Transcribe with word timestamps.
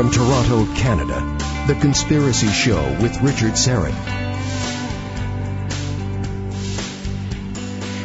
From 0.00 0.10
Toronto, 0.10 0.64
Canada, 0.76 1.20
The 1.66 1.74
Conspiracy 1.78 2.46
Show 2.46 2.82
with 3.02 3.20
Richard 3.20 3.52
Syrett. 3.52 3.92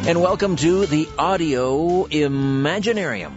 And 0.05 0.19
welcome 0.21 0.57
to 0.57 0.87
the 0.87 1.07
Audio 1.17 2.03
Imaginarium. 2.03 3.35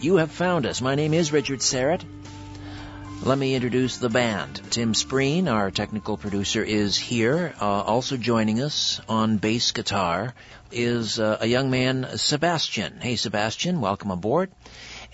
You 0.00 0.18
have 0.18 0.30
found 0.30 0.66
us. 0.66 0.80
My 0.80 0.94
name 0.94 1.14
is 1.14 1.32
Richard 1.32 1.58
Syrett. 1.58 2.04
Let 3.24 3.38
me 3.38 3.56
introduce 3.56 3.96
the 3.96 4.08
band. 4.08 4.60
Tim 4.70 4.92
Spreen, 4.92 5.50
our 5.50 5.72
technical 5.72 6.16
producer, 6.16 6.62
is 6.62 6.96
here. 6.96 7.56
Uh, 7.60 7.64
also 7.64 8.16
joining 8.16 8.60
us 8.60 9.00
on 9.08 9.38
bass 9.38 9.72
guitar 9.72 10.32
is 10.70 11.18
uh, 11.18 11.38
a 11.40 11.46
young 11.48 11.70
man, 11.70 12.06
Sebastian. 12.14 13.00
Hey, 13.00 13.16
Sebastian, 13.16 13.80
welcome 13.80 14.12
aboard. 14.12 14.52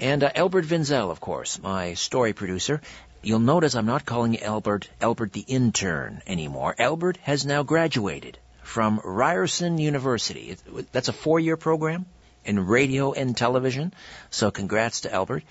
And 0.03 0.25
uh, 0.25 0.33
Albert 0.35 0.65
Vinzel, 0.65 1.13
of 1.13 1.21
course, 1.21 1.63
my 1.63 1.95
story 1.95 2.33
producer. 2.33 2.81
You'll 3.23 3.39
notice 3.39 3.77
I'm 3.77 3.87
not 3.87 4.05
calling 4.05 4.43
Albert 4.43 4.91
Albert 5.01 5.33
the 5.33 5.45
intern 5.47 6.21
anymore. 6.27 6.75
Albert 6.77 7.19
has 7.23 7.47
now 7.47 7.63
graduated 7.63 8.37
from 8.65 9.01
Ryerson 9.05 9.79
University. 9.79 10.57
That's 10.91 11.07
a 11.07 11.13
four-year 11.13 11.57
program 11.57 12.07
in 12.45 12.67
radio 12.67 13.13
and 13.13 13.37
television. 13.37 13.95
So 14.31 14.51
congrats 14.51 15.03
to 15.03 15.15
Albert. 15.15 15.45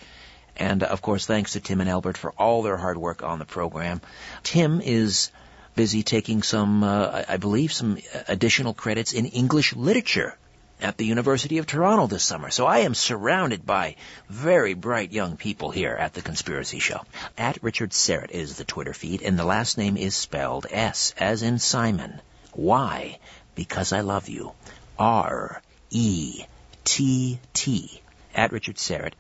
And 0.58 0.84
of 0.84 1.02
course, 1.02 1.26
thanks 1.26 1.54
to 1.54 1.62
Tim 1.62 1.80
and 1.80 1.90
Albert 1.90 2.18
for 2.18 2.32
all 2.32 2.62
their 2.62 2.76
hard 2.76 2.98
work 2.98 3.24
on 3.24 3.40
the 3.40 3.46
program. 3.46 4.02
Tim 4.44 4.82
is 4.82 5.32
busy 5.78 6.04
taking 6.04 6.44
some, 6.44 6.84
uh, 6.84 7.24
I 7.26 7.38
believe, 7.38 7.72
some 7.72 8.00
additional 8.28 8.74
credits 8.74 9.14
in 9.14 9.28
English 9.28 9.78
literature 9.78 10.36
at 10.82 10.98
the 10.98 11.06
University 11.06 11.58
of 11.58 11.68
Toronto 11.68 12.08
this 12.08 12.24
summer. 12.24 12.50
So 12.50 12.66
I 12.66 12.80
am 12.80 12.94
surrounded 12.94 13.66
by 13.66 13.96
very 14.30 14.74
bright 14.74 15.12
young 15.12 15.38
people 15.38 15.72
here 15.72 15.94
at 15.94 16.14
the 16.14 16.22
Conspiracy 16.22 16.80
Show. 16.80 17.02
At 17.38 17.62
Richard 17.64 17.92
Syrett 17.92 18.32
is 18.32 18.58
the 18.58 18.66
Twitter 18.66 18.94
feed, 18.94 19.22
and 19.22 19.38
the 19.38 19.46
last 19.46 19.78
name 19.78 19.98
is 19.98 20.16
spelled 20.16 20.68
S 20.70 21.14
as 21.18 21.44
in 21.44 21.60
Simon. 21.60 22.22
Why? 22.54 23.20
because 23.56 23.94
I 23.94 24.02
love 24.02 24.30
you. 24.30 24.54
R 24.98 25.62
E 25.90 26.44
T 26.84 27.40
T 27.54 28.02
at 28.34 28.52
Richard 28.52 28.78
Syrett. 28.78 29.14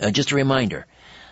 Uh, 0.00 0.10
just 0.10 0.32
a 0.32 0.36
reminder 0.36 0.86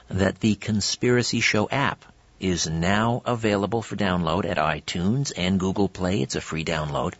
that 0.08 0.40
the 0.40 0.54
Conspiracy 0.54 1.40
Show 1.40 1.68
app 1.68 2.04
is 2.40 2.68
now 2.68 3.22
available 3.24 3.82
for 3.82 3.96
download 3.96 4.44
at 4.44 4.56
iTunes 4.56 5.32
and 5.36 5.60
Google 5.60 5.88
Play. 5.88 6.22
It's 6.22 6.36
a 6.36 6.40
free 6.40 6.64
download. 6.64 7.14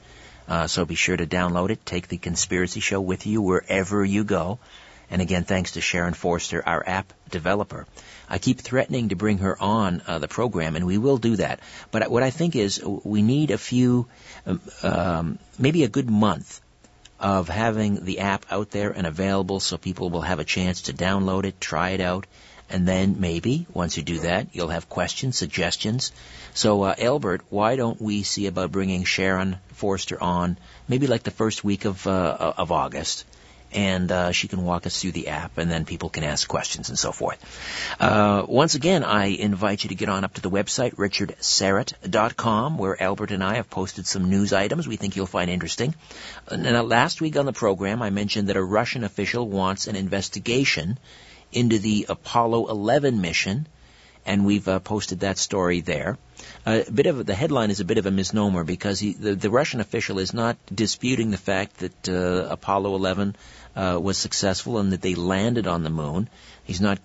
Uh, 0.49 0.67
so 0.67 0.85
be 0.85 0.95
sure 0.95 1.17
to 1.17 1.27
download 1.27 1.71
it. 1.71 1.85
Take 1.85 2.09
the 2.09 2.17
Conspiracy 2.17 2.81
Show 2.81 3.01
with 3.01 3.27
you 3.27 3.43
wherever 3.43 4.05
you 4.05 4.25
go. 4.25 4.59
And 5.11 5.23
again, 5.23 5.45
thanks 5.45 5.73
to 5.73 5.81
Sharon 5.81 6.15
Forster, 6.15 6.63
our 6.67 6.83
app 6.87 7.13
developer. 7.31 7.87
I 8.29 8.39
keep 8.39 8.61
threatening 8.61 9.11
to 9.11 9.17
bring 9.17 9.39
her 9.39 9.61
on 9.61 10.03
uh, 10.07 10.19
the 10.19 10.29
program, 10.29 10.77
and 10.77 10.87
we 10.87 10.99
will 10.99 11.17
do 11.17 11.37
that. 11.37 11.61
But 11.91 12.11
what 12.11 12.23
I 12.23 12.31
think 12.31 12.57
is 12.57 12.83
we 12.85 13.23
need 13.23 13.51
a 13.51 13.59
few, 13.59 14.07
um, 14.47 14.61
um, 14.83 15.39
maybe 15.59 15.85
a 15.85 15.89
good 15.89 16.11
month 16.11 16.61
of 17.21 17.49
having 17.49 18.05
the 18.05 18.21
app 18.21 18.47
out 18.51 18.71
there 18.71 18.91
and 18.91 19.07
available 19.07 19.61
so 19.61 19.77
people 19.77 20.11
will 20.11 20.21
have 20.21 20.39
a 20.39 20.45
chance 20.45 20.83
to 20.83 20.93
download 20.93 21.45
it, 21.45 21.61
try 21.61 21.91
it 21.91 22.01
out, 22.01 22.27
and 22.71 22.87
then 22.87 23.17
maybe 23.19 23.67
once 23.73 23.97
you 23.97 24.03
do 24.03 24.21
that, 24.21 24.49
you'll 24.53 24.69
have 24.69 24.89
questions, 24.89 25.37
suggestions. 25.37 26.13
So, 26.55 26.83
uh, 26.83 26.95
Albert, 26.99 27.43
why 27.51 27.77
don't 27.77 28.01
we 28.01 28.23
see 28.23 28.47
about 28.47 28.73
bringing 28.73 29.05
Sharon 29.05 29.59
Forster 29.75 30.23
on, 30.23 30.59
maybe 30.89 31.07
like 31.07 31.23
the 31.23 31.31
first 31.31 31.65
week 31.65 31.85
of 31.85 32.07
uh, 32.07 32.55
of 32.57 32.73
August, 32.73 33.25
and 33.73 34.11
uh, 34.11 34.33
she 34.33 34.49
can 34.49 34.65
walk 34.65 34.87
us 34.87 35.01
through 35.01 35.13
the 35.13 35.29
app, 35.29 35.59
and 35.59 35.71
then 35.71 35.85
people 35.85 36.09
can 36.09 36.25
ask 36.25 36.49
questions 36.49 36.89
and 36.89 36.99
so 36.99 37.13
forth. 37.13 37.39
Uh, 38.01 38.45
once 38.49 38.75
again, 38.75 39.05
I 39.05 39.27
invite 39.27 39.85
you 39.85 39.89
to 39.89 39.95
get 39.95 40.09
on 40.09 40.25
up 40.25 40.35
to 40.35 40.41
the 40.41 40.51
website, 40.51 40.95
richardsyrett.com, 40.95 42.79
where 42.79 43.01
Albert 43.03 43.31
and 43.31 43.45
I 43.45 43.57
have 43.57 43.69
posted 43.69 44.07
some 44.07 44.31
news 44.31 44.53
items 44.53 44.89
we 44.89 44.97
think 44.97 45.17
you'll 45.17 45.27
find 45.27 45.51
interesting. 45.51 45.95
Now, 46.51 46.83
last 46.83 47.21
week 47.21 47.37
on 47.37 47.47
the 47.47 47.53
program, 47.53 48.03
I 48.03 48.11
mentioned 48.11 48.49
that 48.49 48.57
a 48.57 48.65
Russian 48.65 49.05
official 49.05 49.47
wants 49.47 49.87
an 49.87 49.97
investigation 49.97 50.99
into 51.53 51.79
the 51.79 52.07
Apollo 52.09 52.69
11 52.69 53.21
mission, 53.21 53.67
and 54.27 54.45
we've 54.45 54.69
uh, 54.69 54.79
posted 54.79 55.21
that 55.21 55.39
story 55.39 55.81
there. 55.81 56.19
Uh, 56.67 56.83
a 56.87 56.91
bit 56.91 57.07
of 57.07 57.25
the 57.25 57.35
headline 57.35 57.71
is 57.71 57.81
a 57.81 57.85
bit 57.85 57.99
of 57.99 58.07
a 58.07 58.11
misnomer 58.11 58.63
because 58.65 59.01
he, 59.01 59.13
the, 59.13 59.35
the, 59.35 59.51
Russian 59.51 59.81
official 59.81 60.19
is 60.19 60.35
not 60.35 60.57
disputing 60.73 61.31
the 61.31 61.39
fact 61.39 61.79
that 61.79 62.09
uh, 62.09 62.49
Apollo 62.51 62.95
11 62.95 63.37
uh, 63.75 63.99
was 64.01 64.19
successful 64.19 64.79
and 64.79 64.93
that 64.93 65.01
they 65.01 65.15
landed 65.15 65.67
on 65.67 65.83
the 65.83 65.91
moon. 65.91 66.29
He's 66.65 66.81
not 66.81 66.99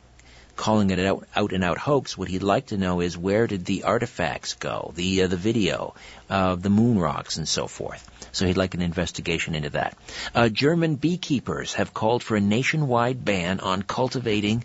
calling 0.56 0.92
it 0.92 1.00
out, 1.00 1.28
out 1.36 1.54
and 1.54 1.64
out 1.64 1.78
hoax. 1.78 2.18
What 2.18 2.28
he'd 2.28 2.44
like 2.44 2.68
to 2.68 2.78
know 2.78 3.02
is 3.02 3.18
where 3.18 3.48
did 3.48 3.66
the 3.66 3.84
artifacts 3.84 4.54
go, 4.54 4.92
the 4.96 5.24
uh, 5.24 5.28
the 5.28 5.38
video, 5.38 5.96
uh, 6.30 6.56
the 6.56 6.70
moon 6.70 7.00
rocks, 7.00 7.38
and 7.38 7.48
so 7.48 7.68
forth. 7.68 8.10
So 8.32 8.46
he'd 8.46 8.58
like 8.58 8.74
an 8.74 8.82
investigation 8.82 9.56
into 9.56 9.72
that. 9.72 9.98
Uh, 10.34 10.50
German 10.50 10.96
beekeepers 10.96 11.74
have 11.74 11.94
called 11.94 12.24
for 12.24 12.36
a 12.36 12.42
nationwide 12.42 13.24
ban 13.24 13.60
on 13.60 13.84
cultivating 13.84 14.64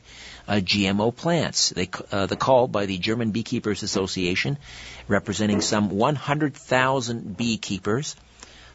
uh, 0.49 0.54
GMO 0.54 1.15
plants. 1.15 1.71
They, 1.71 1.88
uh, 2.10 2.26
the 2.26 2.37
call 2.37 2.66
by 2.66 2.87
the 2.87 2.99
German 2.99 3.31
Beekeepers 3.31 3.82
Association, 3.82 4.59
representing 5.06 5.60
some 5.60 5.91
100,000 5.91 7.37
beekeepers, 7.37 8.16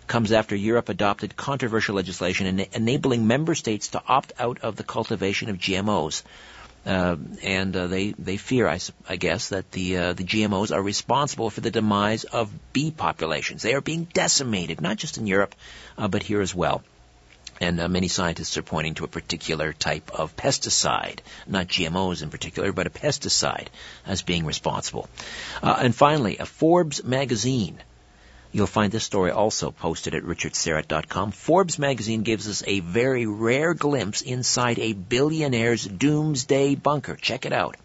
comes 0.05 0.31
after 0.31 0.55
Europe 0.55 0.89
adopted 0.89 1.35
controversial 1.35 1.95
legislation 1.95 2.59
en- 2.59 2.67
enabling 2.73 3.25
member 3.25 3.55
states 3.55 3.89
to 3.89 4.03
opt 4.07 4.33
out 4.39 4.59
of 4.59 4.75
the 4.75 4.83
cultivation 4.83 5.49
of 5.49 5.57
GMOs. 5.57 6.21
Uh, 6.85 7.15
and 7.41 7.75
uh, 7.75 7.87
they 7.87 8.11
they 8.11 8.35
fear, 8.35 8.67
I, 8.67 8.79
I 9.07 9.15
guess, 9.15 9.49
that 9.49 9.71
the 9.71 9.97
uh, 9.97 10.13
the 10.13 10.23
GMOs 10.23 10.75
are 10.75 10.81
responsible 10.81 11.49
for 11.49 11.61
the 11.61 11.71
demise 11.71 12.25
of 12.25 12.51
bee 12.73 12.91
populations. 12.91 13.61
They 13.61 13.73
are 13.73 13.81
being 13.81 14.03
decimated, 14.03 14.81
not 14.81 14.97
just 14.97 15.17
in 15.17 15.25
Europe, 15.25 15.55
uh, 15.97 16.09
but 16.09 16.23
here 16.23 16.41
as 16.41 16.53
well. 16.53 16.83
And 17.61 17.79
uh, 17.79 17.87
many 17.87 18.09
scientists 18.09 18.57
are 18.57 18.63
pointing 18.63 18.95
to 18.95 19.05
a 19.05 19.07
particular 19.07 19.71
type 19.71 20.11
of 20.11 20.35
pesticide, 20.35 21.19
not 21.47 21.67
GMOs 21.67 22.21
in 22.21 22.29
particular, 22.29 22.73
but 22.73 22.87
a 22.87 22.89
pesticide 22.89 23.67
as 24.05 24.21
being 24.21 24.45
responsible. 24.45 25.07
Uh, 25.61 25.77
and 25.79 25.95
finally, 25.95 26.37
a 26.39 26.45
Forbes 26.45 27.03
magazine 27.03 27.77
You'll 28.53 28.67
find 28.67 28.91
this 28.91 29.03
story 29.03 29.31
also 29.31 29.71
posted 29.71 30.13
at 30.13 30.21
richardsyrett.com. 30.21 31.31
Forbes 31.31 31.79
magazine 31.79 32.21
gives 32.21 32.47
us 32.47 32.63
a 32.67 32.81
very 32.81 33.25
rare 33.25 33.73
glimpse 33.73 34.21
inside 34.21 34.77
a 34.77 34.93
billionaire's 34.93 35.83
doomsday 35.85 36.75
bunker. 36.75 37.15
Check 37.15 37.47
it 37.47 37.51
out. 37.51 37.75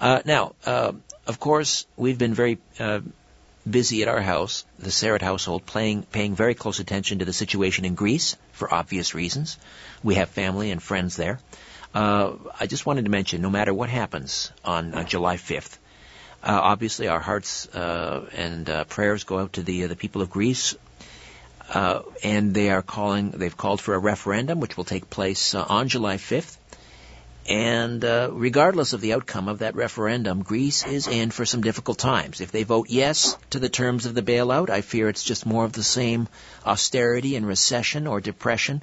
Uh, 0.00 0.22
now, 0.24 0.54
uh, 0.64 0.92
of 1.26 1.38
course, 1.38 1.86
we've 1.94 2.16
been 2.16 2.32
very 2.32 2.58
uh, 2.80 3.00
busy 3.68 4.00
at 4.00 4.08
our 4.08 4.22
house, 4.22 4.64
the 4.78 4.88
Syrett 4.88 5.20
household, 5.20 5.66
playing, 5.66 6.04
paying 6.04 6.34
very 6.34 6.54
close 6.54 6.80
attention 6.80 7.18
to 7.18 7.26
the 7.26 7.32
situation 7.34 7.84
in 7.84 7.94
Greece 7.94 8.36
for 8.52 8.72
obvious 8.72 9.14
reasons. 9.14 9.58
We 10.02 10.14
have 10.14 10.30
family 10.30 10.70
and 10.70 10.82
friends 10.82 11.16
there. 11.16 11.38
Uh, 11.94 12.32
I 12.58 12.66
just 12.66 12.86
wanted 12.86 13.04
to 13.04 13.10
mention, 13.10 13.42
no 13.42 13.50
matter 13.50 13.74
what 13.74 13.90
happens 13.90 14.50
on 14.64 14.94
uh, 14.94 15.04
July 15.04 15.36
5th, 15.36 15.76
uh, 16.42 16.60
obviously, 16.62 17.08
our 17.08 17.20
hearts 17.20 17.68
uh, 17.68 18.28
and 18.34 18.68
uh, 18.68 18.84
prayers 18.84 19.24
go 19.24 19.38
out 19.38 19.54
to 19.54 19.62
the 19.62 19.86
the 19.86 19.96
people 19.96 20.22
of 20.22 20.30
Greece, 20.30 20.74
and 21.72 22.54
they 22.54 22.70
are 22.70 22.82
calling. 22.82 23.30
They've 23.30 23.56
called 23.56 23.80
for 23.80 23.94
a 23.94 23.98
referendum, 23.98 24.60
which 24.60 24.76
will 24.76 24.84
take 24.84 25.08
place 25.08 25.54
on 25.54 25.88
July 25.88 26.16
5th. 26.16 26.56
And 27.48 28.04
uh, 28.04 28.28
regardless 28.32 28.92
of 28.92 29.00
the 29.00 29.14
outcome 29.14 29.48
of 29.48 29.60
that 29.60 29.74
referendum, 29.74 30.42
Greece 30.42 30.86
is 30.86 31.08
in 31.08 31.32
for 31.32 31.44
some 31.44 31.60
difficult 31.60 31.98
times. 31.98 32.40
If 32.40 32.52
they 32.52 32.62
vote 32.62 32.86
yes 32.88 33.36
to 33.50 33.58
the 33.58 33.68
terms 33.68 34.06
of 34.06 34.14
the 34.14 34.22
bailout, 34.22 34.70
I 34.70 34.80
fear 34.80 35.08
it's 35.08 35.24
just 35.24 35.44
more 35.44 35.64
of 35.64 35.72
the 35.72 35.82
same 35.82 36.28
austerity 36.64 37.34
and 37.34 37.44
recession 37.44 38.06
or 38.06 38.20
depression 38.20 38.82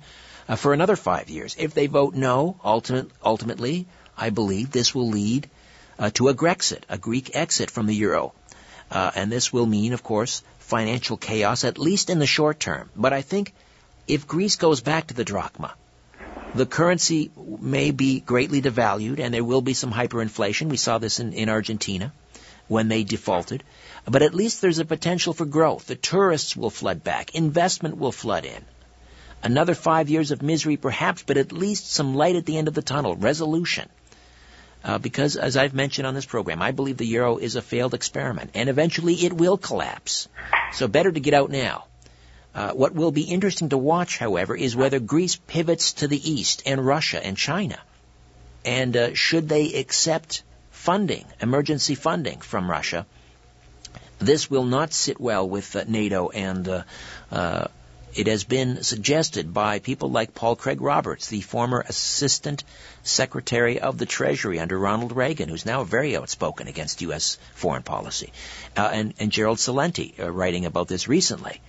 uh, 0.49 0.57
for 0.57 0.73
another 0.73 0.97
five 0.97 1.29
years. 1.29 1.55
If 1.57 1.73
they 1.73 1.87
vote 1.87 2.15
no, 2.15 2.59
ultimate, 2.61 3.09
ultimately, 3.23 3.87
I 4.17 4.29
believe 4.29 4.71
this 4.71 4.93
will 4.93 5.07
lead 5.07 5.49
uh, 5.99 6.09
to 6.11 6.29
a 6.29 6.33
Grexit, 6.33 6.83
a 6.89 6.97
Greek 6.97 7.35
exit 7.35 7.69
from 7.69 7.85
the 7.85 7.93
euro. 7.93 8.33
Uh, 8.89 9.11
and 9.13 9.31
this 9.31 9.53
will 9.53 9.65
mean, 9.65 9.93
of 9.93 10.01
course, 10.01 10.41
financial 10.57 11.17
chaos, 11.17 11.63
at 11.63 11.77
least 11.77 12.09
in 12.09 12.19
the 12.19 12.25
short 12.25 12.59
term. 12.59 12.89
But 12.95 13.13
I 13.13 13.21
think 13.21 13.53
if 14.07 14.27
Greece 14.27 14.55
goes 14.55 14.81
back 14.81 15.07
to 15.07 15.13
the 15.13 15.25
drachma, 15.25 15.75
the 16.55 16.65
currency 16.65 17.29
may 17.59 17.91
be 17.91 18.19
greatly 18.19 18.61
devalued 18.61 19.19
and 19.19 19.33
there 19.33 19.43
will 19.43 19.61
be 19.61 19.75
some 19.75 19.91
hyperinflation. 19.91 20.69
We 20.69 20.77
saw 20.77 20.97
this 20.97 21.19
in, 21.19 21.33
in 21.33 21.49
Argentina 21.49 22.11
when 22.67 22.87
they 22.87 23.03
defaulted. 23.03 23.63
But 24.05 24.23
at 24.23 24.33
least 24.33 24.61
there's 24.61 24.79
a 24.79 24.85
potential 24.85 25.33
for 25.33 25.45
growth. 25.45 25.85
The 25.85 25.95
tourists 25.95 26.55
will 26.55 26.71
flood 26.71 27.03
back. 27.03 27.35
Investment 27.35 27.97
will 27.97 28.11
flood 28.11 28.45
in. 28.45 28.65
Another 29.43 29.75
five 29.75 30.09
years 30.09 30.31
of 30.31 30.41
misery 30.41 30.77
perhaps, 30.77 31.23
but 31.23 31.37
at 31.37 31.51
least 31.51 31.91
some 31.91 32.15
light 32.15 32.35
at 32.35 32.45
the 32.45 32.57
end 32.57 32.67
of 32.67 32.73
the 32.73 32.81
tunnel. 32.81 33.15
Resolution. 33.15 33.89
Uh, 34.83 34.97
because, 34.97 35.35
as 35.35 35.57
I've 35.57 35.73
mentioned 35.73 36.07
on 36.07 36.13
this 36.13 36.25
program, 36.25 36.61
I 36.61 36.71
believe 36.71 36.97
the 36.97 37.05
euro 37.05 37.37
is 37.37 37.55
a 37.55 37.61
failed 37.61 37.93
experiment, 37.93 38.51
and 38.53 38.69
eventually 38.69 39.15
it 39.15 39.33
will 39.33 39.57
collapse. 39.57 40.29
So 40.71 40.87
better 40.87 41.11
to 41.11 41.19
get 41.19 41.33
out 41.33 41.49
now. 41.49 41.85
Uh, 42.55 42.71
what 42.71 42.95
will 42.95 43.11
be 43.11 43.23
interesting 43.23 43.69
to 43.69 43.77
watch, 43.77 44.17
however, 44.17 44.55
is 44.55 44.75
whether 44.75 44.99
Greece 44.99 45.35
pivots 45.35 45.93
to 45.93 46.07
the 46.07 46.31
east 46.31 46.63
and 46.65 46.85
Russia 46.85 47.23
and 47.23 47.37
China. 47.37 47.77
And 48.65 48.95
uh, 48.95 49.13
should 49.13 49.49
they 49.49 49.73
accept 49.73 50.43
funding, 50.79 51.25
emergency 51.41 51.93
funding 51.93 52.39
from 52.39 52.71
Russia. 52.71 53.05
This 54.17 54.49
will 54.49 54.63
not 54.63 54.93
sit 54.93 55.19
well 55.19 55.47
with 55.47 55.75
uh, 55.75 55.83
NATO 55.87 56.29
and 56.29 56.67
uh, 56.67 56.83
uh, 57.31 57.67
it 58.15 58.27
has 58.27 58.43
been 58.43 58.83
suggested 58.83 59.53
by 59.53 59.79
people 59.79 60.09
like 60.09 60.33
Paul 60.33 60.55
Craig 60.55 60.81
Roberts, 60.81 61.27
the 61.27 61.41
former 61.41 61.81
Assistant 61.81 62.63
Secretary 63.03 63.79
of 63.79 63.97
the 63.97 64.05
Treasury 64.05 64.59
under 64.59 64.77
Ronald 64.77 65.11
Reagan, 65.11 65.49
who's 65.49 65.65
now 65.65 65.83
very 65.83 66.17
outspoken 66.17 66.67
against 66.67 67.01
U.S. 67.01 67.37
foreign 67.53 67.83
policy, 67.83 68.33
uh, 68.75 68.89
and, 68.91 69.13
and, 69.19 69.31
Gerald 69.31 69.59
Celente 69.59 70.19
uh, 70.19 70.31
writing 70.31 70.65
about 70.65 70.87
this 70.87 71.07
recently, 71.07 71.61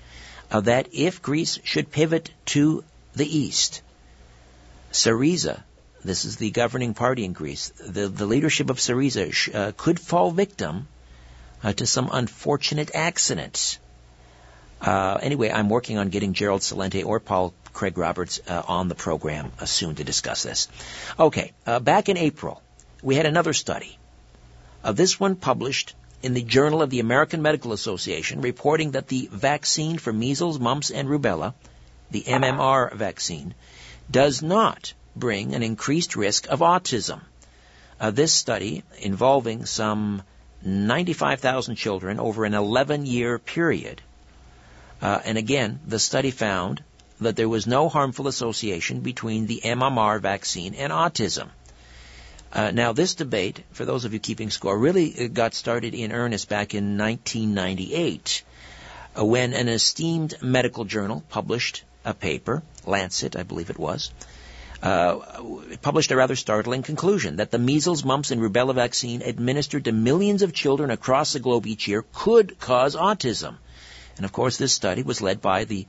uh, 0.50 0.60
that 0.60 0.88
if 0.92 1.20
Greece 1.22 1.58
should 1.64 1.90
pivot 1.90 2.30
to 2.46 2.84
the 3.14 3.38
east, 3.38 3.82
Syriza, 4.92 5.62
this 6.02 6.24
is 6.24 6.36
the 6.36 6.50
governing 6.50 6.94
party 6.94 7.24
in 7.24 7.32
Greece, 7.32 7.72
the, 7.78 8.08
the 8.08 8.26
leadership 8.26 8.70
of 8.70 8.78
Syriza 8.78 9.32
sh- 9.32 9.50
uh, 9.54 9.72
could 9.76 10.00
fall 10.00 10.30
victim 10.30 10.88
uh, 11.62 11.72
to 11.74 11.86
some 11.86 12.08
unfortunate 12.10 12.94
accident 12.94 13.78
uh, 14.80 15.18
anyway, 15.20 15.50
I'm 15.50 15.68
working 15.68 15.98
on 15.98 16.08
getting 16.08 16.32
Gerald 16.32 16.62
Celente 16.62 17.04
or 17.04 17.20
Paul 17.20 17.52
Craig 17.72 17.98
Roberts 17.98 18.40
uh, 18.48 18.62
on 18.66 18.88
the 18.88 18.94
program 18.94 19.52
uh, 19.60 19.66
soon 19.66 19.94
to 19.96 20.04
discuss 20.04 20.42
this. 20.42 20.68
Okay, 21.18 21.52
uh, 21.66 21.80
back 21.80 22.08
in 22.08 22.16
April, 22.16 22.62
we 23.02 23.14
had 23.14 23.26
another 23.26 23.52
study. 23.52 23.98
Uh, 24.82 24.92
this 24.92 25.20
one 25.20 25.36
published 25.36 25.94
in 26.22 26.34
the 26.34 26.42
Journal 26.42 26.82
of 26.82 26.90
the 26.90 27.00
American 27.00 27.42
Medical 27.42 27.72
Association 27.72 28.40
reporting 28.40 28.92
that 28.92 29.08
the 29.08 29.28
vaccine 29.30 29.98
for 29.98 30.12
measles, 30.12 30.58
mumps, 30.58 30.90
and 30.90 31.08
rubella, 31.08 31.54
the 32.10 32.22
MMR 32.22 32.94
vaccine, 32.94 33.54
does 34.10 34.42
not 34.42 34.92
bring 35.14 35.54
an 35.54 35.62
increased 35.62 36.16
risk 36.16 36.48
of 36.48 36.60
autism. 36.60 37.20
Uh, 38.00 38.10
this 38.10 38.32
study, 38.32 38.82
involving 38.98 39.66
some 39.66 40.22
95,000 40.62 41.76
children 41.76 42.18
over 42.18 42.44
an 42.44 42.54
11 42.54 43.06
year 43.06 43.38
period, 43.38 44.00
uh, 45.02 45.20
and 45.24 45.38
again, 45.38 45.80
the 45.86 45.98
study 45.98 46.30
found 46.30 46.82
that 47.20 47.36
there 47.36 47.48
was 47.48 47.66
no 47.66 47.88
harmful 47.88 48.28
association 48.28 49.00
between 49.00 49.46
the 49.46 49.60
MMR 49.64 50.20
vaccine 50.20 50.74
and 50.74 50.92
autism. 50.92 51.48
Uh, 52.52 52.70
now, 52.72 52.92
this 52.92 53.14
debate, 53.14 53.62
for 53.72 53.84
those 53.84 54.04
of 54.04 54.12
you 54.12 54.18
keeping 54.18 54.50
score, 54.50 54.76
really 54.76 55.14
uh, 55.16 55.28
got 55.28 55.54
started 55.54 55.94
in 55.94 56.12
earnest 56.12 56.48
back 56.48 56.74
in 56.74 56.98
1998 56.98 58.42
uh, 59.16 59.24
when 59.24 59.52
an 59.52 59.68
esteemed 59.68 60.34
medical 60.42 60.84
journal 60.84 61.22
published 61.28 61.84
a 62.04 62.12
paper, 62.12 62.62
Lancet, 62.86 63.36
I 63.36 63.44
believe 63.44 63.70
it 63.70 63.78
was, 63.78 64.10
uh, 64.82 65.18
published 65.82 66.10
a 66.10 66.16
rather 66.16 66.34
startling 66.34 66.82
conclusion 66.82 67.36
that 67.36 67.50
the 67.50 67.58
measles, 67.58 68.04
mumps, 68.04 68.30
and 68.30 68.40
rubella 68.40 68.74
vaccine 68.74 69.22
administered 69.22 69.84
to 69.84 69.92
millions 69.92 70.42
of 70.42 70.52
children 70.52 70.90
across 70.90 71.34
the 71.34 71.38
globe 71.38 71.66
each 71.66 71.86
year 71.86 72.04
could 72.12 72.58
cause 72.58 72.96
autism. 72.96 73.56
And 74.20 74.26
of 74.26 74.32
course, 74.32 74.58
this 74.58 74.74
study 74.74 75.02
was 75.02 75.22
led 75.22 75.40
by 75.40 75.64
the 75.64 75.86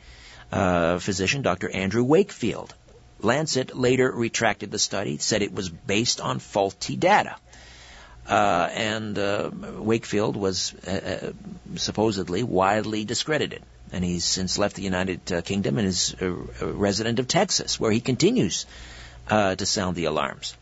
uh, 0.54 1.00
physician, 1.00 1.42
Dr. 1.42 1.70
Andrew 1.70 2.02
Wakefield. 2.02 2.74
Lancet 3.20 3.76
later 3.76 4.10
retracted 4.10 4.72
the 4.72 4.80
study, 4.80 5.18
said 5.18 5.42
it 5.42 5.54
was 5.54 5.68
based 5.68 6.22
on 6.22 6.40
faulty 6.40 6.96
data. 6.96 7.36
Uh, 8.26 8.70
and 8.72 9.20
uh, 9.20 9.52
Wakefield 9.80 10.38
was 10.38 10.74
uh, 10.88 10.92
uh 10.92 11.32
supposedly 11.76 12.42
widely 12.42 13.04
discredited. 13.04 13.64
And 13.92 14.02
he's 14.02 14.24
since 14.24 14.58
left 14.58 14.78
the 14.78 14.84
United 14.84 15.30
uh, 15.30 15.42
Kingdom 15.42 15.78
and 15.78 15.86
is 15.90 16.16
a, 16.22 16.32
resident 16.32 17.20
of 17.20 17.28
Texas, 17.28 17.82
where 17.82 17.92
he 17.92 18.00
continues 18.00 18.66
uh, 19.28 19.56
to 19.56 19.66
sound 19.66 19.98
the 19.98 20.06
alarms. 20.06 20.56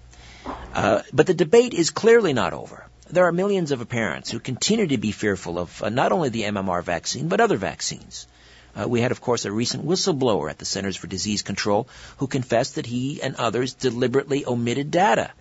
but 0.73 1.27
the 1.27 1.35
debate 1.35 1.75
is 1.75 1.91
clearly 1.91 2.33
not 2.33 2.53
over 2.53 2.88
there 3.09 3.25
are 3.25 3.31
millions 3.31 3.71
of 3.71 3.87
parents 3.89 4.31
who 4.31 4.39
continue 4.39 4.87
to 4.87 4.97
be 4.97 5.11
fearful 5.11 5.57
of 5.57 5.83
uh, 5.83 5.89
not 5.89 6.11
only 6.11 6.29
the 6.29 6.43
MMR 6.43 6.83
vaccine, 6.83 7.27
but 7.27 7.41
other 7.41 7.57
vaccines. 7.57 8.27
Uh, 8.75 8.87
we 8.87 9.01
had, 9.01 9.11
of 9.11 9.19
course, 9.19 9.45
a 9.45 9.51
recent 9.51 9.85
whistleblower 9.85 10.49
at 10.49 10.59
the 10.59 10.65
Centers 10.65 10.95
for 10.95 11.07
Disease 11.07 11.41
Control 11.41 11.87
who 12.17 12.27
confessed 12.27 12.75
that 12.75 12.85
he 12.85 13.21
and 13.21 13.35
others 13.35 13.73
deliberately 13.73 14.45
omitted 14.45 14.91
data 14.91 15.31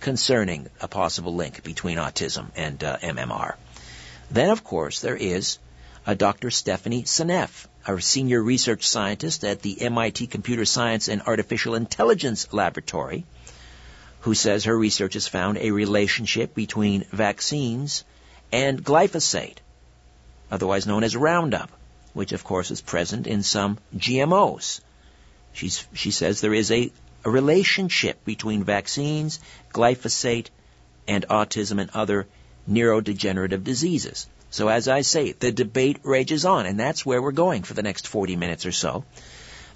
concerning 0.00 0.68
a 0.80 0.88
possible 0.88 1.34
link 1.34 1.62
between 1.62 1.98
autism 1.98 2.50
and 2.56 2.82
uh, 2.84 2.98
MMR. 2.98 3.54
Then, 4.30 4.50
of 4.50 4.62
course, 4.62 5.00
there 5.00 5.16
is 5.16 5.58
uh, 6.06 6.14
Dr. 6.14 6.50
Stephanie 6.50 7.04
Seneff, 7.04 7.66
a 7.86 8.00
senior 8.00 8.42
research 8.42 8.86
scientist 8.86 9.44
at 9.44 9.62
the 9.62 9.80
MIT 9.82 10.26
Computer 10.26 10.64
Science 10.64 11.08
and 11.08 11.22
Artificial 11.22 11.74
Intelligence 11.74 12.52
Laboratory, 12.52 13.24
who 14.20 14.34
says 14.34 14.64
her 14.64 14.76
research 14.76 15.14
has 15.14 15.26
found 15.26 15.58
a 15.58 15.70
relationship 15.70 16.54
between 16.54 17.04
vaccines 17.10 18.04
and 18.52 18.84
glyphosate, 18.84 19.58
otherwise 20.50 20.86
known 20.86 21.04
as 21.04 21.16
Roundup, 21.16 21.70
which 22.12 22.32
of 22.32 22.44
course 22.44 22.70
is 22.70 22.80
present 22.80 23.26
in 23.26 23.42
some 23.42 23.78
GMOs. 23.96 24.80
She's, 25.52 25.86
she 25.94 26.10
says 26.10 26.40
there 26.40 26.54
is 26.54 26.70
a, 26.70 26.92
a 27.24 27.30
relationship 27.30 28.24
between 28.24 28.64
vaccines, 28.64 29.40
glyphosate, 29.72 30.48
and 31.08 31.26
autism 31.28 31.80
and 31.80 31.90
other 31.90 32.26
neurodegenerative 32.68 33.64
diseases. 33.64 34.28
So 34.50 34.68
as 34.68 34.88
I 34.88 35.02
say, 35.02 35.32
the 35.32 35.52
debate 35.52 36.00
rages 36.02 36.44
on, 36.44 36.66
and 36.66 36.78
that's 36.78 37.06
where 37.06 37.22
we're 37.22 37.32
going 37.32 37.62
for 37.62 37.74
the 37.74 37.82
next 37.82 38.08
40 38.08 38.36
minutes 38.36 38.66
or 38.66 38.72
so. 38.72 39.04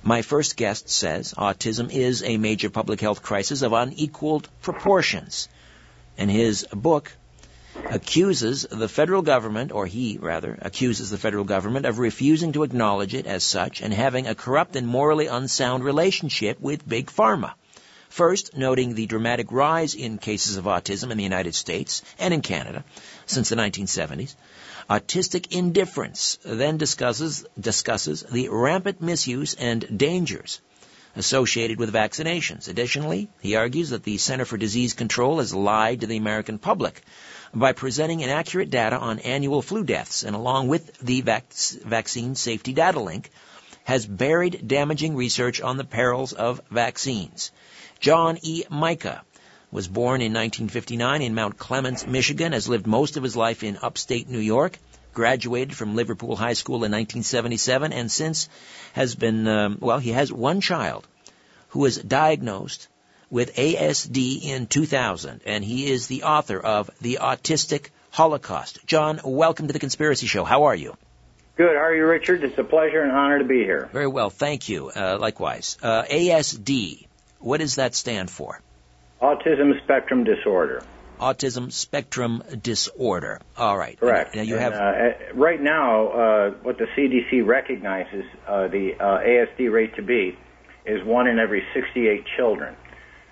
My 0.06 0.20
first 0.20 0.58
guest 0.58 0.90
says 0.90 1.32
autism 1.32 1.90
is 1.90 2.22
a 2.22 2.36
major 2.36 2.68
public 2.68 3.00
health 3.00 3.22
crisis 3.22 3.62
of 3.62 3.72
unequaled 3.72 4.50
proportions. 4.60 5.48
And 6.18 6.30
his 6.30 6.66
book 6.70 7.10
accuses 7.90 8.66
the 8.70 8.86
federal 8.86 9.22
government, 9.22 9.72
or 9.72 9.86
he 9.86 10.18
rather, 10.20 10.58
accuses 10.60 11.08
the 11.08 11.16
federal 11.16 11.44
government 11.44 11.86
of 11.86 11.98
refusing 11.98 12.52
to 12.52 12.64
acknowledge 12.64 13.14
it 13.14 13.26
as 13.26 13.44
such 13.44 13.80
and 13.80 13.94
having 13.94 14.26
a 14.26 14.34
corrupt 14.34 14.76
and 14.76 14.86
morally 14.86 15.26
unsound 15.26 15.82
relationship 15.82 16.60
with 16.60 16.86
Big 16.86 17.06
Pharma. 17.06 17.54
First, 18.10 18.54
noting 18.54 18.94
the 18.94 19.06
dramatic 19.06 19.50
rise 19.50 19.94
in 19.94 20.18
cases 20.18 20.58
of 20.58 20.66
autism 20.66 21.12
in 21.12 21.16
the 21.16 21.24
United 21.24 21.54
States 21.54 22.02
and 22.18 22.34
in 22.34 22.42
Canada 22.42 22.84
since 23.24 23.48
the 23.48 23.56
1970s, 23.56 24.34
Autistic 24.88 25.50
Indifference 25.50 26.38
then 26.44 26.76
discusses, 26.76 27.46
discusses 27.58 28.22
the 28.30 28.48
rampant 28.50 29.00
misuse 29.00 29.54
and 29.54 29.98
dangers 29.98 30.60
associated 31.16 31.78
with 31.78 31.92
vaccinations. 31.92 32.68
Additionally, 32.68 33.28
he 33.40 33.56
argues 33.56 33.90
that 33.90 34.02
the 34.02 34.18
Center 34.18 34.44
for 34.44 34.56
Disease 34.58 34.92
Control 34.92 35.38
has 35.38 35.54
lied 35.54 36.00
to 36.00 36.06
the 36.06 36.16
American 36.16 36.58
public 36.58 37.02
by 37.54 37.72
presenting 37.72 38.20
inaccurate 38.20 38.70
data 38.70 38.98
on 38.98 39.20
annual 39.20 39.62
flu 39.62 39.84
deaths 39.84 40.22
and 40.22 40.34
along 40.34 40.68
with 40.68 40.98
the 40.98 41.20
vac- 41.20 41.52
vaccine 41.84 42.34
safety 42.34 42.72
data 42.72 43.00
link 43.00 43.30
has 43.84 44.06
buried 44.06 44.66
damaging 44.66 45.14
research 45.14 45.60
on 45.60 45.76
the 45.76 45.84
perils 45.84 46.32
of 46.32 46.60
vaccines. 46.70 47.52
John 48.00 48.38
E. 48.42 48.64
Mika 48.70 49.22
was 49.74 49.88
born 49.88 50.20
in 50.20 50.32
1959 50.32 51.20
in 51.20 51.34
Mount 51.34 51.58
Clemens, 51.58 52.06
Michigan, 52.06 52.52
has 52.52 52.68
lived 52.68 52.86
most 52.86 53.16
of 53.16 53.24
his 53.24 53.34
life 53.34 53.64
in 53.64 53.76
upstate 53.82 54.28
New 54.28 54.38
York, 54.38 54.78
graduated 55.12 55.76
from 55.76 55.96
Liverpool 55.96 56.36
High 56.36 56.52
School 56.52 56.76
in 56.76 56.92
1977, 56.92 57.92
and 57.92 58.08
since 58.08 58.48
has 58.92 59.16
been, 59.16 59.48
um, 59.48 59.78
well, 59.80 59.98
he 59.98 60.12
has 60.12 60.32
one 60.32 60.60
child 60.60 61.08
who 61.70 61.80
was 61.80 61.96
diagnosed 61.96 62.86
with 63.30 63.56
ASD 63.56 64.44
in 64.44 64.68
2000, 64.68 65.40
and 65.44 65.64
he 65.64 65.90
is 65.90 66.06
the 66.06 66.22
author 66.22 66.60
of 66.60 66.88
The 67.00 67.18
Autistic 67.20 67.88
Holocaust. 68.12 68.78
John, 68.86 69.20
welcome 69.24 69.66
to 69.66 69.72
the 69.72 69.80
Conspiracy 69.80 70.28
Show. 70.28 70.44
How 70.44 70.64
are 70.64 70.76
you? 70.76 70.96
Good. 71.56 71.74
How 71.74 71.82
are 71.82 71.96
you, 71.96 72.06
Richard? 72.06 72.44
It's 72.44 72.58
a 72.58 72.62
pleasure 72.62 73.02
and 73.02 73.10
honor 73.10 73.40
to 73.40 73.44
be 73.44 73.64
here. 73.64 73.88
Very 73.92 74.06
well. 74.06 74.30
Thank 74.30 74.68
you. 74.68 74.90
Uh, 74.94 75.18
likewise. 75.18 75.78
Uh, 75.82 76.04
ASD, 76.04 77.08
what 77.40 77.58
does 77.58 77.74
that 77.74 77.96
stand 77.96 78.30
for? 78.30 78.60
Autism 79.20 79.82
spectrum 79.82 80.24
disorder. 80.24 80.82
Autism 81.20 81.72
spectrum 81.72 82.42
disorder. 82.60 83.40
All 83.56 83.78
right. 83.78 83.98
Correct. 83.98 84.34
Now 84.34 84.42
you 84.42 84.56
and, 84.56 84.62
have 84.62 84.74
uh, 84.74 85.34
right 85.34 85.60
now 85.60 86.08
uh, 86.08 86.50
what 86.62 86.78
the 86.78 86.86
CDC 86.96 87.46
recognizes 87.46 88.24
uh, 88.46 88.68
the 88.68 88.94
uh, 88.98 89.20
ASD 89.20 89.72
rate 89.72 89.94
to 89.96 90.02
be 90.02 90.36
is 90.84 91.02
one 91.04 91.26
in 91.28 91.38
every 91.38 91.62
68 91.72 92.24
children. 92.36 92.76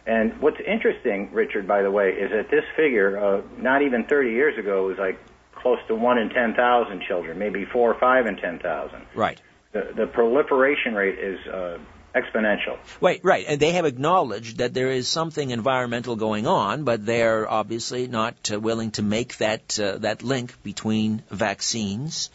And 0.06 0.40
what's 0.40 0.58
interesting, 0.60 1.30
Richard, 1.32 1.68
by 1.68 1.82
the 1.82 1.90
way, 1.90 2.10
is 2.10 2.30
that 2.30 2.50
this 2.50 2.64
figure, 2.76 3.18
uh, 3.18 3.42
not 3.58 3.82
even 3.82 4.04
30 4.04 4.30
years 4.30 4.58
ago, 4.58 4.86
was 4.86 4.98
like 4.98 5.18
close 5.54 5.78
to 5.88 5.94
one 5.94 6.18
in 6.18 6.28
10,000 6.30 7.02
children, 7.06 7.38
maybe 7.38 7.64
four 7.64 7.92
or 7.92 8.00
five 8.00 8.26
in 8.26 8.36
10,000. 8.36 9.02
Right. 9.14 9.40
The, 9.72 9.92
the 9.94 10.06
proliferation 10.06 10.94
rate 10.94 11.18
is 11.18 11.38
uh, 11.46 11.78
exponential. 12.14 12.78
Right, 13.00 13.20
right. 13.22 13.44
And 13.48 13.60
they 13.60 13.72
have 13.72 13.84
acknowledged 13.84 14.58
that 14.58 14.74
there 14.74 14.90
is 14.90 15.08
something 15.08 15.50
environmental 15.50 16.16
going 16.16 16.46
on, 16.46 16.84
but 16.84 17.04
they're 17.04 17.48
obviously 17.50 18.06
not 18.06 18.50
uh, 18.52 18.60
willing 18.60 18.90
to 18.92 19.02
make 19.02 19.38
that 19.38 19.78
uh, 19.78 19.98
that 19.98 20.22
link 20.22 20.62
between 20.62 21.22
vaccines 21.30 22.30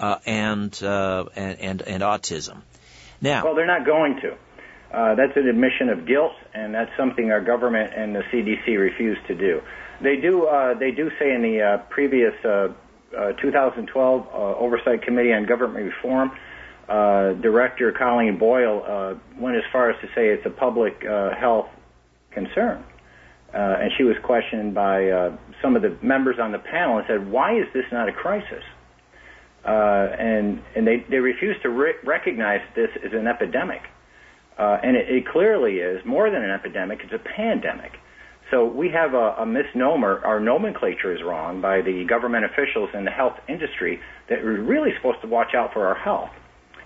uh, 0.00 0.18
and, 0.26 0.82
uh, 0.82 1.24
and, 1.34 1.60
and 1.60 1.82
and 1.82 2.02
autism. 2.02 2.62
Now, 3.20 3.44
well, 3.44 3.54
they're 3.54 3.66
not 3.66 3.86
going 3.86 4.20
to. 4.22 4.36
Uh, 4.92 5.14
that's 5.16 5.36
an 5.36 5.48
admission 5.48 5.88
of 5.88 6.06
guilt, 6.06 6.34
and 6.52 6.72
that's 6.72 6.90
something 6.96 7.32
our 7.32 7.40
government 7.40 7.92
and 7.96 8.14
the 8.14 8.22
CDC 8.32 8.78
refuse 8.78 9.18
to 9.26 9.34
do. 9.34 9.60
They 10.00 10.16
do. 10.16 10.46
Uh, 10.46 10.74
they 10.74 10.92
do 10.92 11.10
say 11.18 11.34
in 11.34 11.42
the 11.42 11.62
uh, 11.62 11.78
previous 11.88 12.34
uh, 12.44 12.68
uh, 13.16 13.32
2012 13.32 14.26
uh, 14.26 14.56
Oversight 14.56 15.02
Committee 15.02 15.32
on 15.32 15.46
Government 15.46 15.86
Reform, 15.86 16.32
uh, 16.88 17.32
Director 17.40 17.92
Colleen 17.92 18.38
Boyle 18.38 18.82
uh, 18.86 19.14
went 19.40 19.56
as 19.56 19.62
far 19.72 19.90
as 19.90 20.00
to 20.02 20.06
say 20.08 20.28
it's 20.28 20.46
a 20.46 20.50
public 20.50 21.04
uh, 21.04 21.34
health 21.34 21.66
concern. 22.32 22.84
Uh, 23.54 23.76
and 23.80 23.92
she 23.96 24.02
was 24.02 24.16
questioned 24.24 24.74
by 24.74 25.08
uh, 25.08 25.36
some 25.62 25.76
of 25.76 25.82
the 25.82 25.96
members 26.02 26.36
on 26.42 26.50
the 26.50 26.58
panel 26.58 26.98
and 26.98 27.06
said, 27.06 27.30
"Why 27.30 27.56
is 27.56 27.66
this 27.72 27.84
not 27.92 28.08
a 28.08 28.12
crisis?" 28.12 28.64
Uh, 29.64 30.08
and 30.18 30.60
and 30.74 30.84
they 30.86 31.04
they 31.08 31.18
refused 31.18 31.62
to 31.62 31.68
re- 31.70 31.94
recognize 32.04 32.60
this 32.74 32.90
as 33.04 33.12
an 33.12 33.28
epidemic, 33.28 33.82
uh, 34.58 34.78
and 34.82 34.96
it, 34.96 35.08
it 35.08 35.28
clearly 35.28 35.76
is 35.76 36.04
more 36.04 36.30
than 36.30 36.42
an 36.42 36.50
epidemic; 36.50 36.98
it's 37.04 37.12
a 37.12 37.18
pandemic. 37.36 37.92
So 38.50 38.66
we 38.66 38.90
have 38.90 39.14
a, 39.14 39.36
a 39.38 39.46
misnomer. 39.46 40.20
Our 40.24 40.40
nomenclature 40.40 41.14
is 41.14 41.22
wrong 41.22 41.60
by 41.60 41.80
the 41.80 42.04
government 42.08 42.44
officials 42.44 42.90
and 42.92 43.06
the 43.06 43.10
health 43.10 43.38
industry 43.48 44.00
that 44.28 44.42
we're 44.42 44.60
really 44.60 44.90
supposed 44.96 45.22
to 45.22 45.28
watch 45.28 45.54
out 45.54 45.72
for 45.72 45.86
our 45.86 45.94
health. 45.94 46.30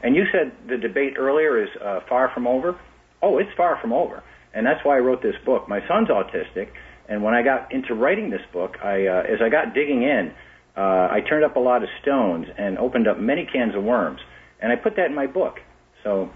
And 0.02 0.14
you 0.14 0.24
said 0.32 0.52
the 0.68 0.76
debate 0.76 1.14
earlier 1.18 1.62
is 1.62 1.70
uh, 1.82 2.00
far 2.08 2.30
from 2.32 2.46
over. 2.46 2.78
Oh, 3.20 3.38
it's 3.38 3.50
far 3.56 3.78
from 3.80 3.92
over, 3.92 4.22
and 4.54 4.64
that's 4.64 4.84
why 4.84 4.96
I 4.96 5.00
wrote 5.00 5.22
this 5.22 5.34
book. 5.44 5.68
My 5.68 5.86
son's 5.88 6.08
autistic, 6.08 6.68
and 7.08 7.22
when 7.22 7.34
I 7.34 7.42
got 7.42 7.72
into 7.72 7.94
writing 7.94 8.30
this 8.30 8.42
book, 8.52 8.76
I 8.82 9.06
uh, 9.06 9.22
as 9.22 9.40
I 9.42 9.48
got 9.48 9.74
digging 9.74 10.02
in, 10.02 10.32
uh, 10.76 10.80
I 10.80 11.20
turned 11.28 11.44
up 11.44 11.56
a 11.56 11.60
lot 11.60 11.82
of 11.82 11.88
stones 12.00 12.46
and 12.56 12.78
opened 12.78 13.08
up 13.08 13.18
many 13.18 13.44
cans 13.44 13.74
of 13.74 13.82
worms, 13.82 14.20
and 14.60 14.70
I 14.70 14.76
put 14.76 14.96
that 14.96 15.06
in 15.06 15.14
my 15.14 15.26
book. 15.26 15.58
So 16.04 16.30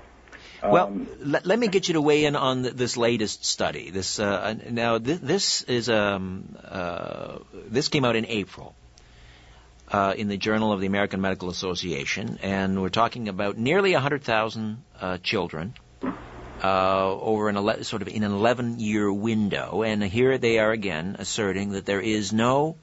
well, 0.63 0.87
um, 0.87 1.09
let, 1.21 1.47
let, 1.47 1.59
me 1.59 1.69
get 1.69 1.89
you 1.89 1.95
to 1.95 2.01
weigh 2.01 2.25
in 2.25 2.37
on 2.37 2.63
this 2.63 2.97
latest 2.97 3.45
study. 3.45 3.91
This 3.91 4.19
uh, 4.19 4.55
now 4.71 4.99
th- 4.99 5.21
this 5.21 5.63
is 5.63 5.89
um, 5.89 6.57
uh, 6.65 7.39
this 7.53 7.89
came 7.89 8.05
out 8.05 8.17
in 8.17 8.27
April 8.27 8.75
uh, 9.93 10.15
in 10.17 10.29
the 10.29 10.39
Journal 10.39 10.73
of 10.73 10.81
the 10.81 10.87
American 10.87 11.21
Medical 11.21 11.51
Association, 11.51 12.39
and 12.43 12.81
we're 12.81 12.89
talking 12.89 13.29
about 13.29 13.59
nearly 13.59 13.93
100,000 13.93 14.83
uh, 15.01 15.19
children. 15.19 15.75
Uh, 16.65 17.11
over 17.21 17.49
an 17.49 17.57
ele- 17.57 17.83
sort 17.83 18.03
of 18.03 18.09
in 18.09 18.23
an 18.23 18.31
11 18.31 18.79
year 18.79 19.13
window, 19.13 19.83
and 19.83 20.01
here 20.01 20.39
they 20.39 20.61
are 20.61 20.71
again 20.71 21.17
asserting 21.19 21.71
that 21.73 21.85
there 21.85 22.01
is 22.01 22.33
no 22.33 22.77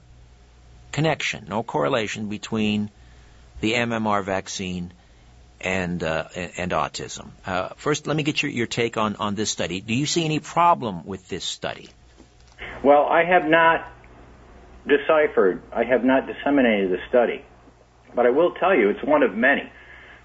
connection, 0.92 1.46
no 1.48 1.62
correlation 1.62 2.28
between 2.28 2.90
the 3.60 3.72
MMR 3.72 4.22
vaccine 4.22 4.92
and 5.62 6.02
uh, 6.02 6.24
and 6.34 6.72
autism. 6.72 7.30
Uh, 7.46 7.70
first, 7.76 8.06
let 8.06 8.16
me 8.16 8.22
get 8.22 8.42
your, 8.42 8.52
your 8.52 8.66
take 8.66 8.98
on, 8.98 9.16
on 9.16 9.34
this 9.34 9.50
study. 9.50 9.80
Do 9.80 9.94
you 9.94 10.04
see 10.04 10.26
any 10.26 10.40
problem 10.40 11.06
with 11.06 11.26
this 11.28 11.44
study? 11.44 11.88
Well, 12.84 13.06
I 13.06 13.24
have 13.24 13.46
not 13.46 13.90
deciphered, 14.86 15.62
I 15.72 15.84
have 15.84 16.04
not 16.04 16.26
disseminated 16.26 16.90
the 16.90 16.98
study, 17.08 17.44
but 18.14 18.26
I 18.26 18.30
will 18.30 18.52
tell 18.54 18.74
you 18.74 18.90
it's 18.90 19.04
one 19.04 19.22
of 19.22 19.34
many 19.34 19.70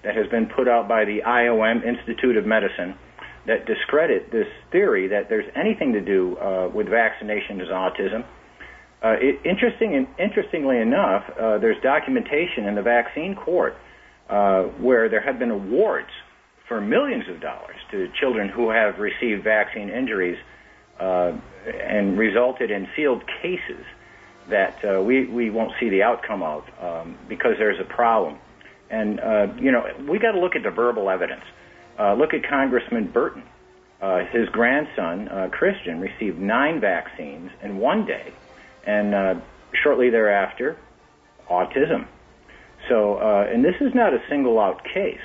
that 0.04 0.16
has 0.16 0.28
been 0.28 0.46
put 0.46 0.68
out 0.68 0.88
by 0.88 1.06
the 1.06 1.20
IOM 1.26 1.84
Institute 1.86 2.38
of 2.38 2.46
Medicine 2.46 2.96
that 3.48 3.66
discredit 3.66 4.32
this 4.32 4.48
theory 4.72 5.08
that 5.10 5.30
there's 5.30 5.50
anything 5.56 5.94
to 5.94 6.02
do 6.02 6.38
uh, 6.38 6.70
with 6.74 6.88
vaccination 6.88 7.62
as 7.62 7.68
autism. 7.68 8.26
Uh, 9.04 9.16
it, 9.20 9.40
interesting, 9.46 10.08
interestingly 10.18 10.80
enough, 10.80 11.24
uh, 11.30 11.58
there's 11.60 11.82
documentation 11.84 12.66
in 12.66 12.76
the 12.76 12.82
vaccine 12.82 13.36
court 13.36 13.76
uh, 14.30 14.64
where 14.82 15.10
there 15.10 15.22
have 15.22 15.38
been 15.38 15.52
awards 15.52 16.10
for 16.68 16.82
millions 16.82 17.26
of 17.30 17.40
dollars 17.42 17.78
to 17.92 18.08
children 18.20 18.50
who 18.50 18.72
have 18.72 18.98
received 18.98 19.44
vaccine 19.44 19.90
injuries 19.90 20.38
uh, 21.00 21.34
and 21.68 22.18
resulted 22.18 22.72
in 22.72 22.88
sealed 22.96 23.22
cases 23.42 23.86
that 24.50 24.78
uh, 24.86 25.02
we, 25.02 25.26
we 25.26 25.50
won't 25.50 25.72
see 25.80 25.90
the 25.90 26.04
outcome 26.04 26.44
of 26.44 26.64
um, 26.82 27.18
because 27.28 27.54
there's 27.58 27.80
a 27.80 27.94
problem. 27.94 28.38
And, 28.90 29.20
uh, 29.20 29.48
you 29.60 29.72
know, 29.72 29.86
we 30.08 30.20
got 30.20 30.34
to 30.34 30.40
look 30.40 30.56
at 30.56 30.64
the 30.64 30.70
verbal 30.70 31.10
evidence. 31.10 31.44
Uh, 32.00 32.14
look 32.14 32.34
at 32.34 32.48
Congressman 32.48 33.12
Burton. 33.12 33.44
Uh, 34.02 34.26
his 34.32 34.48
grandson, 34.50 35.28
uh, 35.30 35.50
Christian, 35.52 36.00
received 36.00 36.38
nine 36.38 36.80
vaccines 36.80 37.50
in 37.64 37.78
one 37.78 38.06
day, 38.06 38.34
and 38.86 39.16
uh, 39.16 39.36
shortly 39.84 40.10
thereafter, 40.10 40.78
autism. 41.50 42.06
So, 42.90 43.16
uh, 43.16 43.48
and 43.52 43.64
this 43.64 43.76
is 43.82 43.96
not 43.96 44.14
a 44.14 44.20
single 44.30 44.60
out 44.60 44.84
case. 44.84 45.18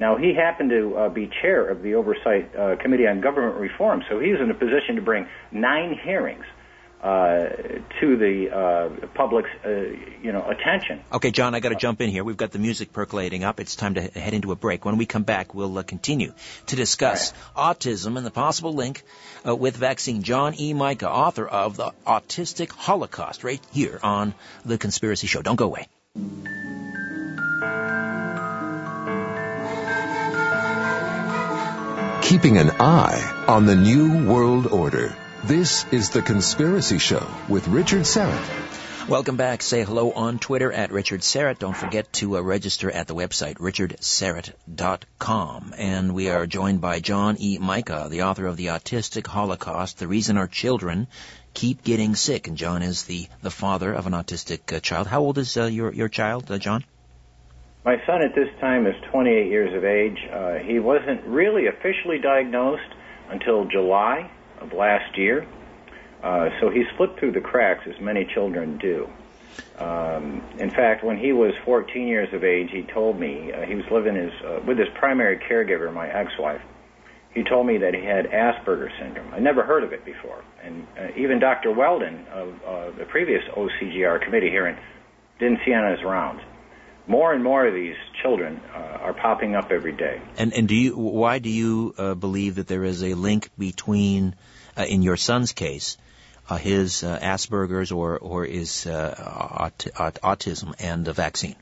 Now, 0.00 0.16
he 0.16 0.34
happened 0.34 0.70
to 0.70 0.96
uh, 0.96 1.08
be 1.08 1.30
chair 1.40 1.68
of 1.68 1.82
the 1.82 1.94
Oversight 1.94 2.54
uh, 2.54 2.76
Committee 2.76 3.06
on 3.06 3.20
Government 3.20 3.56
Reform, 3.56 4.02
so 4.08 4.20
he 4.20 4.30
was 4.30 4.40
in 4.40 4.50
a 4.50 4.54
position 4.54 4.96
to 4.96 5.02
bring 5.02 5.26
nine 5.50 5.98
hearings 6.04 6.44
uh, 7.02 7.46
to 8.00 8.16
the 8.16 8.50
uh, 8.50 9.06
public's, 9.14 9.50
uh, 9.64 9.68
you 10.22 10.32
know, 10.32 10.44
attention. 10.48 11.00
Okay, 11.12 11.30
John, 11.30 11.54
I 11.54 11.60
got 11.60 11.68
to 11.68 11.76
jump 11.76 12.00
in 12.00 12.10
here. 12.10 12.24
We've 12.24 12.36
got 12.36 12.50
the 12.50 12.58
music 12.58 12.92
percolating 12.92 13.44
up. 13.44 13.60
It's 13.60 13.76
time 13.76 13.94
to 13.94 14.00
head 14.00 14.34
into 14.34 14.50
a 14.50 14.56
break. 14.56 14.84
When 14.84 14.96
we 14.96 15.06
come 15.06 15.22
back, 15.22 15.54
we'll 15.54 15.78
uh, 15.78 15.82
continue 15.84 16.32
to 16.66 16.76
discuss 16.76 17.32
right. 17.56 17.76
autism 17.78 18.16
and 18.16 18.26
the 18.26 18.32
possible 18.32 18.72
link 18.72 19.04
uh, 19.46 19.54
with 19.54 19.76
vaccine. 19.76 20.22
John 20.22 20.54
E. 20.58 20.74
Micah, 20.74 21.08
author 21.08 21.46
of 21.46 21.76
The 21.76 21.92
Autistic 22.06 22.70
Holocaust, 22.70 23.44
right 23.44 23.60
here 23.70 24.00
on 24.02 24.34
The 24.64 24.76
Conspiracy 24.76 25.28
Show. 25.28 25.42
Don't 25.42 25.56
go 25.56 25.66
away. 25.66 25.86
Keeping 32.22 32.58
an 32.58 32.70
eye 32.80 33.44
on 33.46 33.64
the 33.64 33.76
New 33.76 34.28
World 34.28 34.66
Order. 34.66 35.16
This 35.48 35.90
is 35.90 36.10
The 36.10 36.20
Conspiracy 36.20 36.98
Show 36.98 37.26
with 37.48 37.66
Richard 37.68 38.02
Syrett. 38.02 39.08
Welcome 39.08 39.38
back. 39.38 39.62
Say 39.62 39.82
hello 39.82 40.12
on 40.12 40.38
Twitter 40.38 40.70
at 40.70 40.92
Richard 40.92 41.22
Syrett. 41.22 41.58
Don't 41.58 41.74
forget 41.74 42.12
to 42.20 42.36
uh, 42.36 42.42
register 42.42 42.90
at 42.90 43.06
the 43.06 43.14
website 43.14 43.54
richardsyrett.com. 43.54 45.74
And 45.78 46.14
we 46.14 46.28
are 46.28 46.46
joined 46.46 46.82
by 46.82 47.00
John 47.00 47.36
E. 47.38 47.56
Micah, 47.56 48.08
the 48.10 48.24
author 48.24 48.44
of 48.44 48.58
The 48.58 48.66
Autistic 48.66 49.26
Holocaust, 49.26 49.98
The 49.98 50.06
Reason 50.06 50.36
Our 50.36 50.48
Children 50.48 51.06
Keep 51.54 51.82
Getting 51.82 52.14
Sick. 52.14 52.46
And 52.46 52.58
John 52.58 52.82
is 52.82 53.04
the, 53.04 53.26
the 53.40 53.50
father 53.50 53.90
of 53.90 54.06
an 54.06 54.12
autistic 54.12 54.76
uh, 54.76 54.80
child. 54.80 55.06
How 55.06 55.22
old 55.22 55.38
is 55.38 55.56
uh, 55.56 55.64
your, 55.64 55.94
your 55.94 56.10
child, 56.10 56.50
uh, 56.50 56.58
John? 56.58 56.84
My 57.86 57.96
son 58.04 58.20
at 58.20 58.34
this 58.34 58.50
time 58.60 58.86
is 58.86 58.94
28 59.12 59.46
years 59.46 59.74
of 59.74 59.82
age. 59.82 60.18
Uh, 60.30 60.58
he 60.58 60.78
wasn't 60.78 61.24
really 61.24 61.68
officially 61.68 62.18
diagnosed 62.18 62.92
until 63.30 63.64
July 63.64 64.30
of 64.60 64.72
last 64.72 65.16
year. 65.16 65.46
Uh, 66.22 66.48
so 66.60 66.70
he 66.70 66.84
slipped 66.96 67.18
through 67.20 67.32
the 67.32 67.40
cracks, 67.40 67.86
as 67.86 68.00
many 68.00 68.24
children 68.34 68.78
do. 68.78 69.08
Um, 69.78 70.42
in 70.58 70.70
fact, 70.70 71.04
when 71.04 71.16
he 71.16 71.32
was 71.32 71.52
14 71.64 72.06
years 72.06 72.32
of 72.32 72.42
age, 72.42 72.70
he 72.72 72.82
told 72.82 73.18
me 73.18 73.52
uh, 73.52 73.62
he 73.62 73.74
was 73.74 73.84
living 73.90 74.16
his, 74.16 74.32
uh, 74.44 74.60
with 74.66 74.78
his 74.78 74.88
primary 74.98 75.38
caregiver, 75.38 75.92
my 75.92 76.08
ex-wife. 76.08 76.60
He 77.32 77.44
told 77.44 77.66
me 77.66 77.78
that 77.78 77.94
he 77.94 78.04
had 78.04 78.26
Asperger's 78.26 78.92
syndrome. 78.98 79.32
I 79.32 79.38
never 79.38 79.62
heard 79.62 79.84
of 79.84 79.92
it 79.92 80.04
before, 80.04 80.42
and 80.62 80.86
uh, 80.98 81.08
even 81.16 81.38
Dr. 81.38 81.70
Weldon 81.70 82.26
of 82.32 82.48
uh, 82.66 82.90
the 82.98 83.04
previous 83.04 83.42
OCGR 83.54 84.24
committee 84.24 84.50
hearing 84.50 84.76
didn't 85.38 85.60
see 85.64 85.72
on 85.72 85.92
his 85.92 86.02
rounds 86.02 86.40
more 87.08 87.32
and 87.32 87.42
more 87.42 87.66
of 87.66 87.74
these 87.74 87.96
children 88.22 88.60
uh, 88.74 88.78
are 89.00 89.14
popping 89.14 89.56
up 89.56 89.70
every 89.70 89.92
day. 89.92 90.20
And 90.36 90.52
and 90.52 90.68
do 90.68 90.74
you 90.74 90.96
why 90.96 91.38
do 91.38 91.48
you 91.48 91.94
uh, 91.96 92.14
believe 92.14 92.56
that 92.56 92.68
there 92.68 92.84
is 92.84 93.02
a 93.02 93.14
link 93.14 93.50
between, 93.58 94.34
in 94.84 95.02
your 95.02 95.16
son's 95.16 95.52
case, 95.52 95.96
uh, 96.48 96.56
his 96.56 97.04
uh, 97.04 97.18
Asperger's 97.18 97.92
or 97.92 98.18
or 98.18 98.44
his 98.44 98.86
uh, 98.86 99.14
aut- 99.60 99.86
aut- 99.98 100.20
autism 100.22 100.74
and 100.78 101.04
the 101.04 101.12
vaccine? 101.12 101.56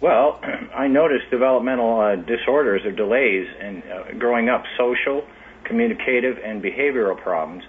Well, 0.00 0.40
I 0.74 0.88
noticed 0.88 1.30
developmental 1.30 2.22
disorders 2.26 2.82
or 2.84 2.92
delays 2.92 3.46
in 3.60 3.82
growing 4.18 4.48
up, 4.48 4.64
social, 4.76 5.26
communicative, 5.64 6.38
and 6.44 6.62
behavioral 6.62 7.20
problems. 7.20 7.64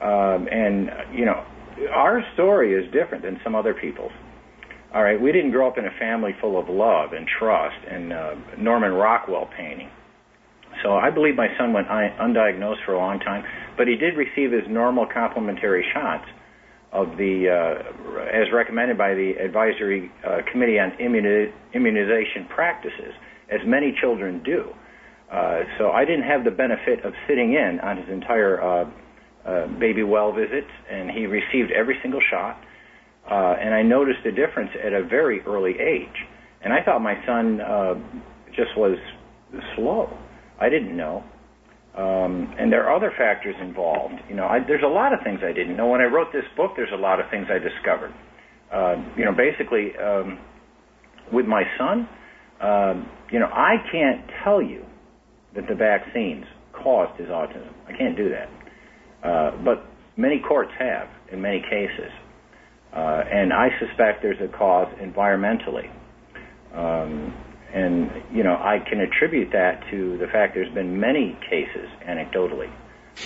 Um, 0.00 0.48
and 0.50 0.90
you 1.12 1.24
know, 1.24 1.44
our 1.90 2.24
story 2.34 2.74
is 2.74 2.90
different 2.92 3.24
than 3.24 3.40
some 3.44 3.54
other 3.54 3.74
people's 3.74 4.12
all 4.94 5.02
right, 5.02 5.20
we 5.20 5.32
didn't 5.32 5.50
grow 5.50 5.68
up 5.68 5.76
in 5.76 5.84
a 5.84 5.90
family 5.98 6.34
full 6.40 6.58
of 6.58 6.68
love 6.68 7.12
and 7.12 7.28
trust 7.28 7.76
and 7.86 8.12
uh, 8.12 8.34
Norman 8.56 8.92
Rockwell 8.92 9.48
painting. 9.54 9.90
So 10.82 10.94
I 10.94 11.10
believe 11.10 11.34
my 11.34 11.48
son 11.58 11.72
went 11.72 11.88
undiagnosed 11.88 12.84
for 12.86 12.94
a 12.94 12.98
long 12.98 13.20
time, 13.20 13.44
but 13.78 13.88
he 13.88 13.96
did 13.96 14.16
receive 14.16 14.52
his 14.52 14.64
normal 14.68 15.06
complementary 15.06 15.86
shots 15.94 16.26
of 16.92 17.16
the, 17.16 17.48
uh, 17.48 18.18
as 18.28 18.52
recommended 18.52 18.98
by 18.98 19.14
the 19.14 19.32
Advisory 19.40 20.10
uh, 20.26 20.38
Committee 20.50 20.78
on 20.78 20.90
Immuni- 21.00 21.52
Immunization 21.72 22.46
Practices, 22.48 23.14
as 23.50 23.60
many 23.64 23.96
children 24.00 24.42
do. 24.42 24.74
Uh, 25.30 25.60
so 25.78 25.90
I 25.90 26.04
didn't 26.04 26.24
have 26.24 26.44
the 26.44 26.50
benefit 26.50 27.04
of 27.04 27.12
sitting 27.28 27.54
in 27.54 27.78
on 27.80 27.98
his 27.98 28.08
entire 28.08 28.60
uh, 28.60 28.90
uh, 29.46 29.66
baby 29.78 30.02
well 30.02 30.32
visits, 30.32 30.70
and 30.90 31.10
he 31.10 31.26
received 31.26 31.70
every 31.72 31.98
single 32.02 32.20
shot 32.30 32.60
uh, 33.30 33.56
and 33.60 33.74
I 33.74 33.82
noticed 33.82 34.24
a 34.24 34.32
difference 34.32 34.70
at 34.82 34.94
a 34.94 35.04
very 35.04 35.42
early 35.42 35.78
age. 35.78 36.24
And 36.62 36.72
I 36.72 36.82
thought 36.82 37.00
my 37.02 37.14
son 37.26 37.60
just 38.56 38.76
was 38.76 38.96
slow. 39.76 40.08
I 40.58 40.68
didn't 40.68 40.96
know. 40.96 41.22
Um, 41.96 42.54
and 42.58 42.72
there 42.72 42.86
are 42.86 42.94
other 42.94 43.12
factors 43.16 43.56
involved. 43.60 44.14
You 44.28 44.36
know, 44.36 44.46
I, 44.46 44.60
there's 44.66 44.84
a 44.84 44.88
lot 44.88 45.12
of 45.12 45.20
things 45.24 45.40
I 45.42 45.52
didn't 45.52 45.76
know. 45.76 45.88
When 45.88 46.00
I 46.00 46.04
wrote 46.04 46.32
this 46.32 46.44
book, 46.56 46.72
there's 46.76 46.92
a 46.92 47.00
lot 47.00 47.18
of 47.18 47.28
things 47.30 47.46
I 47.50 47.58
discovered. 47.58 48.14
Uh, 48.72 48.96
you 49.16 49.24
know, 49.24 49.32
basically, 49.32 49.96
um, 49.96 50.38
with 51.32 51.46
my 51.46 51.64
son, 51.76 52.08
um, 52.60 53.08
you 53.32 53.38
know, 53.38 53.46
I 53.46 53.76
can't 53.90 54.24
tell 54.44 54.62
you 54.62 54.84
that 55.54 55.66
the 55.68 55.74
vaccines 55.74 56.44
caused 56.72 57.18
his 57.18 57.28
autism. 57.28 57.72
I 57.86 57.96
can't 57.96 58.16
do 58.16 58.30
that. 58.30 58.48
Uh, 59.26 59.56
but 59.64 59.84
many 60.16 60.40
courts 60.46 60.70
have 60.78 61.08
in 61.32 61.40
many 61.40 61.60
cases. 61.60 62.12
Uh, 62.92 63.22
and 63.30 63.52
I 63.52 63.68
suspect 63.78 64.22
there's 64.22 64.40
a 64.40 64.48
cause 64.56 64.88
environmentally. 65.00 65.90
Um, 66.74 67.34
and, 67.72 68.10
you 68.32 68.42
know, 68.42 68.54
I 68.54 68.78
can 68.78 69.00
attribute 69.00 69.52
that 69.52 69.84
to 69.90 70.16
the 70.18 70.26
fact 70.26 70.54
there's 70.54 70.72
been 70.72 71.00
many 71.00 71.38
cases 71.48 71.88
anecdotally. 72.06 72.70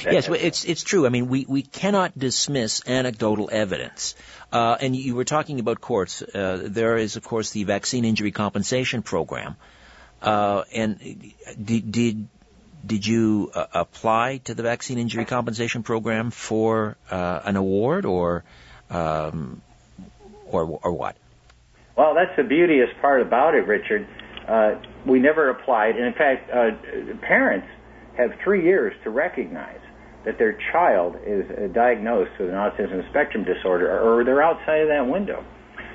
Yes, 0.05 0.29
well, 0.29 0.41
it's 0.41 0.65
it's 0.65 0.83
true. 0.83 1.05
I 1.05 1.11
mean, 1.11 1.29
we, 1.29 1.45
we 1.47 1.63
cannot 1.63 2.19
dismiss 2.19 2.83
anecdotal 2.89 3.51
evidence. 3.53 4.15
Uh, 4.51 4.77
and 4.81 4.97
you 4.97 5.15
were 5.15 5.25
talking 5.25 5.61
about 5.61 5.81
courts. 5.81 6.23
Uh, 6.23 6.63
there 6.65 6.97
is, 6.97 7.17
of 7.17 7.25
course, 7.25 7.51
the 7.51 7.65
Vaccine 7.65 8.05
Injury 8.05 8.33
Compensation 8.33 9.03
Program. 9.03 9.57
Uh, 10.23 10.65
and 10.73 11.33
did, 11.63 11.93
did 11.93 12.29
did 12.85 13.07
you 13.07 13.51
uh, 13.55 13.67
apply 13.75 14.39
to 14.45 14.55
the 14.55 14.63
Vaccine 14.63 14.99
Injury 14.99 15.25
Compensation 15.25 15.83
Program 15.83 16.31
for 16.31 16.97
uh, 17.11 17.41
an 17.45 17.57
award, 17.57 18.05
or 18.07 18.45
um, 18.91 19.63
or 20.47 20.81
or 20.83 20.93
what? 20.93 21.17
Well, 21.97 22.15
that's 22.15 22.35
the 22.37 22.45
beauteous 22.45 22.91
part 23.01 23.21
about 23.21 23.55
it, 23.55 23.67
Richard. 23.67 24.07
Uh, 24.53 24.75
we 25.07 25.19
never 25.19 25.49
applied, 25.49 25.97
and 25.97 26.05
in 26.05 26.13
fact, 26.13 26.51
uh, 26.51 26.77
parents 27.27 27.67
have 28.19 28.31
three 28.45 28.63
years 28.63 28.93
to 29.03 29.09
recognize 29.09 29.81
that 30.27 30.39
their 30.39 30.59
child 30.73 31.17
is 31.27 31.45
uh, 31.51 31.73
diagnosed 31.73 32.31
with 32.39 32.51
an 32.51 32.55
autism 32.55 33.09
spectrum 33.09 33.45
disorder, 33.45 33.89
or 33.99 34.25
they're 34.25 34.43
outside 34.43 34.83
of 34.83 34.89
that 34.89 35.07
window. 35.09 35.43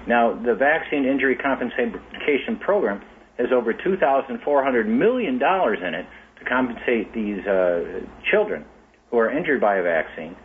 Now, 0.08 0.34
the 0.34 0.56
Vaccine 0.56 1.06
Injury 1.06 1.36
Compensation 1.36 2.58
Program 2.60 3.04
has 3.38 3.48
over 3.54 3.74
$2,400 3.74 4.88
million 4.88 5.36
in 5.36 5.94
it 5.94 6.06
to 6.40 6.46
compensate 6.50 7.14
these 7.14 7.46
uh, 7.46 8.02
children 8.32 8.66
who 9.12 9.20
are 9.20 9.30
injured 9.30 9.62
by 9.62 9.78
a 9.78 9.84
vaccine 9.84 10.36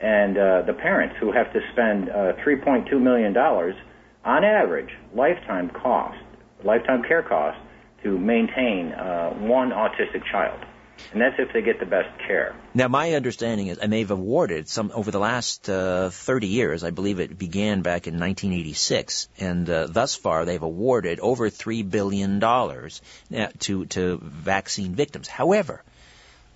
and 0.00 0.36
uh, 0.36 0.62
the 0.66 0.72
parents 0.72 1.14
who 1.20 1.30
have 1.30 1.52
to 1.52 1.60
spend 1.72 2.08
uh, 2.08 2.32
$3.2 2.44 3.00
million 3.00 3.36
on 3.36 4.44
average 4.44 4.88
lifetime 5.14 5.70
cost, 5.70 6.18
lifetime 6.64 7.02
care 7.02 7.22
costs 7.22 7.60
to 8.02 8.18
maintain 8.18 8.92
uh, 8.92 9.30
one 9.30 9.70
autistic 9.70 10.24
child. 10.30 10.64
And 11.12 11.20
that's 11.20 11.36
if 11.38 11.52
they 11.52 11.62
get 11.62 11.80
the 11.80 11.86
best 11.86 12.08
care. 12.26 12.54
Now, 12.74 12.88
my 12.88 13.14
understanding 13.14 13.68
is, 13.68 13.78
and 13.78 13.92
they've 13.92 14.10
awarded 14.10 14.68
some 14.68 14.92
over 14.94 15.10
the 15.10 15.18
last 15.18 15.68
uh, 15.68 16.10
30 16.10 16.46
years. 16.46 16.84
I 16.84 16.90
believe 16.90 17.20
it 17.20 17.38
began 17.38 17.80
back 17.80 18.06
in 18.06 18.14
1986, 18.14 19.28
and 19.38 19.68
uh, 19.68 19.86
thus 19.86 20.14
far 20.14 20.44
they've 20.44 20.62
awarded 20.62 21.18
over 21.18 21.48
three 21.48 21.82
billion 21.82 22.38
dollars 22.38 23.00
uh, 23.34 23.48
to 23.60 23.86
to 23.86 24.18
vaccine 24.22 24.94
victims. 24.94 25.26
However, 25.26 25.82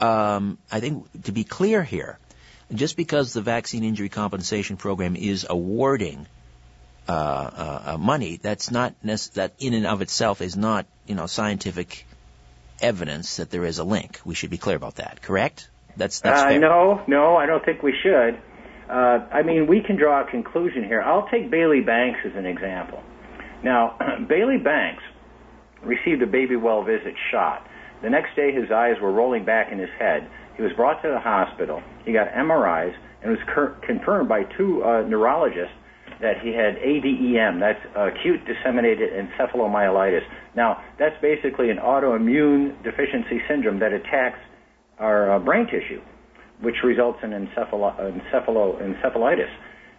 um, 0.00 0.58
I 0.70 0.80
think 0.80 1.22
to 1.22 1.32
be 1.32 1.44
clear 1.44 1.82
here, 1.82 2.18
just 2.72 2.96
because 2.96 3.32
the 3.32 3.42
Vaccine 3.42 3.82
Injury 3.82 4.08
Compensation 4.08 4.76
Program 4.76 5.16
is 5.16 5.46
awarding 5.48 6.26
money, 7.08 8.38
that's 8.42 8.70
not 8.70 8.94
that 9.02 9.52
in 9.58 9.74
and 9.74 9.86
of 9.86 10.02
itself 10.02 10.40
is 10.40 10.56
not 10.56 10.86
you 11.06 11.14
know 11.14 11.26
scientific 11.26 12.06
evidence 12.80 13.36
that 13.36 13.50
there 13.50 13.64
is 13.64 13.78
a 13.78 13.84
link. 13.84 14.20
We 14.24 14.34
should 14.34 14.50
be 14.50 14.58
clear 14.58 14.76
about 14.76 14.96
that. 14.96 15.22
Correct? 15.22 15.68
That's 15.96 16.20
that's 16.20 16.40
uh, 16.40 16.48
fair. 16.48 16.60
No, 16.60 17.02
no, 17.06 17.36
I 17.36 17.46
don't 17.46 17.64
think 17.64 17.82
we 17.82 17.94
should. 18.02 18.38
Uh, 18.88 19.26
I 19.32 19.42
mean, 19.42 19.66
we 19.66 19.80
can 19.80 19.96
draw 19.96 20.26
a 20.26 20.30
conclusion 20.30 20.84
here. 20.84 21.00
I'll 21.00 21.28
take 21.28 21.50
Bailey 21.50 21.80
Banks 21.80 22.20
as 22.24 22.34
an 22.36 22.46
example. 22.46 23.02
Now, 23.62 23.96
Bailey 24.28 24.58
Banks 24.58 25.02
received 25.82 26.22
a 26.22 26.26
baby 26.26 26.56
well 26.56 26.82
visit 26.82 27.14
shot. 27.30 27.66
The 28.02 28.10
next 28.10 28.36
day, 28.36 28.52
his 28.52 28.70
eyes 28.70 28.96
were 29.00 29.12
rolling 29.12 29.44
back 29.44 29.72
in 29.72 29.78
his 29.78 29.88
head. 29.98 30.28
He 30.56 30.62
was 30.62 30.72
brought 30.74 31.02
to 31.02 31.08
the 31.08 31.18
hospital. 31.18 31.82
He 32.04 32.12
got 32.12 32.28
MRIs 32.32 32.94
and 33.22 33.30
was 33.30 33.40
cur- 33.48 33.76
confirmed 33.86 34.28
by 34.28 34.44
two 34.44 34.84
uh, 34.84 35.02
neurologists 35.02 35.74
that 36.20 36.40
he 36.42 36.52
had 36.52 36.76
ADEM, 36.76 37.60
that's 37.60 37.84
acute 37.96 38.40
disseminated 38.46 39.10
encephalomyelitis. 39.12 40.22
Now, 40.56 40.82
that's 40.98 41.16
basically 41.20 41.70
an 41.70 41.78
autoimmune 41.78 42.82
deficiency 42.82 43.40
syndrome 43.48 43.80
that 43.80 43.92
attacks 43.92 44.38
our 44.98 45.32
uh, 45.32 45.38
brain 45.38 45.66
tissue, 45.66 46.00
which 46.60 46.76
results 46.84 47.18
in 47.22 47.30
encephalo- 47.30 47.98
encephalo- 47.98 48.80
encephalitis. 48.80 49.50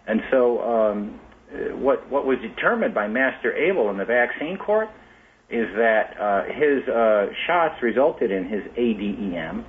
And 0.06 0.20
so, 0.30 0.60
um, 0.62 1.20
what 1.74 2.10
what 2.10 2.26
was 2.26 2.38
determined 2.40 2.94
by 2.94 3.06
Master 3.06 3.52
Abell 3.52 3.90
in 3.90 3.98
the 3.98 4.04
vaccine 4.04 4.58
court 4.58 4.88
is 5.48 5.66
that 5.76 6.14
uh, 6.20 6.42
his 6.44 6.88
uh, 6.88 7.26
shots 7.46 7.80
resulted 7.82 8.32
in 8.32 8.48
his 8.48 8.62
ADEM, 8.76 9.64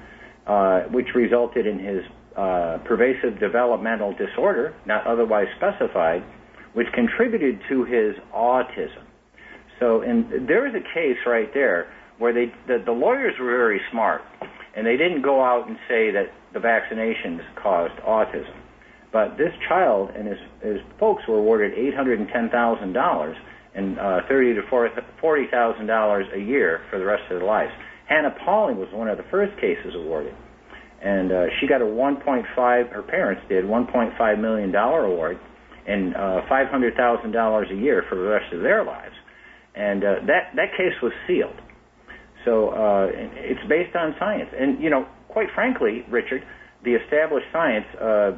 uh, 0.47 0.81
which 0.91 1.07
resulted 1.13 1.67
in 1.67 1.77
his 1.77 2.01
uh, 2.35 2.79
pervasive 2.85 3.39
developmental 3.39 4.13
disorder, 4.13 4.73
not 4.85 5.05
otherwise 5.05 5.47
specified, 5.57 6.23
which 6.73 6.87
contributed 6.93 7.59
to 7.69 7.83
his 7.83 8.15
autism. 8.35 9.03
So, 9.79 10.01
and 10.01 10.47
there 10.47 10.67
is 10.67 10.73
a 10.73 10.83
case 10.93 11.17
right 11.25 11.53
there 11.53 11.91
where 12.17 12.33
they, 12.33 12.51
the, 12.67 12.81
the 12.83 12.91
lawyers 12.91 13.33
were 13.39 13.45
very 13.45 13.79
smart, 13.91 14.21
and 14.75 14.85
they 14.85 14.97
didn't 14.97 15.21
go 15.21 15.43
out 15.43 15.67
and 15.67 15.77
say 15.87 16.11
that 16.11 16.33
the 16.53 16.59
vaccinations 16.59 17.41
caused 17.61 17.93
autism. 18.01 18.55
But 19.13 19.37
this 19.37 19.53
child 19.67 20.11
and 20.15 20.27
his, 20.27 20.37
his 20.61 20.77
folks 20.99 21.23
were 21.27 21.37
awarded 21.37 21.73
$810,000 21.73 23.35
and 23.77 23.99
uh, 23.99 24.21
thirty 24.27 24.55
to 24.55 24.61
forty 25.21 25.45
thousand 25.51 25.85
dollars 25.85 26.25
a 26.33 26.39
year 26.39 26.81
for 26.89 26.97
the 26.97 27.05
rest 27.05 27.23
of 27.29 27.39
their 27.39 27.47
lives. 27.47 27.71
Hannah 28.09 28.35
Poling 28.43 28.77
was 28.77 28.89
one 28.91 29.07
of 29.07 29.17
the 29.17 29.25
first 29.29 29.53
cases 29.61 29.93
awarded, 29.95 30.33
and 31.01 31.31
uh, 31.31 31.45
she 31.59 31.67
got 31.67 31.81
a 31.81 31.85
1.5. 31.85 32.45
Her 32.55 33.03
parents 33.03 33.43
did 33.47 33.65
1.5 33.65 34.41
million 34.41 34.71
dollar 34.71 35.05
award 35.05 35.39
and 35.87 36.15
uh, 36.15 36.41
$500,000 36.51 37.71
a 37.71 37.75
year 37.75 38.03
for 38.09 38.15
the 38.15 38.27
rest 38.27 38.53
of 38.53 38.61
their 38.61 38.83
lives. 38.83 39.15
And 39.75 40.03
uh, 40.03 40.15
that, 40.27 40.51
that 40.55 40.71
case 40.75 40.93
was 41.01 41.13
sealed. 41.25 41.55
So 42.45 42.69
uh, 42.69 43.07
it's 43.11 43.63
based 43.69 43.95
on 43.95 44.15
science. 44.19 44.49
And, 44.57 44.83
you 44.83 44.89
know, 44.89 45.07
quite 45.29 45.47
frankly, 45.55 46.03
Richard, 46.09 46.43
the 46.83 46.93
established 46.93 47.47
science 47.51 47.85
uh, 47.99 48.31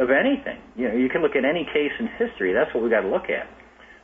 of 0.00 0.08
anything, 0.10 0.60
you 0.76 0.88
know, 0.88 0.94
you 0.94 1.08
can 1.08 1.22
look 1.22 1.36
at 1.36 1.44
any 1.44 1.64
case 1.72 1.92
in 1.98 2.08
history. 2.18 2.52
That's 2.52 2.72
what 2.74 2.82
we've 2.82 2.92
got 2.92 3.02
to 3.02 3.08
look 3.08 3.28
at. 3.28 3.46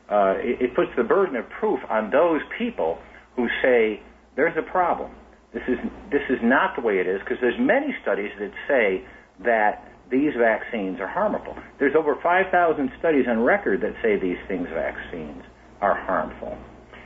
Uh, 0.09 0.39
it, 0.39 0.69
it 0.69 0.75
puts 0.75 0.89
the 0.95 1.03
burden 1.03 1.35
of 1.35 1.49
proof 1.59 1.79
on 1.89 2.11
those 2.11 2.41
people 2.57 2.99
who 3.35 3.47
say 3.61 4.01
there's 4.35 4.55
a 4.57 4.71
problem. 4.71 5.11
This 5.53 5.63
is 5.67 5.77
this 6.11 6.21
is 6.29 6.39
not 6.43 6.75
the 6.75 6.81
way 6.81 6.99
it 6.99 7.07
is 7.07 7.19
because 7.19 7.37
there's 7.41 7.59
many 7.59 7.95
studies 8.01 8.31
that 8.39 8.51
say 8.67 9.05
that 9.43 9.86
these 10.09 10.31
vaccines 10.37 10.99
are 10.99 11.07
harmful. 11.07 11.55
There's 11.79 11.95
over 11.95 12.15
5,000 12.21 12.91
studies 12.99 13.25
on 13.27 13.43
record 13.43 13.81
that 13.81 13.93
say 14.01 14.19
these 14.19 14.39
things 14.47 14.67
vaccines 14.73 15.43
are 15.81 15.95
harmful. 15.95 16.57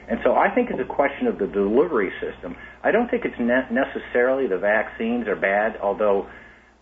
And 0.09 0.19
so 0.23 0.35
I 0.35 0.53
think 0.53 0.69
it's 0.69 0.79
a 0.79 0.93
question 0.93 1.27
of 1.27 1.39
the 1.39 1.47
delivery 1.47 2.11
system. 2.19 2.55
I 2.83 2.91
don't 2.91 3.09
think 3.09 3.23
it's 3.25 3.39
ne- 3.39 3.69
necessarily 3.71 4.47
the 4.47 4.57
vaccines 4.57 5.27
are 5.27 5.35
bad, 5.35 5.79
although 5.81 6.27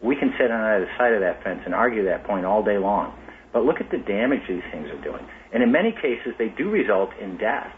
we 0.02 0.16
can 0.16 0.34
sit 0.40 0.50
on 0.52 0.60
either 0.60 0.90
side 0.98 1.14
of 1.14 1.22
that 1.22 1.44
fence 1.44 1.62
and 1.66 1.76
argue 1.76 2.06
that 2.06 2.26
point 2.26 2.46
all 2.46 2.64
day 2.64 2.78
long. 2.78 3.14
But 3.54 3.64
look 3.64 3.82
at 3.82 3.92
the 3.92 3.98
damage 3.98 4.42
these 4.48 4.66
things 4.72 4.88
are 4.90 5.02
doing. 5.04 5.26
And 5.54 5.64
in 5.64 5.72
many 5.72 5.92
cases, 5.92 6.34
they 6.38 6.50
do 6.50 6.70
result 6.70 7.10
in 7.22 7.38
death 7.38 7.72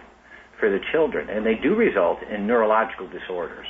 for 0.60 0.69
the 0.69 0.80
children, 0.91 1.30
and 1.30 1.45
they 1.45 1.56
do 1.56 1.75
result 1.75 2.19
in 2.23 2.45
neurological 2.45 3.08
disorders. 3.10 3.67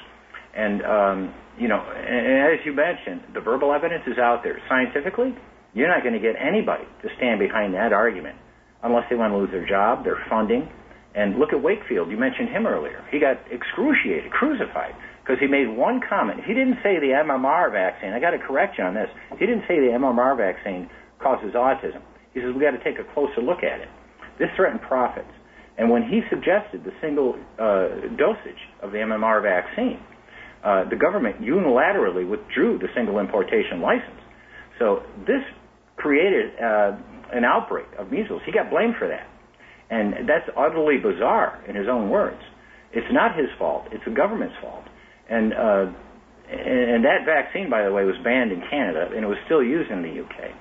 And 0.55 0.83
um, 0.83 1.33
you 1.57 1.67
know, 1.67 1.79
and 1.79 2.53
as 2.53 2.65
you 2.65 2.73
mentioned, 2.73 3.33
the 3.33 3.41
verbal 3.41 3.73
evidence 3.73 4.03
is 4.07 4.17
out 4.17 4.41
there. 4.43 4.59
Scientifically, 4.67 5.35
you're 5.73 5.87
not 5.87 6.03
going 6.03 6.13
to 6.13 6.19
get 6.19 6.35
anybody 6.35 6.83
to 7.01 7.07
stand 7.17 7.39
behind 7.39 7.73
that 7.73 7.93
argument 7.93 8.35
unless 8.83 9.03
they 9.09 9.15
want 9.15 9.31
to 9.31 9.37
lose 9.37 9.51
their 9.51 9.67
job, 9.67 10.03
their 10.03 10.19
funding. 10.29 10.69
And 11.13 11.35
look 11.37 11.51
at 11.51 11.61
Wakefield. 11.61 12.09
You 12.09 12.15
mentioned 12.15 12.49
him 12.49 12.65
earlier. 12.65 13.03
He 13.11 13.19
got 13.19 13.35
excruciated, 13.51 14.31
crucified, 14.31 14.95
because 15.19 15.43
he 15.43 15.47
made 15.47 15.67
one 15.67 15.99
comment. 15.99 16.39
He 16.47 16.53
didn't 16.53 16.79
say 16.83 17.03
the 17.03 17.11
MMR 17.11 17.71
vaccine. 17.71 18.13
I 18.13 18.19
got 18.19 18.31
to 18.31 18.39
correct 18.39 18.77
you 18.79 18.85
on 18.85 18.95
this. 18.95 19.11
He 19.37 19.45
didn't 19.45 19.67
say 19.67 19.75
the 19.75 19.91
MMR 19.99 20.37
vaccine 20.39 20.89
causes 21.19 21.51
autism. 21.51 21.99
He 22.33 22.39
says 22.39 22.55
we 22.55 22.61
got 22.63 22.71
to 22.71 22.83
take 22.83 22.95
a 22.97 23.03
closer 23.13 23.43
look 23.43 23.59
at 23.59 23.81
it. 23.83 23.89
This 24.39 24.47
threatened 24.55 24.81
profits. 24.87 25.31
And 25.77 25.89
when 25.89 26.03
he 26.03 26.21
suggested 26.29 26.83
the 26.83 26.95
single 27.01 27.35
uh, 27.59 28.07
dosage 28.15 28.63
of 28.81 28.91
the 28.91 28.99
MMR 28.99 29.43
vaccine, 29.43 29.99
uh, 30.63 30.89
the 30.89 30.95
government 30.95 31.41
unilaterally 31.41 32.27
withdrew 32.27 32.77
the 32.77 32.87
single 32.95 33.19
importation 33.19 33.81
license. 33.81 34.21
So 34.79 35.03
this 35.25 35.41
created 35.95 36.53
uh, 36.59 36.97
an 37.31 37.45
outbreak 37.45 37.87
of 37.97 38.11
measles. 38.11 38.41
He 38.45 38.51
got 38.51 38.69
blamed 38.69 38.95
for 38.97 39.07
that. 39.07 39.27
And 39.89 40.27
that's 40.27 40.49
utterly 40.55 40.97
bizarre 40.97 41.61
in 41.67 41.75
his 41.75 41.87
own 41.87 42.09
words. 42.09 42.41
It's 42.93 43.11
not 43.11 43.37
his 43.37 43.47
fault. 43.57 43.87
It's 43.91 44.03
the 44.05 44.11
government's 44.11 44.55
fault. 44.61 44.83
And, 45.29 45.53
uh, 45.53 45.91
and 46.49 47.05
that 47.05 47.25
vaccine, 47.25 47.69
by 47.69 47.83
the 47.83 47.91
way, 47.91 48.03
was 48.03 48.17
banned 48.23 48.51
in 48.51 48.61
Canada, 48.69 49.09
and 49.13 49.23
it 49.23 49.27
was 49.27 49.37
still 49.45 49.63
used 49.63 49.91
in 49.91 50.01
the 50.01 50.23
UK. 50.23 50.51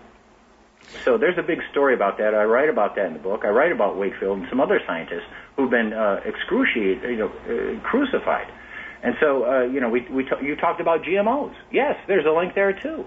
So 1.05 1.19
there's 1.19 1.39
a 1.39 1.43
big 1.43 1.59
story 1.71 1.95
about 1.95 2.19
that. 2.19 2.35
I 2.35 2.45
write 2.45 2.69
about 2.69 2.97
that 2.97 3.07
in 3.07 3.13
the 3.13 3.19
book. 3.19 3.43
I 3.45 3.49
write 3.49 3.73
about 3.73 3.97
Wakefield 3.97 4.39
and 4.39 4.47
some 4.49 4.61
other 4.61 4.81
scientists 4.87 5.27
who've 5.57 5.71
been 5.71 5.93
uh, 5.93 6.21
excruciated, 6.25 7.03
you 7.11 7.17
know, 7.17 7.29
uh, 7.29 7.81
crucified. 7.89 8.47
And 9.03 9.15
so, 9.21 9.45
uh, 9.45 9.63
you 9.63 9.81
know, 9.81 9.89
we, 9.89 10.07
we 10.09 10.25
t- 10.25 10.31
you 10.43 10.57
talked 10.57 10.81
about 10.81 11.03
GMOs. 11.03 11.55
Yes, 11.73 11.97
there's 12.07 12.27
a 12.27 12.31
link 12.31 12.55
there 12.55 12.73
too. 12.73 13.07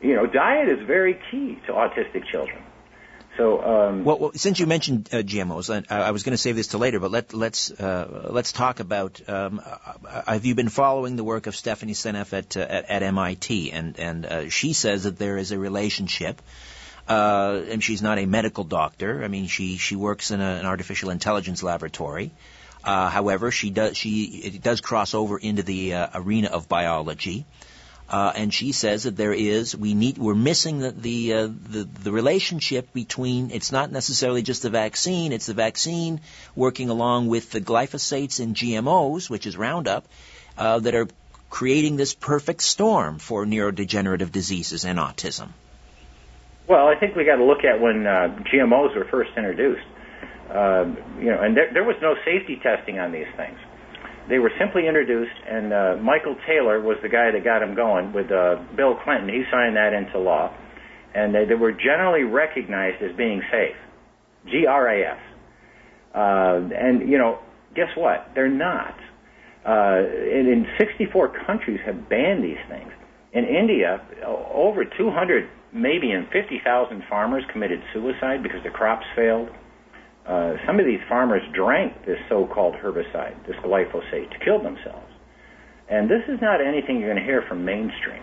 You 0.00 0.16
know, 0.16 0.26
diet 0.26 0.68
is 0.68 0.86
very 0.86 1.20
key 1.30 1.58
to 1.66 1.72
autistic 1.72 2.24
children. 2.30 2.62
So, 3.36 3.62
um, 3.62 4.04
well, 4.04 4.18
well, 4.18 4.32
since 4.34 4.58
you 4.58 4.66
mentioned 4.66 5.08
uh, 5.12 5.18
GMOs, 5.18 5.84
I, 5.88 5.98
I 5.98 6.10
was 6.10 6.24
going 6.24 6.32
to 6.32 6.38
save 6.38 6.56
this 6.56 6.68
to 6.68 6.78
later, 6.78 6.98
but 6.98 7.10
let, 7.10 7.32
let's 7.32 7.70
uh, 7.70 8.28
let's 8.30 8.52
talk 8.52 8.80
about. 8.80 9.20
Um, 9.28 9.62
uh, 9.64 10.22
have 10.26 10.44
you 10.44 10.54
been 10.54 10.68
following 10.68 11.16
the 11.16 11.24
work 11.24 11.46
of 11.46 11.54
Stephanie 11.54 11.92
Seneff 11.92 12.32
at 12.32 12.56
uh, 12.56 12.60
at, 12.60 12.90
at, 12.90 13.02
MIT? 13.02 13.72
And 13.72 13.98
and 13.98 14.26
uh, 14.26 14.48
she 14.50 14.72
says 14.72 15.04
that 15.04 15.18
there 15.18 15.36
is 15.36 15.52
a 15.52 15.58
relationship. 15.58 16.42
Uh, 17.08 17.62
and 17.68 17.82
she's 17.82 18.02
not 18.02 18.18
a 18.18 18.26
medical 18.26 18.62
doctor. 18.62 19.24
I 19.24 19.28
mean, 19.28 19.46
she 19.46 19.78
she 19.78 19.96
works 19.96 20.30
in 20.30 20.40
a, 20.40 20.56
an 20.56 20.66
artificial 20.66 21.10
intelligence 21.10 21.62
laboratory. 21.62 22.32
However, 22.84 23.50
she 23.50 23.70
does 23.70 23.96
she 23.96 24.24
it 24.24 24.62
does 24.62 24.80
cross 24.80 25.14
over 25.14 25.38
into 25.38 25.62
the 25.62 25.94
arena 26.14 26.48
of 26.48 26.68
biology. 26.68 27.46
Uh, 28.10 28.32
and 28.34 28.52
she 28.52 28.72
says 28.72 29.04
that 29.04 29.16
there 29.16 29.32
is 29.32 29.76
we 29.76 29.94
need 29.94 30.18
we're 30.18 30.34
missing 30.34 30.80
the 30.80 30.90
the, 30.90 31.32
uh, 31.32 31.46
the 31.46 31.84
the 31.84 32.10
relationship 32.10 32.92
between 32.92 33.52
it's 33.52 33.70
not 33.70 33.92
necessarily 33.92 34.42
just 34.42 34.62
the 34.62 34.70
vaccine 34.70 35.32
it's 35.32 35.46
the 35.46 35.54
vaccine 35.54 36.20
working 36.56 36.90
along 36.90 37.28
with 37.28 37.52
the 37.52 37.60
glyphosates 37.60 38.40
and 38.40 38.56
GMOs 38.56 39.30
which 39.30 39.46
is 39.46 39.56
Roundup 39.56 40.08
uh, 40.58 40.80
that 40.80 40.96
are 40.96 41.06
creating 41.50 41.96
this 41.96 42.12
perfect 42.12 42.62
storm 42.62 43.20
for 43.20 43.46
neurodegenerative 43.46 44.32
diseases 44.32 44.84
and 44.84 44.98
autism. 44.98 45.50
Well, 46.66 46.88
I 46.88 46.96
think 46.96 47.14
we 47.14 47.24
got 47.24 47.36
to 47.36 47.44
look 47.44 47.64
at 47.64 47.80
when 47.80 48.06
uh, 48.06 48.38
GMOs 48.52 48.96
were 48.96 49.04
first 49.04 49.30
introduced. 49.36 49.86
Uh, 50.50 50.84
you 51.18 51.30
know, 51.30 51.38
and 51.40 51.56
there, 51.56 51.70
there 51.72 51.84
was 51.84 51.96
no 52.02 52.14
safety 52.24 52.58
testing 52.62 52.98
on 52.98 53.12
these 53.12 53.30
things. 53.36 53.58
They 54.28 54.38
were 54.38 54.50
simply 54.58 54.86
introduced, 54.86 55.34
and 55.46 55.72
uh, 55.72 55.96
Michael 56.02 56.36
Taylor 56.46 56.80
was 56.80 56.98
the 57.02 57.08
guy 57.08 57.30
that 57.30 57.42
got 57.42 57.60
them 57.60 57.74
going 57.74 58.12
with 58.12 58.30
uh, 58.30 58.62
Bill 58.76 58.94
Clinton. 59.02 59.28
He 59.28 59.42
signed 59.50 59.76
that 59.76 59.92
into 59.92 60.18
law, 60.18 60.54
and 61.14 61.34
they, 61.34 61.44
they 61.46 61.54
were 61.54 61.72
generally 61.72 62.22
recognized 62.22 63.02
as 63.02 63.16
being 63.16 63.42
safe. 63.50 63.76
G-R-A-S. 64.46 65.18
Uh, 66.14 66.18
and 66.74 67.08
you 67.08 67.18
know, 67.18 67.38
guess 67.74 67.90
what? 67.96 68.30
They're 68.34 68.48
not. 68.50 68.94
Uh, 69.64 70.02
and 70.02 70.48
in 70.48 70.66
64 70.78 71.44
countries 71.46 71.80
have 71.84 72.08
banned 72.08 72.42
these 72.42 72.62
things. 72.68 72.90
In 73.32 73.44
India, 73.44 74.00
over 74.26 74.84
200, 74.84 75.48
maybe 75.72 76.10
in 76.10 76.26
50,000 76.32 77.02
farmers 77.08 77.44
committed 77.52 77.80
suicide 77.92 78.42
because 78.42 78.62
the 78.64 78.70
crops 78.70 79.06
failed. 79.14 79.50
Uh, 80.26 80.54
some 80.66 80.78
of 80.78 80.86
these 80.86 81.00
farmers 81.08 81.42
drank 81.54 82.04
this 82.06 82.18
so-called 82.28 82.74
herbicide, 82.74 83.34
this 83.46 83.56
glyphosate, 83.64 84.30
to 84.30 84.38
kill 84.44 84.62
themselves. 84.62 85.10
And 85.88 86.08
this 86.08 86.22
is 86.28 86.40
not 86.40 86.60
anything 86.60 87.00
you're 87.00 87.12
going 87.12 87.24
to 87.24 87.24
hear 87.24 87.42
from 87.48 87.64
mainstream. 87.64 88.22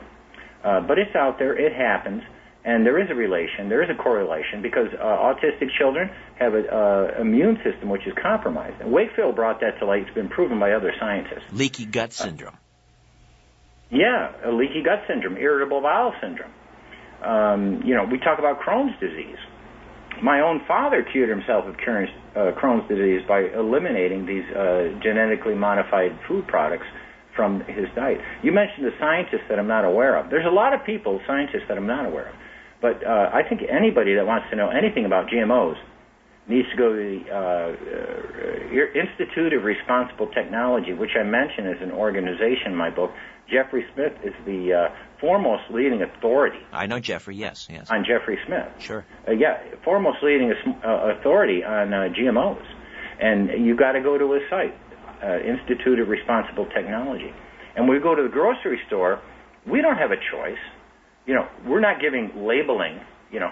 Uh, 0.63 0.81
but 0.81 0.97
it's 0.97 1.15
out 1.15 1.37
there, 1.39 1.57
it 1.57 1.73
happens, 1.73 2.23
and 2.63 2.85
there 2.85 3.01
is 3.01 3.09
a 3.09 3.15
relation, 3.15 3.69
there 3.69 3.83
is 3.83 3.89
a 3.89 3.95
correlation, 4.01 4.61
because 4.61 4.87
uh, 4.93 5.03
autistic 5.03 5.69
children 5.77 6.09
have 6.39 6.53
an 6.53 6.65
uh, 6.69 7.19
immune 7.19 7.57
system 7.63 7.89
which 7.89 8.05
is 8.07 8.13
compromised. 8.21 8.79
And 8.81 8.91
Wakefield 8.91 9.35
brought 9.35 9.59
that 9.61 9.79
to 9.79 9.85
light. 9.85 10.03
It's 10.03 10.13
been 10.15 10.29
proven 10.29 10.59
by 10.59 10.73
other 10.73 10.93
scientists. 10.99 11.51
Leaky 11.51 11.85
gut 11.85 12.13
syndrome. 12.13 12.57
yeah, 13.89 14.31
a 14.45 14.51
leaky 14.51 14.83
gut 14.83 15.03
syndrome, 15.07 15.37
irritable 15.37 15.81
bowel 15.81 16.13
syndrome. 16.21 16.51
Um, 17.23 17.81
you 17.83 17.95
know, 17.95 18.05
we 18.05 18.19
talk 18.19 18.39
about 18.39 18.61
Crohn's 18.61 18.97
disease 18.99 19.39
my 20.23 20.41
own 20.41 20.61
father 20.67 21.05
cured 21.11 21.29
himself 21.29 21.65
of 21.65 21.75
Crohn's, 21.75 22.09
uh, 22.35 22.51
Crohn's 22.59 22.87
disease 22.87 23.21
by 23.27 23.47
eliminating 23.53 24.25
these 24.25 24.45
uh, 24.55 24.97
genetically 25.01 25.55
modified 25.55 26.17
food 26.27 26.47
products 26.47 26.85
from 27.35 27.61
his 27.61 27.85
diet. 27.95 28.19
You 28.43 28.51
mentioned 28.51 28.85
the 28.85 28.97
scientists 28.99 29.45
that 29.49 29.59
I'm 29.59 29.67
not 29.67 29.85
aware 29.85 30.17
of. 30.17 30.29
There's 30.29 30.45
a 30.45 30.53
lot 30.53 30.73
of 30.73 30.83
people, 30.85 31.21
scientists 31.27 31.69
that 31.69 31.77
I'm 31.77 31.87
not 31.87 32.05
aware 32.05 32.29
of. 32.29 32.35
But 32.81 33.05
uh, 33.05 33.29
I 33.33 33.41
think 33.47 33.61
anybody 33.69 34.15
that 34.15 34.25
wants 34.25 34.47
to 34.49 34.55
know 34.55 34.69
anything 34.69 35.05
about 35.05 35.29
GMOs 35.29 35.77
needs 36.47 36.67
to 36.71 36.77
go 36.77 36.89
to 36.89 36.97
the 36.97 37.19
uh, 37.27 37.37
uh, 37.37 39.01
Institute 39.01 39.53
of 39.53 39.63
Responsible 39.63 40.27
Technology, 40.33 40.93
which 40.93 41.11
I 41.19 41.23
mention 41.23 41.67
as 41.67 41.81
an 41.81 41.91
organization 41.91 42.71
in 42.71 42.75
my 42.75 42.89
book. 42.89 43.11
Jeffrey 43.51 43.85
Smith 43.93 44.13
is 44.23 44.33
the 44.45 44.73
uh, 44.73 44.95
foremost 45.19 45.63
leading 45.71 46.01
authority. 46.01 46.59
I 46.71 46.87
know 46.87 46.99
Jeffrey, 46.99 47.35
yes, 47.35 47.67
yes. 47.69 47.89
On 47.89 48.05
Jeffrey 48.05 48.37
Smith. 48.45 48.67
Sure. 48.79 49.05
Uh, 49.27 49.31
yeah, 49.31 49.57
foremost 49.83 50.17
leading 50.23 50.51
uh, 50.51 51.15
authority 51.17 51.63
on 51.63 51.93
uh, 51.93 52.09
GMOs. 52.09 52.65
And 53.19 53.65
you've 53.65 53.79
got 53.79 53.93
to 53.93 54.01
go 54.01 54.17
to 54.17 54.33
his 54.33 54.43
site, 54.49 54.75
uh, 55.23 55.39
Institute 55.39 55.99
of 55.99 56.07
Responsible 56.07 56.65
Technology. 56.67 57.33
And 57.75 57.89
we 57.89 57.99
go 57.99 58.15
to 58.15 58.23
the 58.23 58.29
grocery 58.29 58.79
store, 58.87 59.21
we 59.65 59.81
don't 59.81 59.97
have 59.97 60.11
a 60.11 60.17
choice. 60.31 60.59
You 61.25 61.35
know, 61.35 61.47
we're 61.65 61.79
not 61.79 61.99
giving 61.99 62.45
labeling, 62.45 62.99
you 63.31 63.39
know, 63.39 63.51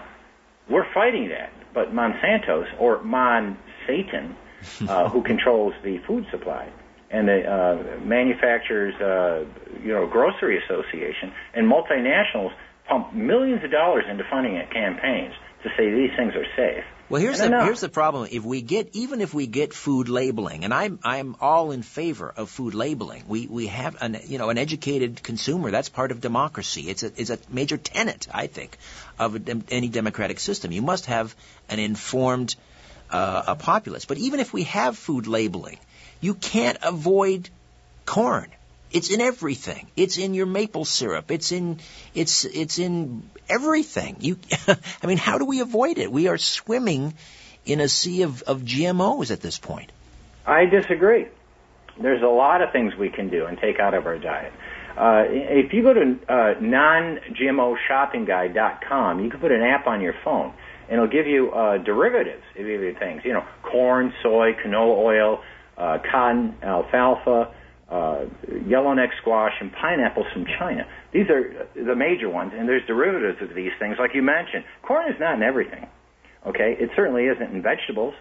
we're 0.70 0.92
fighting 0.94 1.30
that. 1.30 1.52
But 1.74 1.94
Monsanto's 1.94 2.68
or 2.80 3.04
Mon 3.04 3.58
Satan, 3.86 4.36
uh, 4.88 5.10
who 5.10 5.24
controls 5.26 5.74
the 5.84 5.98
food 6.08 6.26
supply, 6.32 6.72
and 7.12 7.28
the 7.28 7.44
uh, 7.44 8.00
manufacturers, 8.00 8.96
uh, 8.96 9.46
you 9.84 9.94
know, 9.94 10.08
grocery 10.08 10.62
association 10.64 11.32
and 11.54 11.72
multinationals 11.72 12.54
pump 12.88 13.14
millions 13.14 13.64
of 13.64 13.72
dollars 13.72 14.06
into 14.10 14.24
funding 14.30 14.62
campaigns 14.72 15.34
to 15.64 15.70
say 15.78 15.92
these 15.92 16.12
things 16.16 16.34
are 16.36 16.46
safe. 16.56 16.84
Well, 17.08 17.22
here's 17.22 17.38
the 17.38 17.64
here's 17.64 17.82
the 17.82 17.90
problem. 17.90 18.28
If 18.32 18.44
we 18.44 18.64
get 18.64 18.90
even 18.94 19.22
if 19.22 19.32
we 19.32 19.46
get 19.46 19.74
food 19.74 20.10
labeling, 20.10 20.64
and 20.64 20.74
I'm 20.74 20.98
I'm 21.04 21.36
all 21.40 21.72
in 21.72 21.84
favor 21.84 22.34
of 22.36 22.50
food 22.50 22.74
labeling. 22.74 23.26
We 23.28 23.46
we 23.46 23.68
have 23.68 23.98
an 24.02 24.18
you 24.26 24.40
know 24.40 24.50
an 24.50 24.58
educated 24.58 25.22
consumer. 25.22 25.70
That's 25.70 25.88
part 25.88 26.12
of 26.12 26.20
democracy. 26.20 26.90
It's 26.90 27.04
a 27.04 27.12
it's 27.16 27.30
a 27.30 27.38
major 27.48 27.78
tenet, 27.78 28.28
I 28.34 28.48
think, 28.48 28.76
of 29.20 29.36
a, 29.36 29.62
any 29.70 29.88
democratic 29.88 30.40
system. 30.40 30.72
You 30.72 30.82
must 30.82 31.06
have 31.06 31.36
an 31.70 31.78
informed 31.78 32.56
uh, 33.12 33.44
a 33.48 33.56
populace. 33.56 34.06
But 34.06 34.18
even 34.18 34.40
if 34.40 34.52
we 34.52 34.64
have 34.64 34.98
food 34.98 35.28
labeling, 35.28 35.78
you 36.26 36.34
can't 36.34 36.80
avoid 36.82 37.50
corn. 38.06 38.48
It's 38.92 39.12
in 39.12 39.22
everything. 39.22 39.88
It's 39.96 40.18
in 40.18 40.34
your 40.34 40.48
maple 40.48 40.86
syrup. 40.86 41.30
It's 41.30 41.52
in 41.52 41.80
it's 42.14 42.46
it's 42.46 42.80
in 42.80 43.30
everything. 43.50 44.16
You 44.22 44.38
I 44.68 45.08
mean, 45.08 45.18
how 45.18 45.38
do 45.38 45.46
we 45.46 45.60
avoid 45.60 46.00
it? 46.00 46.12
We 46.12 46.28
are 46.28 46.38
swimming 46.38 47.14
in 47.66 47.80
a 47.80 47.88
sea 47.88 48.24
of, 48.24 48.42
of 48.44 48.62
GMOs 48.62 49.32
at 49.32 49.42
this 49.42 49.58
point. 49.60 49.92
I 50.46 50.66
disagree. 50.66 51.28
There's 52.02 52.22
a 52.22 52.28
lot 52.28 52.62
of 52.62 52.72
things 52.72 52.94
we 52.96 53.10
can 53.10 53.30
do 53.30 53.46
and 53.46 53.58
take 53.58 53.80
out 53.80 53.94
of 53.94 54.06
our 54.06 54.18
diet. 54.18 54.52
Uh, 54.98 55.24
if 55.28 55.74
you 55.74 55.84
go 55.84 55.94
to 55.94 56.18
uh, 56.30 56.56
non-GMOshoppingguide.com, 56.62 59.24
you 59.24 59.30
can 59.30 59.40
put 59.40 59.52
an 59.52 59.62
app 59.62 59.86
on 59.88 60.02
your 60.02 60.16
phone, 60.24 60.54
and 60.88 60.94
it'll 60.94 61.08
give 61.08 61.28
you 61.28 61.52
uh, 61.52 61.78
derivatives 61.78 62.44
of 62.58 62.66
things. 62.98 63.22
You 63.26 63.34
know, 63.34 63.44
corn, 63.64 64.14
soy, 64.24 64.54
canola 64.54 64.98
oil, 64.98 65.44
uh, 65.78 65.98
cotton, 66.12 66.56
alfalfa, 66.64 67.54
uh, 67.90 68.26
yellowneck 68.68 69.12
squash, 69.22 69.54
and 69.60 69.72
pineapples 69.72 70.26
from 70.34 70.46
China. 70.58 70.88
These 71.14 71.30
are 71.30 71.68
the 71.76 71.96
major 71.96 72.30
ones, 72.30 72.52
and 72.56 72.68
there's 72.68 72.86
derivatives 72.88 73.42
of 73.42 73.56
these 73.56 73.72
things, 73.80 73.98
like 74.00 74.12
you 74.14 74.22
mentioned. 74.22 74.64
Corn 74.82 75.12
is 75.12 75.20
not 75.20 75.36
in 75.36 75.44
everything. 75.44 75.88
Okay, 76.46 76.76
it 76.80 76.90
certainly 76.96 77.26
isn't 77.26 77.54
in 77.54 77.62
vegetables. 77.62 78.14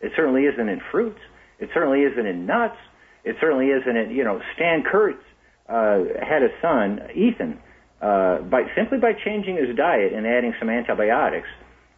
It 0.00 0.12
certainly 0.16 0.42
isn't 0.42 0.68
in 0.68 0.80
fruits. 0.90 1.20
It 1.58 1.70
certainly 1.72 2.00
isn't 2.02 2.26
in 2.26 2.46
nuts. 2.46 2.76
It 3.24 3.36
certainly 3.40 3.66
isn't 3.66 3.96
in 3.96 4.10
you 4.10 4.24
know. 4.24 4.40
Stan 4.54 4.82
Kurtz 4.82 5.22
uh, 5.68 5.98
had 6.20 6.42
a 6.42 6.50
son, 6.60 7.00
Ethan, 7.14 7.58
uh, 8.02 8.38
by 8.42 8.64
simply 8.76 8.98
by 8.98 9.12
changing 9.24 9.56
his 9.56 9.74
diet 9.76 10.12
and 10.12 10.26
adding 10.26 10.54
some 10.58 10.68
antibiotics. 10.68 11.48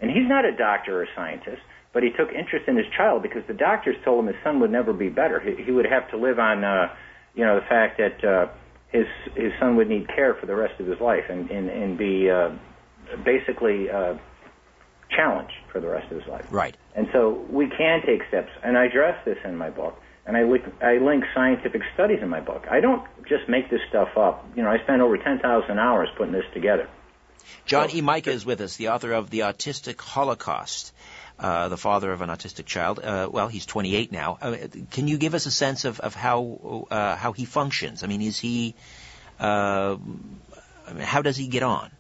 And 0.01 0.11
he's 0.11 0.29
not 0.29 0.45
a 0.45 0.55
doctor 0.55 1.01
or 1.01 1.03
a 1.05 1.09
scientist 1.17 1.63
but 1.97 2.03
he 2.03 2.11
took 2.11 2.31
interest 2.31 2.69
in 2.69 2.77
his 2.77 2.85
child 2.95 3.23
because 3.23 3.43
the 3.49 3.55
doctors 3.55 3.97
told 4.05 4.23
him 4.23 4.27
his 4.27 4.37
son 4.45 4.61
would 4.61 4.71
never 4.71 4.93
be 4.93 5.09
better. 5.09 5.41
He, 5.41 5.65
he 5.65 5.71
would 5.71 5.87
have 5.87 6.11
to 6.11 6.19
live 6.19 6.39
on, 6.39 6.63
uh, 6.63 6.95
you 7.35 7.43
know, 7.43 7.59
the 7.59 7.65
fact 7.65 7.97
that 7.97 8.23
uh, 8.23 8.49
his 8.93 9.07
his 9.35 9.51
son 9.59 9.77
would 9.77 9.89
need 9.89 10.07
care 10.07 10.35
for 10.35 10.45
the 10.45 10.55
rest 10.55 10.79
of 10.79 10.87
his 10.87 11.01
life 11.01 11.25
and 11.31 11.51
and, 11.51 11.71
and 11.71 11.97
be 11.97 12.29
uh, 12.29 12.51
basically 13.25 13.89
uh, 13.89 14.19
challenged 15.09 15.55
for 15.73 15.81
the 15.81 15.89
rest 15.89 16.13
of 16.13 16.21
his 16.21 16.29
life. 16.29 16.45
Right. 16.51 16.77
And 16.95 17.09
so 17.15 17.47
we 17.49 17.71
can 17.71 18.03
take 18.05 18.29
steps, 18.29 18.51
and 18.63 18.77
I 18.77 18.85
address 18.85 19.17
this 19.25 19.39
in 19.43 19.57
my 19.57 19.71
book. 19.71 19.99
And 20.27 20.37
I 20.37 20.43
link, 20.43 20.65
I 20.83 20.99
link 20.99 21.25
scientific 21.35 21.81
studies 21.95 22.19
in 22.21 22.29
my 22.29 22.41
book. 22.41 22.67
I 22.71 22.81
don't 22.81 23.09
just 23.27 23.49
make 23.49 23.71
this 23.71 23.81
stuff 23.89 24.19
up. 24.19 24.45
You 24.55 24.65
know, 24.65 24.69
I 24.69 24.83
spent 24.83 25.01
over 25.01 25.17
10,000 25.17 25.79
hours 25.79 26.11
putting 26.19 26.35
this 26.35 26.45
together. 26.53 26.91
John 27.65 27.91
E. 27.91 28.03
Micah 28.03 28.33
is 28.33 28.45
with 28.45 28.61
us, 28.61 28.77
the 28.77 28.89
author 28.89 29.13
of 29.13 29.31
The 29.31 29.41
Autistic 29.41 29.99
Holocaust. 29.99 30.93
Uh, 31.39 31.69
the 31.69 31.77
father 31.77 32.13
of 32.13 32.23
an 32.23 32.31
autistic 32.31 32.65
child. 32.65 32.99
Uh, 32.99 33.29
well, 33.31 33.49
he's 33.49 33.67
28 33.67 34.11
now. 34.11 34.39
Uh, 34.41 34.57
can 34.91 35.07
you 35.07 35.19
give 35.19 35.35
us 35.35 35.45
a 35.45 35.51
sense 35.51 35.85
of, 35.85 36.01
of 36.01 36.15
how 36.15 36.87
uh, 36.91 37.15
how 37.15 37.33
he 37.33 37.45
functions? 37.45 38.03
I 38.03 38.07
mean, 38.07 38.23
is 38.23 38.39
he 38.39 38.75
Uh, 39.39 39.97
how 41.01 41.23
does 41.23 41.37
he 41.37 41.49
get 41.49 41.63
on? 41.63 41.91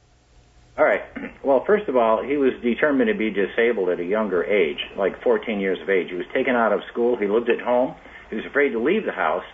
All 0.78 0.84
right. 0.84 1.02
Well, 1.42 1.64
first 1.66 1.88
of 1.88 1.96
all, 1.96 2.22
he 2.22 2.36
was 2.36 2.52
determined 2.62 3.08
to 3.08 3.14
be 3.14 3.30
disabled 3.30 3.88
at 3.88 3.98
a 3.98 4.04
younger 4.04 4.44
age, 4.44 4.78
like 4.96 5.22
14 5.22 5.58
years 5.58 5.80
of 5.80 5.88
age. 5.88 6.08
He 6.10 6.16
was 6.16 6.26
taken 6.34 6.54
out 6.54 6.72
of 6.72 6.80
school. 6.92 7.16
He 7.16 7.26
lived 7.26 7.48
at 7.48 7.60
home. 7.60 7.94
He 8.30 8.36
was 8.36 8.44
afraid 8.44 8.70
to 8.70 8.82
leave 8.82 9.04
the 9.04 9.12
house. 9.12 9.44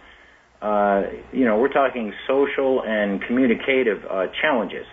Uh, 0.61 1.05
you 1.33 1.45
know, 1.45 1.59
we're 1.59 1.73
talking 1.73 2.13
social 2.27 2.83
and 2.83 3.23
communicative 3.23 4.05
uh, 4.09 4.27
challenges. 4.41 4.87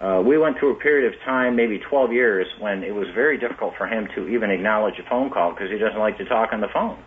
Uh, 0.00 0.22
we 0.26 0.36
went 0.36 0.58
through 0.58 0.72
a 0.72 0.78
period 0.78 1.12
of 1.12 1.18
time, 1.24 1.56
maybe 1.56 1.78
12 1.78 2.12
years, 2.12 2.46
when 2.60 2.82
it 2.82 2.94
was 2.94 3.06
very 3.14 3.38
difficult 3.38 3.74
for 3.78 3.86
him 3.86 4.06
to 4.14 4.28
even 4.28 4.50
acknowledge 4.50 4.94
a 4.98 5.08
phone 5.08 5.30
call 5.30 5.52
because 5.52 5.70
he 5.70 5.78
doesn't 5.78 5.98
like 5.98 6.18
to 6.18 6.24
talk 6.26 6.50
on 6.52 6.60
the 6.60 6.68
phone. 6.72 6.98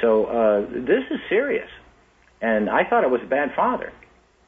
So 0.00 0.26
uh, 0.26 0.60
this 0.70 1.04
is 1.10 1.18
serious. 1.28 1.68
And 2.40 2.68
I 2.68 2.88
thought 2.88 3.04
I 3.04 3.08
was 3.08 3.20
a 3.24 3.28
bad 3.28 3.50
father. 3.54 3.92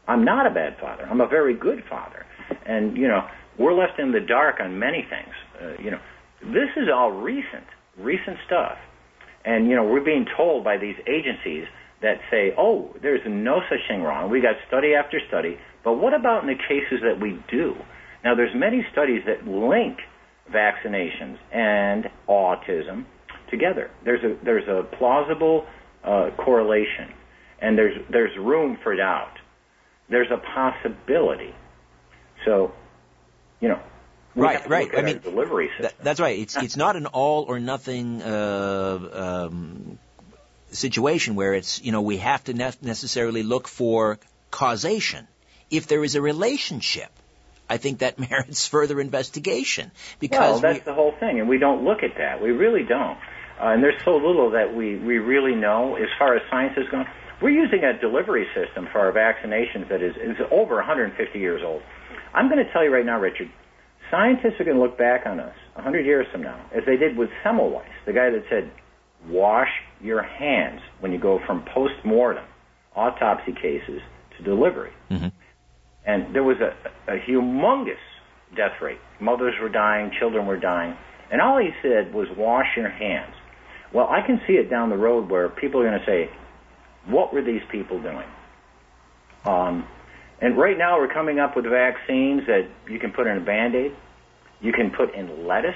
I'm 0.09 0.25
not 0.25 0.47
a 0.47 0.51
bad 0.51 0.77
father. 0.81 1.05
I'm 1.05 1.21
a 1.21 1.29
very 1.29 1.55
good 1.55 1.85
father. 1.89 2.27
And, 2.67 2.97
you 2.97 3.07
know, 3.07 3.23
we're 3.59 3.75
left 3.75 4.01
in 4.01 4.11
the 4.11 4.21
dark 4.21 4.57
on 4.61 4.79
many 4.79 5.07
things. 5.09 5.35
Uh, 5.61 5.83
you 5.83 5.91
know, 5.91 6.01
this 6.43 6.71
is 6.77 6.89
all 6.93 7.13
recent, 7.13 7.67
recent 7.99 8.39
stuff. 8.47 8.79
And, 9.45 9.69
you 9.69 9.77
know, 9.77 9.85
we're 9.85 10.05
being 10.05 10.27
told 10.37 10.65
by 10.65 10.77
these 10.77 10.97
agencies 11.07 11.65
that 12.03 12.19
say, 12.31 12.53
oh, 12.59 12.95
there's 13.03 13.21
no 13.27 13.61
such 13.69 13.81
thing 13.89 14.03
wrong. 14.03 14.31
We 14.31 14.41
got 14.41 14.55
study 14.69 14.95
after 14.95 15.21
study. 15.29 15.59
But 15.83 15.95
what 15.95 16.15
about 16.15 16.43
in 16.43 16.49
the 16.49 16.63
cases 16.63 17.01
that 17.03 17.21
we 17.21 17.43
do? 17.51 17.75
Now, 18.23 18.35
there's 18.35 18.55
many 18.55 18.87
studies 18.93 19.23
that 19.27 19.47
link 19.47 19.99
vaccinations 20.51 21.39
and 21.53 22.11
autism 22.29 23.05
together. 23.51 23.91
There's 24.05 24.23
a 24.23 24.37
there's 24.45 24.69
a 24.69 24.83
plausible 24.97 25.67
uh, 26.05 26.31
correlation, 26.37 27.13
and 27.61 27.79
there's 27.79 28.01
there's 28.11 28.37
room 28.37 28.79
for 28.83 28.95
doubt. 28.95 29.39
There's 30.09 30.31
a 30.31 30.39
possibility. 30.39 31.55
So, 32.45 32.73
you 33.61 33.69
know, 33.69 33.81
right, 34.35 34.69
right. 34.69 34.91
I 34.97 35.03
mean, 35.03 35.19
delivery 35.19 35.69
system. 35.69 35.85
That, 35.99 36.05
that's 36.05 36.21
right. 36.21 36.39
It's 36.39 36.57
it's 36.57 36.77
not 36.77 36.97
an 36.97 37.07
all 37.07 37.45
or 37.45 37.61
nothing 37.61 38.23
uh, 38.23 39.49
um, 39.49 39.99
situation 40.73 41.35
where 41.35 41.55
it's 41.55 41.83
you 41.83 41.93
know 41.93 42.03
we 42.03 42.19
have 42.19 42.43
to 42.45 42.55
ne- 42.55 42.73
necessarily 42.83 43.43
look 43.43 43.69
for 43.69 44.19
causation. 44.51 45.27
If 45.71 45.87
there 45.87 46.03
is 46.05 46.15
a 46.15 46.21
relationship, 46.21 47.11
I 47.69 47.77
think 47.77 48.01
that 48.01 48.19
merits 48.31 48.67
further 48.67 49.01
investigation. 49.01 49.91
Because 50.19 50.39
well, 50.39 50.61
that's 50.61 50.81
we, 50.81 50.85
the 50.85 50.95
whole 50.95 51.15
thing, 51.19 51.41
and 51.41 51.49
we 51.49 51.59
don't 51.59 51.85
look 51.85 52.03
at 52.03 52.19
that. 52.19 52.43
We 52.43 52.51
really 52.51 52.85
don't. 52.85 53.19
Uh, 53.61 53.75
and 53.75 53.83
there's 53.83 54.01
so 54.05 54.17
little 54.17 54.53
that 54.53 54.75
we, 54.75 54.97
we 54.97 55.19
really 55.19 55.55
know 55.55 55.95
as 55.97 56.09
far 56.19 56.35
as 56.35 56.43
science 56.51 56.73
is 56.77 56.89
going. 56.91 57.05
We're 57.43 57.51
using 57.51 57.85
a 57.85 57.99
delivery 57.99 58.47
system 58.55 58.89
for 58.93 59.01
our 59.01 59.13
vaccinations 59.13 59.89
that 59.89 60.03
is, 60.03 60.15
is 60.17 60.37
over 60.51 60.77
150 60.77 61.39
years 61.39 61.63
old. 61.65 61.83
I'm 62.35 62.49
going 62.49 62.65
to 62.65 62.71
tell 62.73 62.85
you 62.85 62.93
right 62.93 63.05
now, 63.05 63.19
Richard, 63.21 63.51
scientists 64.11 64.61
are 64.61 64.65
going 64.65 64.77
to 64.77 64.83
look 64.83 64.99
back 64.99 65.27
on 65.27 65.41
us 65.41 65.55
100 65.75 66.05
years 66.05 66.27
from 66.33 66.43
now, 66.43 66.59
as 66.75 66.85
they 66.87 66.97
did 66.97 67.17
with 67.17 67.31
Semmelweis, 67.45 67.85
the 68.07 68.13
guy 68.13 68.31
that 68.31 68.45
said, 68.51 68.71
wash 69.29 69.69
your 70.01 70.23
hands 70.23 70.81
when 71.01 71.13
you 71.13 71.19
go 71.19 71.41
from 71.47 71.65
post-mortem 71.75 72.45
autopsy 72.97 73.53
cases 73.53 74.01
to 74.37 74.43
delivery. 74.43 74.93
Mm-hmm. 75.11 75.29
And 76.11 76.35
there 76.35 76.43
was 76.43 76.57
a, 76.59 76.75
a 77.07 77.19
humongous 77.21 78.03
death 78.57 78.81
rate. 78.81 78.99
Mothers 79.21 79.55
were 79.61 79.69
dying, 79.69 80.11
children 80.19 80.47
were 80.47 80.59
dying. 80.59 80.97
And 81.31 81.41
all 81.41 81.59
he 81.59 81.71
said 81.83 82.13
was, 82.13 82.27
wash 82.37 82.67
your 82.77 82.89
hands. 82.89 83.35
Well, 83.93 84.09
I 84.09 84.27
can 84.27 84.41
see 84.47 84.55
it 84.55 84.69
down 84.69 84.91
the 84.91 84.97
road 84.97 85.31
where 85.31 85.49
people 85.49 85.81
are 85.81 85.89
going 85.89 86.01
to 86.01 86.07
say, 86.07 86.31
what 87.07 87.33
were 87.33 87.43
these 87.43 87.63
people 87.71 88.01
doing? 88.01 88.27
Um, 89.45 89.87
and 90.41 90.59
right 90.59 90.77
now 90.77 90.99
we're 90.99 91.13
coming 91.13 91.39
up 91.39 91.55
with 91.55 91.65
vaccines 91.67 92.47
that 92.47 92.69
you 92.89 92.99
can 92.99 93.13
put 93.13 93.29
in 93.29 93.37
a 93.37 93.41
Band-Aid, 93.41 93.95
you 94.61 94.73
can 94.73 94.91
put 94.91 95.15
in 95.15 95.47
lettuce, 95.47 95.75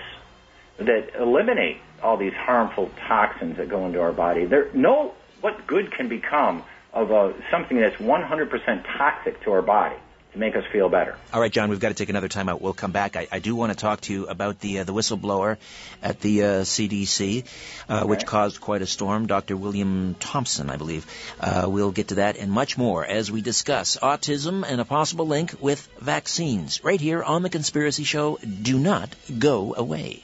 that 0.79 1.11
eliminate 1.19 1.79
all 2.03 2.17
these 2.17 2.35
harmful 2.35 2.91
toxins 3.07 3.57
that 3.59 3.69
go 3.69 3.87
into 3.87 4.01
our 4.01 4.13
body. 4.13 4.47
There, 4.47 4.71
no, 4.75 5.15
what 5.41 5.67
good 5.67 5.93
can 5.93 6.09
become 6.09 6.65
of 6.93 7.13
a, 7.13 7.35
something 7.53 7.79
that's 7.79 7.97
100% 7.97 8.85
toxic 8.99 9.43
to 9.45 9.53
our 9.53 9.63
body? 9.63 9.97
To 10.35 10.39
make 10.39 10.55
us 10.57 10.65
feel 10.71 10.89
better. 10.89 11.17
All 11.33 11.41
right, 11.41 11.51
John, 11.51 11.71
we've 11.71 11.81
got 11.81 11.89
to 11.89 11.95
take 11.95 12.11
another 12.11 12.29
time 12.29 12.49
out. 12.49 12.61
We'll 12.61 12.75
come 12.75 12.93
back. 12.93 13.17
I, 13.17 13.27
I 13.33 13.39
do 13.39 13.57
want 13.57 13.73
to 13.73 13.79
talk 13.79 14.03
to 14.03 14.13
you 14.13 14.27
about 14.27 14.61
the 14.61 14.81
uh, 14.81 14.85
the 14.85 14.93
whistleblower 14.93 15.57
at 16.03 16.21
the 16.21 16.43
uh, 16.43 16.47
CDC, 16.63 17.45
uh, 17.89 17.95
okay. 17.95 18.07
which 18.07 18.27
caused 18.27 18.61
quite 18.61 18.83
a 18.83 18.87
storm. 18.87 19.27
Dr. 19.27 19.57
William 19.57 20.15
Thompson, 20.21 20.69
I 20.71 20.77
believe. 20.77 21.07
Uh, 21.41 21.67
we'll 21.69 21.93
get 21.93 22.09
to 22.09 22.17
that 22.17 22.37
and 22.37 22.51
much 22.51 22.77
more 22.77 23.05
as 23.05 23.31
we 23.31 23.41
discuss 23.41 23.97
autism 23.97 24.65
and 24.69 24.81
a 24.81 24.85
possible 24.85 25.27
link 25.27 25.55
with 25.61 25.89
vaccines 26.01 26.85
right 26.85 27.01
here 27.01 27.23
on 27.23 27.43
the 27.43 27.51
Conspiracy 27.51 28.05
Show. 28.05 28.39
Do 28.39 28.79
not 28.79 29.15
go 29.39 29.75
away. 29.77 30.23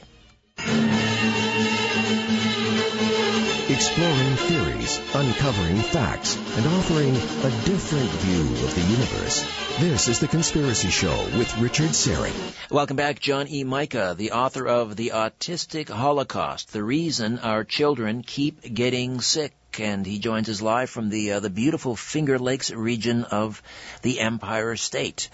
exploring 3.71 4.35
theories, 4.81 5.15
uncovering 5.15 5.77
facts, 5.77 6.35
and 6.57 6.65
offering 6.65 7.15
a 7.15 7.65
different 7.65 8.09
view 8.09 8.41
of 8.41 8.75
the 8.75 8.81
universe. 8.81 9.79
This 9.79 10.07
is 10.07 10.19
The 10.19 10.27
Conspiracy 10.27 10.89
Show 10.89 11.23
with 11.37 11.57
Richard 11.59 11.89
Syrett. 11.89 12.33
Welcome 12.71 12.97
back, 12.97 13.19
John 13.19 13.47
E. 13.47 13.63
Micah, 13.63 14.15
the 14.17 14.31
author 14.31 14.67
of 14.67 14.95
The 14.95 15.11
Autistic 15.13 15.89
Holocaust, 15.89 16.73
The 16.73 16.83
Reason 16.83 17.39
Our 17.39 17.63
Children 17.63 18.23
Keep 18.23 18.73
Getting 18.73 19.21
Sick 19.21 19.53
and 19.79 20.05
he 20.05 20.19
joins 20.19 20.49
us 20.49 20.61
live 20.61 20.89
from 20.89 21.09
the 21.09 21.31
uh, 21.31 21.39
the 21.39 21.49
beautiful 21.49 21.95
Finger 21.95 22.37
Lakes 22.37 22.71
region 22.71 23.23
of 23.23 23.63
the 24.01 24.19
Empire 24.19 24.75
State. 24.75 25.29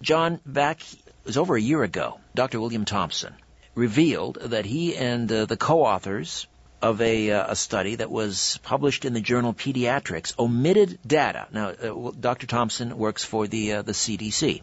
John, 0.00 0.38
back 0.46 0.80
it 0.80 1.26
was 1.26 1.36
over 1.36 1.56
a 1.56 1.60
year 1.60 1.82
ago. 1.82 2.20
Dr. 2.32 2.60
William 2.60 2.84
Thompson 2.84 3.34
revealed 3.74 4.38
that 4.42 4.64
he 4.64 4.96
and 4.96 5.30
uh, 5.32 5.46
the 5.46 5.56
co-authors 5.56 6.46
of 6.82 7.00
a, 7.00 7.30
uh, 7.30 7.52
a 7.52 7.56
study 7.56 7.96
that 7.96 8.10
was 8.10 8.58
published 8.62 9.04
in 9.04 9.12
the 9.12 9.20
journal 9.20 9.52
Pediatrics 9.52 10.38
omitted 10.38 10.98
data. 11.06 11.46
Now, 11.52 11.68
uh, 11.68 12.12
Dr. 12.18 12.46
Thompson 12.46 12.96
works 12.96 13.24
for 13.24 13.46
the 13.46 13.74
uh, 13.74 13.82
the 13.82 13.92
CDC, 13.92 14.62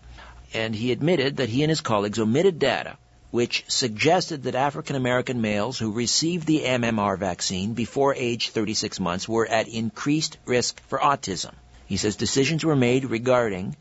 and 0.54 0.76
he 0.76 0.92
admitted 0.92 1.38
that 1.38 1.50
he 1.50 1.64
and 1.64 1.70
his 1.70 1.82
colleagues 1.82 2.20
omitted 2.20 2.60
data 2.60 2.98
which 3.30 3.66
suggested 3.68 4.44
that 4.44 4.56
African 4.56 4.96
American 4.96 5.42
males 5.42 5.78
who 5.78 5.92
received 5.92 6.48
the 6.48 6.62
MMR 6.62 7.18
vaccine 7.18 7.74
before 7.74 8.16
age 8.16 8.50
36 8.50 9.00
months 9.00 9.28
were 9.28 9.46
at 9.46 9.68
increased 9.68 10.38
risk 10.46 10.82
for 10.88 11.00
autism. 11.00 11.54
He 11.86 11.98
says 11.98 12.16
decisions 12.16 12.64
were 12.64 12.76
made 12.76 13.06
regarding 13.06 13.76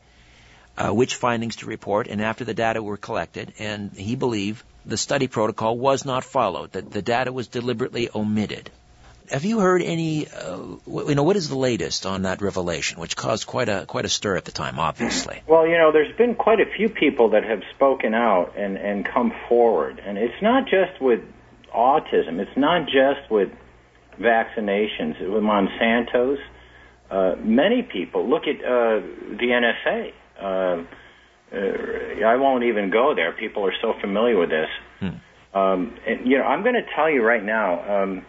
uh, 0.76 0.92
which 0.92 1.14
findings 1.14 1.56
to 1.56 1.66
report 1.66 2.08
and 2.08 2.20
after 2.20 2.44
the 2.44 2.54
data 2.54 2.82
were 2.82 2.96
collected, 2.96 3.52
and 3.58 3.92
he 3.92 4.16
believed 4.16 4.64
the 4.86 4.96
study 4.96 5.26
protocol 5.26 5.76
was 5.76 6.04
not 6.04 6.24
followed, 6.24 6.72
that 6.72 6.90
the 6.90 7.02
data 7.02 7.32
was 7.32 7.48
deliberately 7.48 8.08
omitted. 8.14 8.70
Have 9.30 9.44
you 9.44 9.58
heard 9.58 9.82
any? 9.82 10.28
Uh, 10.28 10.58
you 10.86 11.14
know, 11.16 11.24
what 11.24 11.34
is 11.34 11.48
the 11.48 11.56
latest 11.56 12.06
on 12.06 12.22
that 12.22 12.40
revelation, 12.40 13.00
which 13.00 13.16
caused 13.16 13.46
quite 13.46 13.68
a 13.68 13.84
quite 13.84 14.04
a 14.04 14.08
stir 14.08 14.36
at 14.36 14.44
the 14.44 14.52
time, 14.52 14.78
obviously. 14.78 15.42
Well, 15.48 15.66
you 15.66 15.76
know, 15.78 15.90
there's 15.90 16.16
been 16.16 16.36
quite 16.36 16.60
a 16.60 16.66
few 16.76 16.88
people 16.88 17.30
that 17.30 17.42
have 17.42 17.62
spoken 17.74 18.14
out 18.14 18.56
and 18.56 18.76
and 18.76 19.04
come 19.04 19.32
forward, 19.48 20.00
and 20.04 20.16
it's 20.16 20.40
not 20.40 20.68
just 20.68 21.00
with 21.00 21.20
autism. 21.74 22.38
It's 22.38 22.56
not 22.56 22.86
just 22.86 23.28
with 23.28 23.50
vaccinations. 24.20 25.18
With 25.20 25.42
Monsanto's, 25.42 26.38
uh, 27.10 27.34
many 27.40 27.82
people 27.82 28.28
look 28.28 28.44
at 28.46 28.64
uh, 28.64 29.00
the 29.40 29.72
NSA. 29.84 30.86
Uh, 31.52 32.26
I 32.26 32.36
won't 32.36 32.64
even 32.64 32.90
go 32.90 33.14
there. 33.14 33.32
People 33.32 33.64
are 33.66 33.74
so 33.80 33.94
familiar 34.00 34.38
with 34.38 34.50
this. 34.50 34.68
Hmm. 35.00 35.58
Um, 35.58 35.98
and, 36.06 36.26
you 36.26 36.38
know, 36.38 36.44
I'm 36.44 36.62
going 36.62 36.74
to 36.74 36.86
tell 36.94 37.10
you 37.10 37.22
right 37.22 37.44
now. 37.44 38.02
Um, 38.02 38.24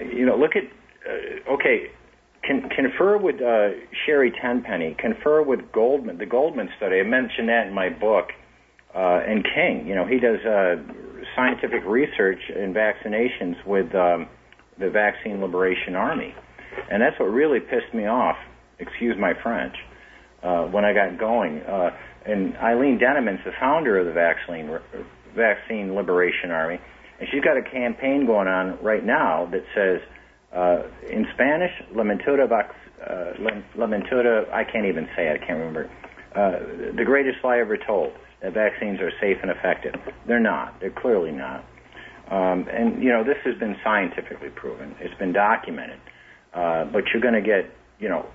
you 0.00 0.24
know, 0.24 0.36
look 0.36 0.52
at 0.56 0.64
uh, 0.64 1.54
okay. 1.54 1.90
Con- 2.46 2.68
confer 2.74 3.18
with 3.18 3.42
uh, 3.42 3.70
Sherry 4.04 4.32
Tenpenny. 4.40 4.96
Confer 4.98 5.42
with 5.42 5.72
Goldman. 5.72 6.18
The 6.18 6.26
Goldman 6.26 6.68
study. 6.76 7.00
I 7.00 7.02
mentioned 7.02 7.48
that 7.48 7.66
in 7.66 7.74
my 7.74 7.88
book. 7.88 8.26
Uh, 8.94 9.20
and 9.26 9.44
King. 9.44 9.86
You 9.86 9.94
know, 9.94 10.06
he 10.06 10.18
does 10.18 10.38
uh, 10.46 10.76
scientific 11.34 11.84
research 11.84 12.38
in 12.48 12.72
vaccinations 12.72 13.56
with 13.66 13.94
um, 13.94 14.28
the 14.78 14.88
Vaccine 14.88 15.42
Liberation 15.42 15.94
Army, 15.94 16.34
and 16.90 17.02
that's 17.02 17.18
what 17.20 17.26
really 17.26 17.60
pissed 17.60 17.92
me 17.92 18.06
off. 18.06 18.36
Excuse 18.78 19.16
my 19.18 19.34
French. 19.42 19.74
Uh, 20.42 20.64
when 20.66 20.84
I 20.84 20.94
got 20.94 21.18
going. 21.18 21.60
Uh, 21.60 21.90
and 22.26 22.56
Eileen 22.56 22.98
Denemans, 22.98 23.44
the 23.44 23.52
founder 23.58 23.98
of 23.98 24.06
the 24.06 24.12
Vaccine 24.12 24.78
Vaccine 25.34 25.94
Liberation 25.94 26.50
Army, 26.50 26.80
and 27.20 27.28
she's 27.30 27.42
got 27.42 27.56
a 27.56 27.62
campaign 27.62 28.26
going 28.26 28.48
on 28.48 28.78
right 28.82 29.04
now 29.04 29.46
that 29.52 29.64
says, 29.74 30.00
uh, 30.52 30.82
in 31.10 31.26
Spanish, 31.34 31.72
La 31.94 32.02
Mentura, 32.02 32.50
uh, 33.00 33.34
I 34.52 34.64
can't 34.64 34.86
even 34.86 35.08
say 35.16 35.28
it, 35.28 35.40
I 35.42 35.46
can't 35.46 35.58
remember. 35.58 35.90
Uh, 36.34 36.58
the 36.96 37.04
greatest 37.04 37.38
lie 37.44 37.58
ever 37.58 37.76
told 37.76 38.12
that 38.42 38.52
vaccines 38.52 39.00
are 39.00 39.10
safe 39.20 39.38
and 39.42 39.50
effective. 39.50 39.94
They're 40.26 40.40
not. 40.40 40.80
They're 40.80 40.90
clearly 40.90 41.32
not. 41.32 41.64
Um, 42.30 42.66
and, 42.68 43.02
you 43.02 43.10
know, 43.10 43.24
this 43.24 43.38
has 43.44 43.56
been 43.58 43.76
scientifically 43.84 44.50
proven. 44.50 44.94
It's 45.00 45.14
been 45.14 45.32
documented. 45.32 46.00
Uh, 46.52 46.84
but 46.84 47.04
you're 47.12 47.22
going 47.22 47.34
to 47.34 47.40
get, 47.40 47.70
you 47.98 48.08
know, 48.08 48.26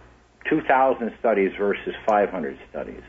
2,000 0.50 1.12
studies 1.20 1.52
versus 1.58 1.94
500 2.08 2.58
studies. 2.70 3.02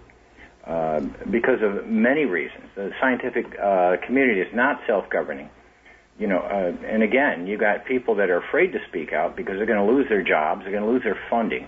Um, 0.64 1.16
because 1.28 1.58
of 1.60 1.88
many 1.88 2.24
reasons. 2.24 2.62
The 2.76 2.92
scientific 3.00 3.46
uh, 3.58 3.96
community 4.06 4.40
is 4.40 4.54
not 4.54 4.80
self-governing. 4.86 5.50
You 6.20 6.28
know, 6.28 6.38
uh, 6.38 6.86
and 6.86 7.02
again, 7.02 7.48
you 7.48 7.58
got 7.58 7.84
people 7.84 8.14
that 8.16 8.30
are 8.30 8.38
afraid 8.38 8.70
to 8.72 8.78
speak 8.88 9.12
out 9.12 9.34
because 9.34 9.56
they're 9.56 9.66
going 9.66 9.84
to 9.84 9.92
lose 9.92 10.08
their 10.08 10.22
jobs, 10.22 10.62
they're 10.62 10.70
going 10.70 10.84
to 10.84 10.88
lose 10.88 11.02
their 11.02 11.18
funding. 11.28 11.66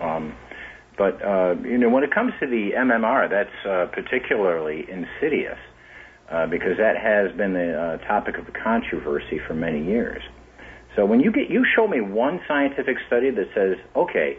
Um, 0.00 0.34
but 0.98 1.22
uh, 1.24 1.54
you 1.62 1.78
know, 1.78 1.90
when 1.90 2.02
it 2.02 2.12
comes 2.12 2.32
to 2.40 2.46
the 2.48 2.72
MMR, 2.76 3.30
that's 3.30 3.66
uh, 3.66 3.86
particularly 3.92 4.84
insidious 4.90 5.58
uh, 6.28 6.46
because 6.46 6.78
that 6.78 6.96
has 6.96 7.30
been 7.36 7.52
the 7.52 7.72
uh, 7.72 7.96
topic 8.08 8.36
of 8.36 8.52
controversy 8.52 9.38
for 9.46 9.54
many 9.54 9.84
years. 9.84 10.22
So 10.96 11.06
when 11.06 11.20
you 11.20 11.30
get, 11.30 11.50
you 11.50 11.64
show 11.76 11.86
me 11.86 12.00
one 12.00 12.40
scientific 12.48 12.96
study 13.06 13.30
that 13.30 13.46
says, 13.54 13.76
okay, 13.94 14.38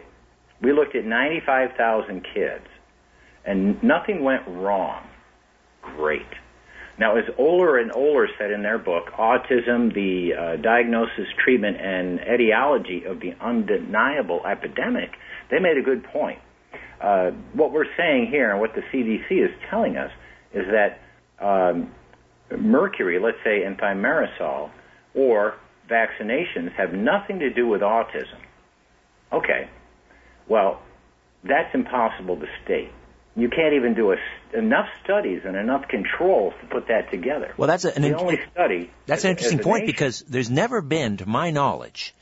we 0.60 0.74
looked 0.74 0.94
at 0.94 1.06
95,000 1.06 2.26
kids 2.34 2.66
and 3.44 3.82
nothing 3.82 4.22
went 4.22 4.42
wrong. 4.46 5.06
Great. 5.82 6.26
Now, 6.98 7.16
as 7.16 7.24
Oller 7.38 7.78
and 7.78 7.90
Oller 7.92 8.28
said 8.38 8.52
in 8.52 8.62
their 8.62 8.78
book, 8.78 9.10
Autism, 9.18 9.92
the 9.92 10.34
uh, 10.34 10.62
Diagnosis, 10.62 11.26
Treatment, 11.42 11.76
and 11.80 12.20
Etiology 12.20 13.04
of 13.04 13.20
the 13.20 13.34
Undeniable 13.40 14.46
Epidemic, 14.46 15.10
they 15.50 15.58
made 15.58 15.76
a 15.76 15.82
good 15.82 16.04
point. 16.04 16.38
Uh, 17.00 17.32
what 17.52 17.72
we're 17.72 17.92
saying 17.96 18.28
here 18.30 18.50
and 18.50 18.60
what 18.60 18.74
the 18.74 18.82
CDC 18.92 19.44
is 19.44 19.50
telling 19.68 19.96
us 19.96 20.10
is 20.54 20.64
that 20.70 21.00
um, 21.44 21.92
mercury, 22.56 23.18
let's 23.18 23.38
say, 23.44 23.64
and 23.64 23.76
thimerosal, 23.76 24.70
or 25.14 25.56
vaccinations 25.90 26.72
have 26.76 26.92
nothing 26.92 27.40
to 27.40 27.52
do 27.52 27.66
with 27.66 27.80
autism. 27.80 28.38
Okay, 29.32 29.68
well, 30.48 30.80
that's 31.42 31.74
impossible 31.74 32.36
to 32.36 32.46
state. 32.64 32.92
You 33.36 33.48
can't 33.48 33.74
even 33.74 33.94
do 33.94 34.12
a, 34.12 34.16
enough 34.56 34.86
studies 35.02 35.42
and 35.44 35.56
enough 35.56 35.88
controls 35.88 36.54
to 36.60 36.66
put 36.66 36.88
that 36.88 37.10
together. 37.10 37.52
Well, 37.56 37.66
that's 37.66 37.84
a, 37.84 37.94
an 37.94 38.02
the 38.02 38.16
only 38.16 38.40
study. 38.52 38.90
That's 39.06 39.24
an 39.24 39.30
interesting 39.30 39.58
point 39.58 39.86
because 39.86 40.20
there's 40.28 40.50
never 40.50 40.80
been, 40.80 41.16
to 41.16 41.26
my 41.26 41.50
knowledge, 41.50 42.14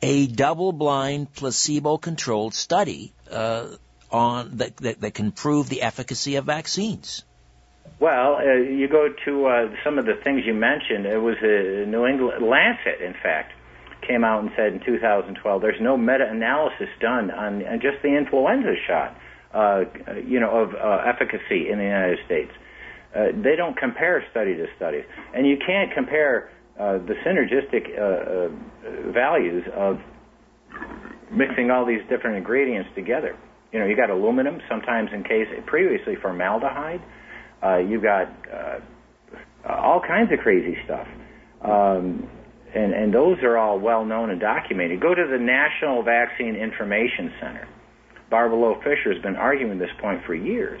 a 0.00 0.26
double-blind, 0.26 1.34
placebo-controlled 1.34 2.54
study 2.54 3.12
uh, 3.30 3.68
on 4.10 4.56
that, 4.58 4.76
that, 4.78 5.00
that 5.02 5.14
can 5.14 5.30
prove 5.30 5.68
the 5.68 5.82
efficacy 5.82 6.36
of 6.36 6.46
vaccines. 6.46 7.22
Well, 7.98 8.36
uh, 8.36 8.54
you 8.54 8.88
go 8.88 9.08
to 9.26 9.46
uh, 9.46 9.74
some 9.84 9.98
of 9.98 10.06
the 10.06 10.14
things 10.24 10.42
you 10.46 10.54
mentioned. 10.54 11.04
It 11.04 11.18
was 11.18 11.36
a 11.42 11.84
New 11.86 12.06
England 12.06 12.42
Lancet, 12.46 13.02
in 13.02 13.12
fact, 13.12 13.52
came 14.06 14.24
out 14.24 14.42
and 14.42 14.50
said 14.56 14.72
in 14.72 14.80
2012 14.80 15.60
there's 15.60 15.80
no 15.80 15.98
meta-analysis 15.98 16.88
done 16.98 17.30
on, 17.30 17.66
on 17.66 17.80
just 17.80 18.00
the 18.02 18.16
influenza 18.16 18.74
shot 18.86 19.14
uh, 19.54 19.84
you 20.26 20.40
know, 20.40 20.50
of 20.50 20.74
uh, 20.74 21.02
efficacy 21.06 21.70
in 21.70 21.78
the 21.78 21.84
United 21.84 22.18
States. 22.26 22.52
Uh, 23.14 23.26
they 23.42 23.56
don't 23.56 23.76
compare 23.76 24.24
study 24.30 24.54
to 24.54 24.66
study, 24.76 25.02
and 25.34 25.46
you 25.46 25.56
can't 25.64 25.92
compare 25.92 26.50
uh, 26.78 26.98
the 26.98 27.14
synergistic 27.26 27.90
uh, 27.98 29.12
values 29.12 29.64
of 29.74 29.98
mixing 31.32 31.70
all 31.70 31.84
these 31.84 32.02
different 32.08 32.36
ingredients 32.36 32.88
together. 32.94 33.36
You 33.72 33.80
know, 33.80 33.86
you 33.86 33.96
got 33.96 34.10
aluminum, 34.10 34.60
sometimes 34.68 35.10
in 35.12 35.24
case 35.24 35.46
previously 35.66 36.14
formaldehyde. 36.20 37.02
Uh, 37.62 37.78
you 37.78 38.00
got 38.00 38.28
all 39.68 40.00
kinds 40.00 40.32
of 40.32 40.38
crazy 40.38 40.76
stuff. 40.84 41.06
Um, 41.62 42.28
and, 42.74 42.94
and 42.94 43.12
those 43.12 43.38
are 43.42 43.58
all 43.58 43.78
well 43.78 44.04
known 44.04 44.30
and 44.30 44.40
documented. 44.40 45.00
Go 45.00 45.14
to 45.14 45.26
the 45.30 45.38
National 45.38 46.02
Vaccine 46.02 46.54
Information 46.54 47.32
Center. 47.40 47.68
Barbara 48.30 48.58
Loe 48.58 48.76
Fisher 48.84 49.12
has 49.12 49.22
been 49.22 49.36
arguing 49.36 49.78
this 49.78 49.90
point 50.00 50.22
for 50.24 50.34
years. 50.34 50.80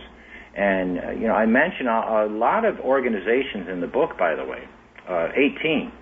And, 0.54 0.98
uh, 0.98 1.10
you 1.10 1.26
know, 1.28 1.34
I 1.34 1.46
mention 1.46 1.86
a, 1.86 2.26
a, 2.26 2.28
lot 2.28 2.64
of 2.64 2.80
organizations 2.80 3.68
in 3.70 3.80
the 3.80 3.86
book, 3.86 4.18
by 4.18 4.34
the 4.34 4.44
way, 4.44 4.66
uh, 5.08 5.28
18, 5.34 5.92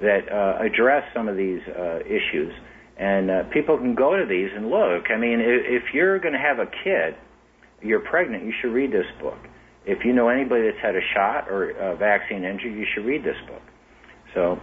that 0.00 0.28
uh, 0.30 0.64
address 0.64 1.04
some 1.14 1.28
of 1.28 1.36
these 1.36 1.60
uh, 1.68 2.00
issues. 2.00 2.52
And 2.96 3.30
uh, 3.30 3.42
people 3.52 3.78
can 3.78 3.94
go 3.94 4.16
to 4.16 4.26
these 4.26 4.50
and 4.54 4.70
look. 4.70 5.10
I 5.10 5.18
mean, 5.18 5.40
if, 5.40 5.82
if 5.82 5.94
you're 5.94 6.18
going 6.18 6.34
to 6.34 6.40
have 6.40 6.58
a 6.58 6.66
kid, 6.66 7.14
you're 7.82 8.00
pregnant, 8.00 8.44
you 8.44 8.52
should 8.60 8.72
read 8.72 8.90
this 8.90 9.06
book. 9.20 9.38
If 9.86 10.04
you 10.04 10.12
know 10.12 10.28
anybody 10.28 10.68
that's 10.68 10.82
had 10.82 10.96
a 10.96 11.06
shot 11.14 11.48
or 11.48 11.70
a 11.70 11.96
vaccine 11.96 12.44
injury, 12.44 12.72
you 12.72 12.84
should 12.94 13.06
read 13.06 13.22
this 13.22 13.38
book. 13.46 13.62
So 14.34 14.58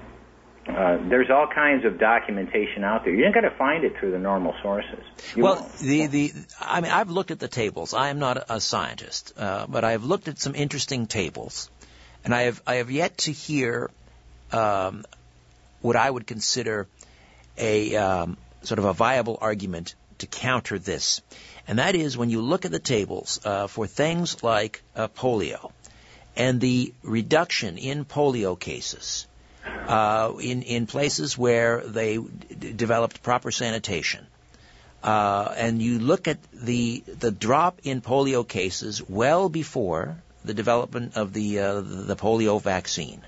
uh, 0.67 0.97
there's 1.09 1.29
all 1.29 1.47
kinds 1.47 1.85
of 1.85 1.99
documentation 1.99 2.83
out 2.83 3.03
there. 3.03 3.13
You 3.13 3.23
ain't 3.25 3.35
going 3.35 3.49
to 3.49 3.55
find 3.55 3.83
it 3.83 3.97
through 3.99 4.11
the 4.11 4.19
normal 4.19 4.55
sources. 4.63 5.03
You 5.35 5.43
well, 5.43 5.55
won't. 5.57 5.73
the 5.77 6.07
the 6.07 6.33
I 6.59 6.81
mean, 6.81 6.91
I've 6.91 7.09
looked 7.09 7.29
at 7.29 7.39
the 7.39 7.47
tables. 7.47 7.93
I 7.93 8.09
am 8.09 8.17
not 8.17 8.45
a, 8.49 8.59
scientist, 8.59 9.33
uh, 9.37 9.67
but 9.67 9.83
I 9.83 9.91
have 9.91 10.03
looked 10.03 10.27
at 10.27 10.39
some 10.39 10.55
interesting 10.55 11.05
tables, 11.05 11.69
and 12.23 12.33
I 12.33 12.43
have 12.43 12.63
I 12.65 12.75
have 12.75 12.89
yet 12.89 13.19
to 13.19 13.31
hear 13.31 13.91
um, 14.51 15.05
what 15.81 15.95
I 15.95 16.09
would 16.09 16.25
consider 16.25 16.87
a 17.57 17.95
um, 17.95 18.37
sort 18.63 18.79
of 18.79 18.85
a 18.85 18.93
viable 18.93 19.37
argument 19.39 19.93
to 20.17 20.25
counter 20.25 20.79
this, 20.79 21.21
and 21.67 21.77
that 21.77 21.93
is 21.93 22.17
when 22.17 22.31
you 22.31 22.41
look 22.41 22.65
at 22.65 22.71
the 22.71 22.79
tables 22.79 23.39
uh, 23.45 23.67
for 23.67 23.85
things 23.85 24.41
like 24.41 24.81
uh, 24.95 25.09
polio 25.09 25.71
and 26.35 26.59
the 26.59 26.91
reduction 27.03 27.77
in 27.77 28.03
polio 28.03 28.59
cases 28.59 29.27
uh, 29.87 30.33
in 30.39 30.63
in 30.63 30.87
places 30.87 31.37
where 31.37 31.81
they 31.81 32.17
d- 32.17 32.73
developed 32.73 33.21
proper 33.21 33.51
sanitation. 33.51 34.25
Uh, 35.03 35.53
and 35.57 35.81
you 35.81 35.99
look 35.99 36.27
at 36.27 36.39
the 36.51 37.03
the 37.19 37.31
drop 37.31 37.79
in 37.83 38.01
polio 38.01 38.47
cases 38.47 39.07
well 39.07 39.49
before 39.49 40.17
the 40.43 40.53
development 40.53 41.15
of 41.15 41.33
the 41.33 41.59
uh, 41.59 41.81
the 41.81 42.15
polio 42.15 42.61
vaccine. 42.61 43.21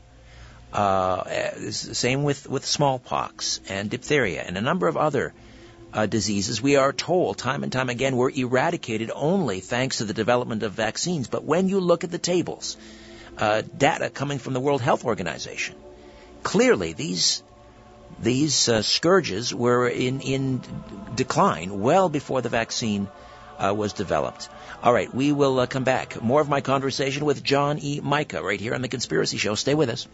Uh, 0.74 1.24
same 1.72 2.24
with 2.24 2.50
with 2.50 2.66
smallpox 2.66 3.62
and 3.70 3.90
diphtheria 3.90 4.42
and 4.42 4.58
a 4.58 4.62
number 4.62 4.88
of 4.88 4.98
other 4.98 5.34
uh, 5.94 6.06
diseases. 6.06 6.62
We 6.62 6.76
are 6.76 6.92
told 6.92 7.38
time 7.38 7.64
and 7.64 7.72
time 7.72 7.90
again 7.90 8.18
were 8.18 8.30
eradicated 8.30 9.12
only 9.14 9.60
thanks 9.60 10.00
to 10.00 10.06
the 10.06 10.14
development 10.14 10.64
of 10.64 10.74
vaccines. 10.74 11.28
But 11.28 11.44
when 11.44 11.70
you 11.70 11.80
look 11.80 12.04
at 12.04 12.12
the 12.12 12.18
tables, 12.18 12.78
uh, 13.38 13.62
data 13.62 14.10
coming 14.10 14.40
from 14.40 14.54
the 14.54 14.60
World 14.60 14.82
Health 14.82 15.06
Organization, 15.06 15.76
clearly 16.44 16.94
these 16.94 17.44
these 18.20 18.70
uh, 18.70 18.82
scourges 18.82 19.54
were 19.54 19.88
in 19.88 20.22
in 20.22 20.62
decline 21.16 21.82
well 21.82 22.10
before 22.10 22.42
the 22.42 22.50
vaccine 22.50 23.08
uh, 23.58 23.74
was 23.74 23.94
developed. 23.94 24.50
All 24.82 24.94
right, 24.94 25.14
we 25.14 25.32
will 25.32 25.60
uh, 25.60 25.68
come 25.68 25.84
back. 25.84 26.22
More 26.22 26.42
of 26.42 26.50
my 26.50 26.62
conversation 26.62 27.26
with 27.26 27.44
John 27.44 27.80
E. 27.80 28.00
Micah 28.02 28.42
right 28.42 28.60
here 28.60 28.74
on 28.74 28.82
the 28.82 28.88
Conspiracy 28.88 29.38
Show. 29.38 29.56
Stay 29.56 29.76
with 29.76 29.90
us. 29.90 30.08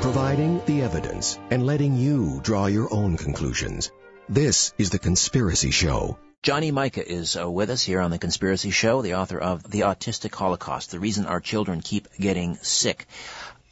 Providing 0.00 0.64
the 0.66 0.82
evidence 0.82 1.38
and 1.50 1.66
letting 1.66 1.96
you 1.96 2.40
draw 2.42 2.66
your 2.66 2.92
own 2.92 3.16
conclusions. 3.16 3.90
This 4.28 4.72
is 4.78 4.90
the 4.90 4.98
Conspiracy 4.98 5.70
Show. 5.70 6.18
Johnny 6.44 6.70
Micah 6.70 7.10
is 7.10 7.38
uh, 7.38 7.50
with 7.50 7.70
us 7.70 7.82
here 7.82 8.00
on 8.00 8.10
the 8.10 8.18
Conspiracy 8.18 8.68
Show, 8.68 9.00
the 9.00 9.14
author 9.14 9.38
of 9.38 9.62
The 9.62 9.80
Autistic 9.80 10.34
Holocaust, 10.34 10.90
the 10.90 11.00
reason 11.00 11.24
our 11.24 11.40
children 11.40 11.80
keep 11.80 12.06
getting 12.20 12.56
sick. 12.56 13.06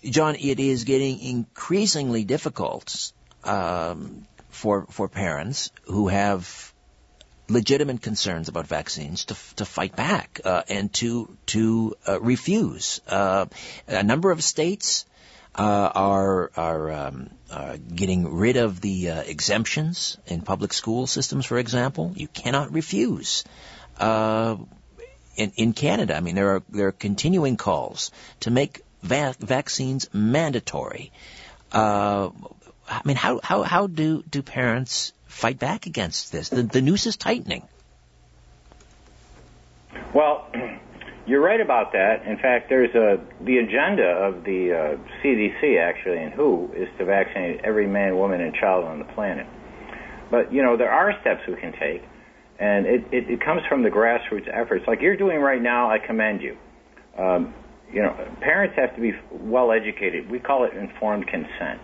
John, 0.03 0.37
it 0.37 0.59
is 0.59 0.85
getting 0.85 1.21
increasingly 1.21 2.25
difficult 2.25 3.13
um, 3.45 4.27
for 4.49 4.87
for 4.87 5.07
parents 5.07 5.71
who 5.83 6.09
have 6.09 6.73
legitimate 7.47 8.01
concerns 8.01 8.49
about 8.49 8.69
vaccines 8.69 9.27
to 9.27 9.37
to 9.57 9.67
fight 9.67 9.95
back 9.95 10.41
uh, 10.43 10.63
and 10.67 10.91
to 10.95 11.29
to 11.45 11.95
uh, 12.09 12.19
refuse. 12.23 13.03
Uh, 13.07 13.45
a 13.87 14.03
number 14.03 14.31
of 14.31 14.43
states 14.43 15.05
are 15.61 16.51
are 16.57 16.91
um, 16.93 17.31
uh, 17.51 17.77
getting 17.95 18.35
rid 18.35 18.57
of 18.57 18.81
the 18.81 19.11
uh, 19.11 19.23
exemptions 19.23 20.17
in 20.27 20.41
public 20.41 20.73
school 20.73 21.07
systems, 21.07 21.45
for 21.47 21.59
example. 21.59 22.13
You 22.17 22.29
cannot 22.29 22.73
refuse. 22.73 23.45
Uh, 23.99 24.57
in, 25.37 25.53
in 25.57 25.73
Canada, 25.73 26.17
I 26.17 26.21
mean, 26.21 26.35
there 26.35 26.57
are 26.57 26.63
there 26.69 26.89
are 26.89 26.93
continuing 26.93 27.57
calls 27.57 28.11
to 28.41 28.51
make 28.51 28.81
va- 29.03 29.35
vaccines 29.39 30.09
mandatory. 30.13 31.13
Uh, 31.71 32.31
I 32.89 33.01
mean, 33.05 33.17
how 33.17 33.41
how 33.43 33.63
how 33.63 33.87
do 33.87 34.23
do 34.23 34.43
parents 34.43 35.13
fight 35.27 35.59
back 35.59 35.87
against 35.87 36.33
this? 36.33 36.49
The, 36.49 36.63
the 36.63 36.83
noose 36.83 37.07
is 37.07 37.17
tightening. 37.17 37.63
Well, 40.15 40.47
you're 41.27 41.41
right 41.41 41.61
about 41.61 41.93
that. 41.93 42.27
In 42.27 42.37
fact, 42.37 42.69
there's 42.69 42.95
a 42.95 43.23
the 43.45 43.59
agenda 43.59 44.05
of 44.05 44.45
the 44.45 44.73
uh, 44.73 45.23
CDC 45.23 45.79
actually 45.81 46.19
and 46.19 46.33
WHO 46.33 46.71
is 46.75 46.89
to 46.99 47.05
vaccinate 47.05 47.61
every 47.65 47.87
man, 47.87 48.17
woman, 48.17 48.41
and 48.41 48.55
child 48.55 48.85
on 48.85 48.99
the 48.99 49.05
planet. 49.15 49.47
But 50.31 50.53
you 50.53 50.63
know 50.63 50.77
there 50.77 50.91
are 50.91 51.13
steps 51.21 51.43
we 51.47 51.55
can 51.55 51.73
take, 51.73 52.03
and 52.59 52.87
it, 52.87 53.05
it, 53.13 53.31
it 53.31 53.45
comes 53.45 53.63
from 53.69 53.83
the 53.83 53.91
grassroots 53.91 54.49
efforts 54.53 54.85
like 54.87 55.01
you're 55.01 55.17
doing 55.17 55.39
right 55.39 55.63
now. 55.63 55.91
I 55.91 55.99
commend 55.99 56.43
you. 56.43 56.57
Um, 57.19 57.55
you 57.93 58.01
know, 58.01 58.17
parents 58.41 58.75
have 58.79 58.95
to 58.97 59.01
be 59.01 59.13
well 59.31 59.71
educated. 59.71 60.31
We 60.31 60.39
call 60.39 60.65
it 60.65 60.75
informed 60.75 61.27
consent. 61.27 61.83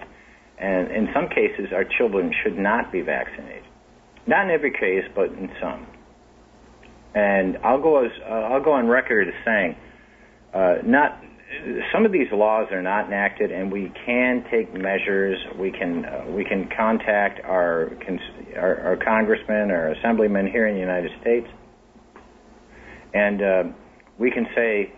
And 0.59 0.91
in 0.91 1.09
some 1.15 1.29
cases, 1.29 1.71
our 1.73 1.85
children 1.85 2.33
should 2.43 2.59
not 2.59 2.91
be 2.91 3.03
vaccinated. 3.03 3.63
Not 4.27 4.47
in 4.47 4.51
every 4.51 4.73
case, 4.73 5.05
but 5.15 5.27
in 5.27 5.51
some. 5.61 5.87
And 7.15 7.59
I'll 7.65 7.83
go 7.83 8.05
as 8.05 8.11
uh, 8.23 8.33
I'll 8.33 8.63
go 8.63 8.73
on 8.73 8.87
record 8.87 9.29
as 9.29 9.35
saying, 9.45 9.77
uh, 10.55 10.75
not 10.85 11.23
some 11.93 12.05
of 12.05 12.13
these 12.13 12.29
laws 12.31 12.69
are 12.73 12.83
not 12.83 13.07
enacted, 13.07 13.51
and 13.51 13.73
we 13.73 13.91
can 14.05 14.45
take 14.51 14.73
measures. 14.75 15.39
We 15.59 15.71
can 15.71 16.05
uh, 16.05 16.31
we 16.31 16.45
can 16.45 16.69
contact 16.77 17.41
our, 17.45 17.91
our, 18.57 18.81
our 18.81 18.97
congressmen 18.97 19.71
or 19.71 19.93
assemblymen 19.93 20.47
here 20.51 20.67
in 20.69 20.75
the 20.75 20.81
United 20.81 21.11
States, 21.21 21.47
and 23.15 23.43
uh, 23.43 23.63
we 24.19 24.31
can 24.31 24.47
say 24.55 24.93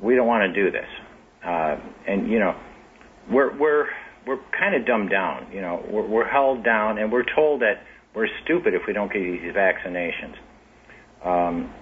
we 0.00 0.14
don't 0.16 0.26
want 0.26 0.52
to 0.52 0.64
do 0.64 0.70
this. 0.70 0.88
Uh, 1.44 1.76
and 2.08 2.30
you 2.30 2.38
know, 2.38 2.54
we're 3.30 3.56
we're 3.58 3.86
we're 4.26 4.40
kind 4.58 4.74
of 4.74 4.86
dumbed 4.86 5.10
down. 5.10 5.52
You 5.52 5.60
know, 5.60 5.84
we're, 5.90 6.06
we're 6.06 6.28
held 6.28 6.64
down, 6.64 6.98
and 6.98 7.12
we're 7.12 7.26
told 7.34 7.60
that 7.60 7.82
we're 8.14 8.28
stupid 8.44 8.72
if 8.74 8.82
we 8.86 8.94
don't 8.94 9.12
get 9.12 9.20
these 9.20 9.52
vaccinations. 9.54 10.36
Um, 11.24 11.72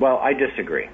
well, 0.00 0.18
I 0.18 0.32
disagree. 0.32 0.88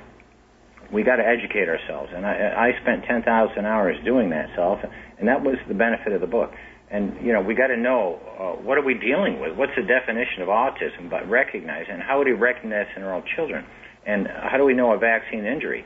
We 0.93 1.03
got 1.03 1.17
to 1.17 1.27
educate 1.27 1.69
ourselves, 1.69 2.11
and 2.15 2.27
I, 2.27 2.73
I 2.75 2.83
spent 2.83 3.05
10,000 3.07 3.25
hours 3.65 3.97
doing 4.05 4.31
that 4.31 4.51
self, 4.57 4.81
and 5.19 5.29
that 5.29 5.43
was 5.43 5.57
the 5.69 5.75
benefit 5.75 6.13
of 6.13 6.21
the 6.21 6.27
book. 6.27 6.51
And 6.91 7.25
you 7.25 7.33
know, 7.33 7.41
we 7.41 7.55
got 7.55 7.69
to 7.69 7.77
know 7.77 8.19
uh, 8.39 8.63
what 8.63 8.77
are 8.77 8.83
we 8.83 8.95
dealing 8.95 9.39
with? 9.39 9.57
What's 9.57 9.73
the 9.77 9.87
definition 9.87 10.43
of 10.43 10.49
autism? 10.49 11.09
But 11.09 11.31
recognize, 11.31 11.87
and 11.89 12.03
how 12.03 12.19
would 12.19 12.27
we 12.27 12.33
recognize 12.35 12.87
in 12.97 13.03
our 13.03 13.15
own 13.15 13.23
children? 13.37 13.65
And 14.05 14.27
how 14.27 14.57
do 14.59 14.65
we 14.65 14.75
know 14.75 14.93
a 14.93 14.99
vaccine 14.99 15.45
injury? 15.45 15.85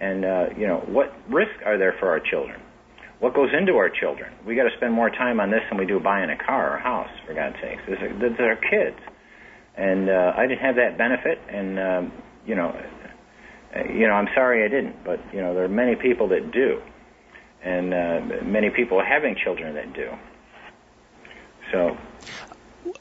And 0.00 0.24
uh, 0.24 0.44
you 0.56 0.66
know, 0.66 0.80
what 0.88 1.12
risks 1.28 1.60
are 1.66 1.76
there 1.76 1.94
for 2.00 2.08
our 2.08 2.20
children? 2.20 2.60
What 3.20 3.34
goes 3.34 3.48
into 3.52 3.76
our 3.76 3.88
children? 3.88 4.32
We 4.46 4.56
got 4.56 4.64
to 4.64 4.76
spend 4.76 4.92
more 4.92 5.10
time 5.10 5.40
on 5.40 5.50
this 5.50 5.60
than 5.68 5.78
we 5.78 5.86
do 5.86 6.00
buying 6.00 6.30
a 6.30 6.36
car 6.36 6.72
or 6.72 6.76
a 6.76 6.82
house, 6.82 7.08
for 7.26 7.32
God's 7.34 7.56
sakes. 7.60 7.80
These 7.88 7.96
are, 8.00 8.12
these 8.12 8.40
are 8.40 8.56
kids, 8.56 8.96
and 9.76 10.08
uh, 10.08 10.32
I 10.36 10.46
didn't 10.46 10.60
have 10.60 10.76
that 10.76 10.96
benefit, 10.96 11.38
and 11.48 11.78
um, 11.78 12.12
you 12.46 12.54
know, 12.54 12.74
you 13.88 14.06
know, 14.06 14.14
I'm 14.14 14.28
sorry 14.34 14.64
I 14.64 14.68
didn't, 14.68 15.04
but 15.04 15.20
you 15.32 15.40
know, 15.40 15.54
there 15.54 15.64
are 15.64 15.68
many 15.68 15.96
people 15.96 16.28
that 16.28 16.50
do, 16.50 16.80
and 17.62 17.92
uh, 17.92 18.44
many 18.44 18.70
people 18.70 19.02
having 19.02 19.36
children 19.42 19.74
that 19.74 19.92
do. 19.92 20.10
So, 21.72 21.96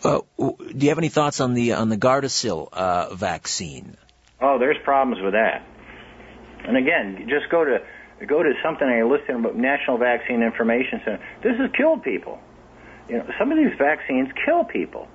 uh, 0.04 0.20
do 0.38 0.78
you 0.80 0.90
have 0.90 0.98
any 0.98 1.10
thoughts 1.10 1.40
on 1.40 1.54
the 1.54 1.74
on 1.74 1.90
the 1.90 1.98
Gardasil 1.98 2.70
uh, 2.74 3.14
vaccine? 3.14 3.96
Oh, 4.42 4.60
there's 4.60 4.78
problems 4.84 5.24
with 5.24 5.34
that. 5.34 5.66
And 6.68 6.78
again, 6.78 7.28
just 7.30 7.50
go 7.50 7.64
to 7.64 7.80
go 8.26 8.42
to 8.44 8.54
something 8.64 8.88
I 8.88 9.04
listed 9.04 9.36
about 9.36 9.56
National 9.56 9.98
Vaccine 9.98 10.42
Information 10.42 11.02
Center. 11.06 11.24
This 11.44 11.58
has 11.58 11.70
killed 11.78 12.04
people. 12.04 12.40
You 13.08 13.20
know, 13.20 13.30
some 13.38 13.52
of 13.52 13.58
these 13.58 13.78
vaccines 13.78 14.30
kill 14.46 14.64
people, 14.64 15.08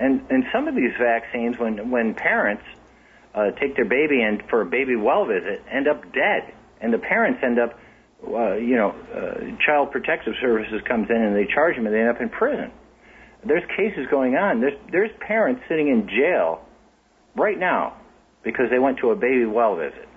and 0.00 0.22
and 0.30 0.44
some 0.52 0.66
of 0.66 0.74
these 0.74 0.92
vaccines, 0.98 1.58
when 1.58 1.90
when 1.90 2.14
parents 2.14 2.64
uh, 3.34 3.50
take 3.60 3.76
their 3.76 3.84
baby 3.84 4.22
in 4.22 4.42
for 4.48 4.62
a 4.62 4.66
baby 4.66 4.96
well 4.96 5.26
visit, 5.26 5.62
end 5.70 5.86
up 5.86 6.02
dead, 6.12 6.52
and 6.80 6.92
the 6.92 6.98
parents 6.98 7.40
end 7.44 7.58
up, 7.60 7.78
uh, 8.26 8.54
you 8.54 8.76
know, 8.76 8.90
uh, 9.14 9.56
Child 9.64 9.92
Protective 9.92 10.34
Services 10.40 10.80
comes 10.88 11.08
in 11.10 11.16
and 11.16 11.36
they 11.36 11.46
charge 11.46 11.76
them, 11.76 11.86
and 11.86 11.94
they 11.94 12.00
end 12.00 12.08
up 12.08 12.20
in 12.20 12.30
prison. 12.30 12.72
There's 13.44 13.64
cases 13.76 14.06
going 14.10 14.36
on. 14.36 14.60
There's 14.60 14.78
there's 14.90 15.10
parents 15.20 15.62
sitting 15.68 15.88
in 15.88 16.08
jail 16.08 16.64
right 17.36 17.58
now 17.58 17.96
because 18.42 18.70
they 18.70 18.78
went 18.78 18.98
to 18.98 19.10
a 19.10 19.16
baby 19.16 19.44
well 19.44 19.76
visit. 19.76 20.08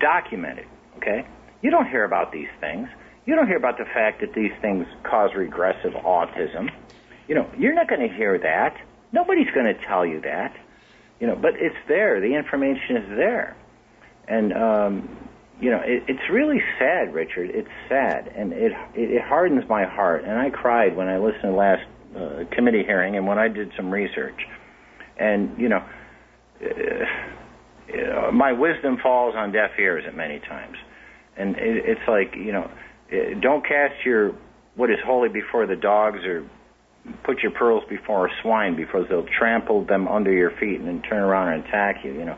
Documented, 0.00 0.66
okay? 0.96 1.26
You 1.62 1.70
don't 1.70 1.88
hear 1.88 2.04
about 2.04 2.32
these 2.32 2.48
things. 2.60 2.88
You 3.24 3.36
don't 3.36 3.46
hear 3.46 3.56
about 3.56 3.78
the 3.78 3.84
fact 3.84 4.20
that 4.20 4.34
these 4.34 4.52
things 4.60 4.86
cause 5.04 5.30
regressive 5.36 5.92
autism. 5.92 6.70
You 7.28 7.34
know, 7.34 7.50
you're 7.58 7.74
not 7.74 7.88
going 7.88 8.06
to 8.08 8.14
hear 8.14 8.38
that. 8.38 8.76
Nobody's 9.12 9.50
going 9.54 9.66
to 9.66 9.86
tell 9.86 10.04
you 10.04 10.20
that. 10.22 10.54
You 11.20 11.26
know, 11.28 11.36
but 11.36 11.54
it's 11.56 11.76
there. 11.88 12.20
The 12.20 12.34
information 12.34 12.96
is 12.96 13.08
there. 13.16 13.56
And, 14.26 14.52
um, 14.52 15.28
you 15.60 15.70
know, 15.70 15.80
it, 15.84 16.04
it's 16.08 16.28
really 16.30 16.60
sad, 16.78 17.14
Richard. 17.14 17.50
It's 17.50 17.68
sad. 17.88 18.32
And 18.36 18.52
it, 18.52 18.72
it, 18.94 19.22
hardens 19.22 19.68
my 19.68 19.84
heart. 19.84 20.24
And 20.24 20.38
I 20.38 20.50
cried 20.50 20.96
when 20.96 21.08
I 21.08 21.18
listened 21.18 21.42
to 21.42 21.52
last 21.52 21.86
uh, 22.16 22.44
committee 22.50 22.82
hearing 22.84 23.16
and 23.16 23.26
when 23.26 23.38
I 23.38 23.48
did 23.48 23.72
some 23.76 23.90
research. 23.90 24.46
And, 25.16 25.56
you 25.58 25.68
know, 25.68 25.84
uh, 26.62 28.30
my 28.32 28.52
wisdom 28.52 28.98
falls 29.02 29.34
on 29.36 29.52
deaf 29.52 29.70
ears 29.78 30.04
at 30.06 30.16
many 30.16 30.40
times. 30.40 30.76
And 31.36 31.56
it, 31.56 31.84
it's 31.86 32.08
like, 32.08 32.34
you 32.36 32.52
know, 32.52 32.70
uh, 33.12 33.38
don't 33.40 33.66
cast 33.66 34.04
your 34.04 34.34
what 34.74 34.90
is 34.90 34.98
holy 35.04 35.28
before 35.28 35.66
the 35.66 35.76
dogs 35.76 36.24
or 36.24 36.48
put 37.22 37.40
your 37.42 37.52
pearls 37.52 37.84
before 37.88 38.26
a 38.26 38.30
swine 38.42 38.76
because 38.76 39.06
they'll 39.08 39.26
trample 39.38 39.84
them 39.84 40.08
under 40.08 40.32
your 40.32 40.50
feet 40.50 40.80
and 40.80 40.88
then 40.88 41.02
turn 41.02 41.22
around 41.22 41.52
and 41.52 41.64
attack 41.64 42.04
you, 42.04 42.12
you 42.12 42.24
know. 42.24 42.36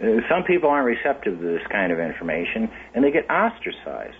Uh, 0.00 0.20
some 0.28 0.42
people 0.44 0.68
aren't 0.68 0.86
receptive 0.86 1.38
to 1.38 1.44
this 1.46 1.66
kind 1.70 1.92
of 1.92 2.00
information 2.00 2.70
and 2.94 3.04
they 3.04 3.10
get 3.10 3.30
ostracized. 3.30 4.16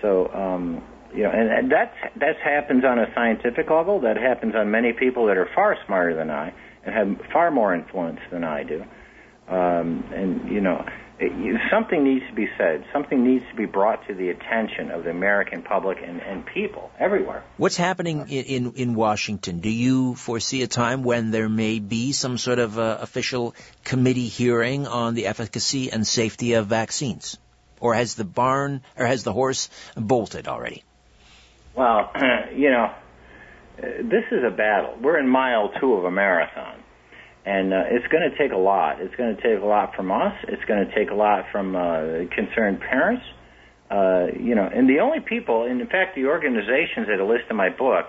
So, 0.00 0.32
um, 0.32 0.82
you 1.14 1.24
know, 1.24 1.30
and, 1.30 1.50
and 1.50 1.72
that 1.72 1.92
that 2.16 2.36
happens 2.36 2.84
on 2.84 2.98
a 2.98 3.12
scientific 3.14 3.68
level. 3.68 4.00
That 4.00 4.16
happens 4.16 4.54
on 4.54 4.70
many 4.70 4.92
people 4.92 5.26
that 5.26 5.36
are 5.36 5.48
far 5.54 5.76
smarter 5.84 6.14
than 6.14 6.30
I 6.30 6.54
and 6.84 6.94
have 6.94 7.30
far 7.32 7.50
more 7.50 7.74
influence 7.74 8.20
than 8.30 8.44
I 8.44 8.62
do. 8.62 8.84
Um, 9.48 10.04
and 10.14 10.48
you 10.50 10.60
know, 10.60 10.86
something 11.70 12.02
needs 12.02 12.26
to 12.28 12.34
be 12.34 12.48
said. 12.56 12.84
Something 12.92 13.24
needs 13.24 13.44
to 13.50 13.54
be 13.54 13.66
brought 13.66 14.06
to 14.06 14.14
the 14.14 14.30
attention 14.30 14.90
of 14.90 15.04
the 15.04 15.10
American 15.10 15.62
public 15.62 15.98
and, 16.02 16.20
and 16.20 16.46
people 16.46 16.90
everywhere. 16.98 17.44
What's 17.58 17.76
happening 17.76 18.28
in, 18.28 18.44
in, 18.44 18.72
in 18.72 18.94
Washington? 18.94 19.60
Do 19.60 19.70
you 19.70 20.14
foresee 20.14 20.62
a 20.62 20.66
time 20.66 21.02
when 21.02 21.30
there 21.30 21.48
may 21.48 21.78
be 21.78 22.12
some 22.12 22.38
sort 22.38 22.58
of 22.58 22.78
uh, 22.78 22.98
official 23.00 23.54
committee 23.84 24.28
hearing 24.28 24.86
on 24.86 25.14
the 25.14 25.26
efficacy 25.26 25.92
and 25.92 26.06
safety 26.06 26.54
of 26.54 26.66
vaccines, 26.66 27.38
or 27.80 27.94
has 27.94 28.14
the 28.14 28.24
barn 28.24 28.82
or 28.96 29.06
has 29.06 29.22
the 29.22 29.32
horse 29.32 29.68
bolted 29.96 30.48
already? 30.48 30.84
Well, 31.74 32.12
you 32.54 32.70
know, 32.70 32.94
this 33.78 34.24
is 34.30 34.42
a 34.44 34.50
battle. 34.50 34.96
We're 35.00 35.18
in 35.18 35.28
mile 35.28 35.70
two 35.80 35.94
of 35.94 36.04
a 36.04 36.10
marathon. 36.10 36.79
And 37.44 37.72
uh, 37.72 37.84
it's 37.90 38.06
going 38.08 38.28
to 38.28 38.36
take 38.36 38.52
a 38.52 38.58
lot. 38.58 39.00
It's 39.00 39.14
going 39.16 39.34
to 39.34 39.42
take 39.42 39.62
a 39.62 39.66
lot 39.66 39.94
from 39.96 40.12
us. 40.12 40.34
It's 40.48 40.64
going 40.66 40.86
to 40.86 40.94
take 40.94 41.10
a 41.10 41.14
lot 41.14 41.46
from 41.50 41.74
uh, 41.74 42.28
concerned 42.34 42.80
parents. 42.80 43.24
Uh, 43.90 44.26
you 44.38 44.54
know, 44.54 44.68
and 44.72 44.88
the 44.88 45.00
only 45.00 45.18
people, 45.20 45.64
and 45.64 45.80
in 45.80 45.86
fact, 45.88 46.14
the 46.14 46.26
organizations 46.26 47.08
that 47.08 47.18
are 47.18 47.26
listed 47.26 47.50
in 47.50 47.56
my 47.56 47.70
book, 47.70 48.06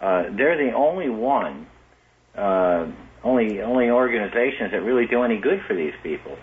uh, 0.00 0.24
they're 0.36 0.58
the 0.58 0.74
only 0.76 1.08
one, 1.08 1.66
uh, 2.36 2.86
only 3.24 3.62
only 3.62 3.90
organizations 3.90 4.70
that 4.72 4.82
really 4.82 5.06
do 5.06 5.22
any 5.22 5.40
good 5.40 5.60
for 5.66 5.74
these 5.74 5.94
people. 6.02 6.36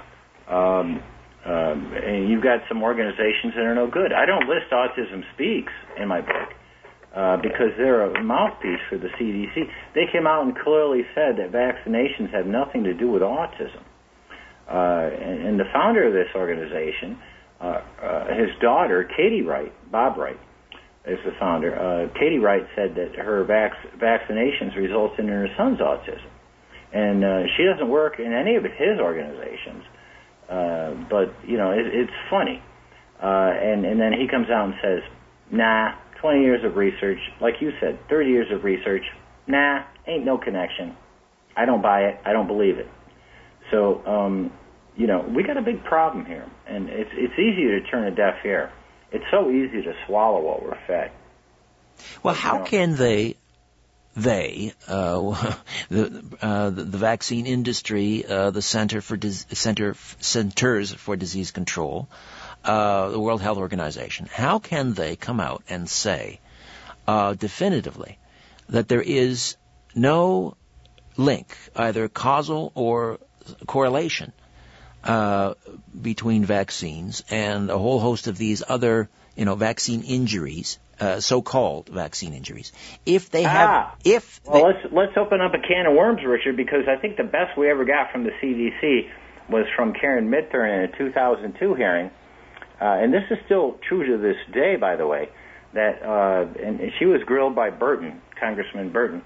Um, 0.50 1.04
um, 1.46 1.94
and 1.94 2.28
you've 2.28 2.42
got 2.42 2.62
some 2.68 2.82
organizations 2.82 3.54
that 3.56 3.62
are 3.62 3.76
no 3.76 3.88
good. 3.88 4.12
I 4.12 4.26
don't 4.26 4.50
list 4.50 4.72
Autism 4.74 5.22
Speaks 5.36 5.72
in 6.02 6.08
my 6.08 6.22
book 6.22 6.50
uh, 7.16 7.38
because 7.38 7.72
they're 7.78 8.04
a 8.04 8.24
mouthpiece 8.24 8.82
for 8.90 8.98
the 8.98 9.08
CDC. 9.18 9.56
They 9.94 10.04
came 10.12 10.28
out 10.28 10.44
and 10.44 10.54
clearly 10.54 11.04
said 11.16 11.38
that 11.38 11.52
vaccinations 11.52 12.34
have 12.34 12.46
nothing 12.46 12.84
to 12.84 12.94
do 12.94 13.10
with 13.10 13.22
autism. 13.22 13.84
Uh, 14.68 15.16
and, 15.16 15.48
and 15.48 15.60
the 15.60 15.64
founder 15.72 16.06
of 16.08 16.14
this 16.14 16.28
organization, 16.36 17.18
uh, 17.62 17.82
uh, 18.04 18.28
his 18.36 18.50
daughter, 18.62 19.08
Katie 19.16 19.44
Wright, 19.44 19.72
Bob 19.90 20.18
Wright, 20.18 20.40
is 21.08 21.20
the 21.24 21.32
founder. 21.40 21.72
Uh, 21.72 22.20
Katie 22.20 22.40
Wright 22.40 22.68
said 22.76 22.96
that 22.96 23.16
her 23.16 23.46
vac- 23.46 23.96
vaccinations 23.98 24.76
resulted 24.76 25.20
in 25.20 25.28
her 25.28 25.48
son's 25.56 25.80
autism. 25.80 26.32
And 26.92 27.50
she 27.58 27.64
doesn't 27.64 27.90
work 27.90 28.20
in 28.20 28.32
any 28.34 28.56
of 28.56 28.64
his 28.64 29.00
organizations. 29.00 29.84
But, 30.48 31.32
you 31.46 31.58
know, 31.58 31.72
it, 31.72 31.88
it's 31.88 32.12
funny. 32.30 32.62
And, 33.22 33.86
and 33.86 34.00
then 34.00 34.14
he 34.14 34.28
comes 34.28 34.50
out 34.50 34.66
and 34.66 34.76
says, 34.82 35.00
nah, 35.52 35.92
20 36.26 36.42
years 36.42 36.64
of 36.66 36.76
research, 36.76 37.20
like 37.40 37.62
you 37.62 37.72
said, 37.80 38.00
30 38.10 38.30
years 38.32 38.52
of 38.52 38.64
research, 38.64 39.04
nah, 39.46 39.84
ain't 40.08 40.26
no 40.26 40.40
connection. 40.40 40.98
I 41.56 41.66
don't 41.66 41.84
buy 41.84 42.06
it. 42.06 42.20
I 42.26 42.34
don't 42.34 42.48
believe 42.48 42.80
it. 42.80 42.90
So, 43.70 44.04
um, 44.08 44.52
you 44.98 45.06
know, 45.06 45.22
we 45.22 45.44
got 45.44 45.58
a 45.58 45.62
big 45.62 45.84
problem 45.84 46.26
here, 46.26 46.50
and 46.66 46.90
it's 46.90 47.12
it's 47.14 47.34
easy 47.34 47.68
to 47.68 47.82
turn 47.82 48.06
a 48.06 48.16
deaf 48.16 48.44
ear. 48.44 48.72
It's 49.12 49.24
so 49.30 49.52
easy 49.52 49.84
to 49.84 49.94
swallow 50.08 50.42
what 50.42 50.64
we're 50.64 50.80
fed. 50.88 51.12
Well, 52.24 52.34
how 52.34 52.58
know, 52.58 52.64
can 52.64 52.96
they, 52.96 53.36
they, 54.16 54.74
uh, 54.88 55.56
the, 55.90 56.24
uh, 56.42 56.72
the, 56.72 56.84
the 56.86 56.98
vaccine 56.98 57.46
industry, 57.46 58.26
uh, 58.26 58.50
the 58.50 58.64
Center 58.64 59.00
for 59.00 59.16
Dis- 59.16 59.46
Center 59.54 59.96
Centers 60.22 60.92
for 60.92 61.16
Disease 61.16 61.52
Control, 61.52 62.10
uh, 62.66 63.10
the 63.10 63.20
World 63.20 63.42
Health 63.42 63.58
Organization, 63.58 64.28
how 64.32 64.60
can 64.60 64.94
they 64.94 65.16
come 65.16 65.40
out 65.40 65.64
and 65.70 65.90
say 65.90 66.40
uh, 67.08 67.34
definitively 67.34 68.18
that 68.70 68.88
there 68.88 69.02
is 69.02 69.58
no 69.94 70.58
link, 71.18 71.56
either 71.76 72.08
causal 72.08 72.72
or 72.76 73.20
correlation, 73.68 74.34
uh, 75.04 75.54
between 76.02 76.46
vaccines 76.46 77.24
and 77.30 77.70
a 77.70 77.78
whole 77.78 78.00
host 78.00 78.28
of 78.28 78.38
these 78.38 78.64
other, 78.68 79.08
you 79.36 79.46
know, 79.46 79.56
vaccine 79.56 80.02
injuries, 80.02 80.80
uh, 81.00 81.20
so-called 81.20 81.90
vaccine 81.90 82.34
injuries. 82.34 82.72
If 83.06 83.30
they 83.30 83.44
have, 83.44 83.70
Ah. 83.70 83.96
if 84.04 84.42
Well, 84.46 84.54
they, 84.54 84.64
let's 84.64 84.94
let's 84.94 85.18
open 85.18 85.42
up 85.42 85.54
a 85.54 85.60
can 85.60 85.86
of 85.86 85.94
worms, 85.94 86.22
Richard, 86.26 86.58
because 86.58 86.88
I 86.88 86.96
think 87.00 87.18
the 87.18 87.24
best 87.24 87.56
we 87.58 87.70
ever 87.70 87.86
got 87.86 88.12
from 88.12 88.24
the 88.24 88.32
CDC 88.42 89.08
was 89.48 89.68
from 89.76 89.94
Karen 89.94 90.30
Midthun 90.30 90.66
in 90.74 90.90
a 90.94 90.98
2002 90.98 91.76
hearing, 91.76 92.10
uh, 92.82 92.86
and 93.02 93.14
this 93.14 93.24
is 93.32 93.38
still 93.46 93.78
true 93.88 94.06
to 94.06 94.18
this 94.22 94.38
day, 94.54 94.76
by 94.76 94.96
the 94.96 95.08
way. 95.08 95.30
That 95.74 96.02
uh, 96.04 96.48
and 96.66 96.80
she 97.00 97.06
was 97.06 97.22
grilled 97.26 97.56
by 97.56 97.70
Burton, 97.70 98.22
Congressman 98.40 98.92
Burton, 98.92 99.22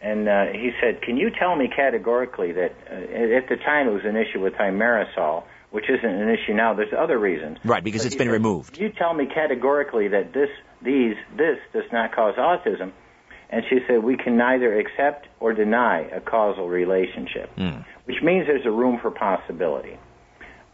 and 0.00 0.28
uh, 0.28 0.44
he 0.52 0.70
said, 0.80 1.02
"Can 1.02 1.16
you 1.16 1.30
tell 1.30 1.56
me 1.56 1.68
categorically 1.74 2.52
that 2.52 2.72
uh, 2.90 3.36
at 3.38 3.48
the 3.48 3.56
time 3.56 3.88
it 3.88 3.92
was 3.92 4.04
an 4.04 4.16
issue 4.16 4.40
with 4.40 4.52
thimerosal, 4.54 5.42
which 5.70 5.84
isn't 5.90 6.04
an 6.08 6.28
issue 6.28 6.54
now. 6.54 6.74
There's 6.74 6.94
other 6.96 7.18
reasons, 7.18 7.58
right, 7.64 7.82
because 7.82 8.02
But 8.02 8.06
it's 8.06 8.16
been 8.16 8.28
said, 8.28 8.32
removed. 8.32 8.78
You 8.78 8.90
tell 8.90 9.12
me 9.14 9.26
categorically 9.26 10.08
that 10.08 10.32
this, 10.32 10.48
these, 10.82 11.16
this 11.36 11.58
does 11.72 11.90
not 11.92 12.14
cause 12.14 12.34
autism. 12.36 12.92
And 13.50 13.62
she 13.70 13.78
said, 13.88 14.04
we 14.04 14.18
can 14.18 14.36
neither 14.36 14.78
accept 14.78 15.26
or 15.40 15.54
deny 15.54 16.02
a 16.12 16.20
causal 16.20 16.68
relationship, 16.68 17.50
Mm. 17.56 17.84
which 18.04 18.18
means 18.22 18.46
there's 18.46 18.66
a 18.66 18.70
room 18.70 18.98
for 19.00 19.10
possibility. 19.10 19.96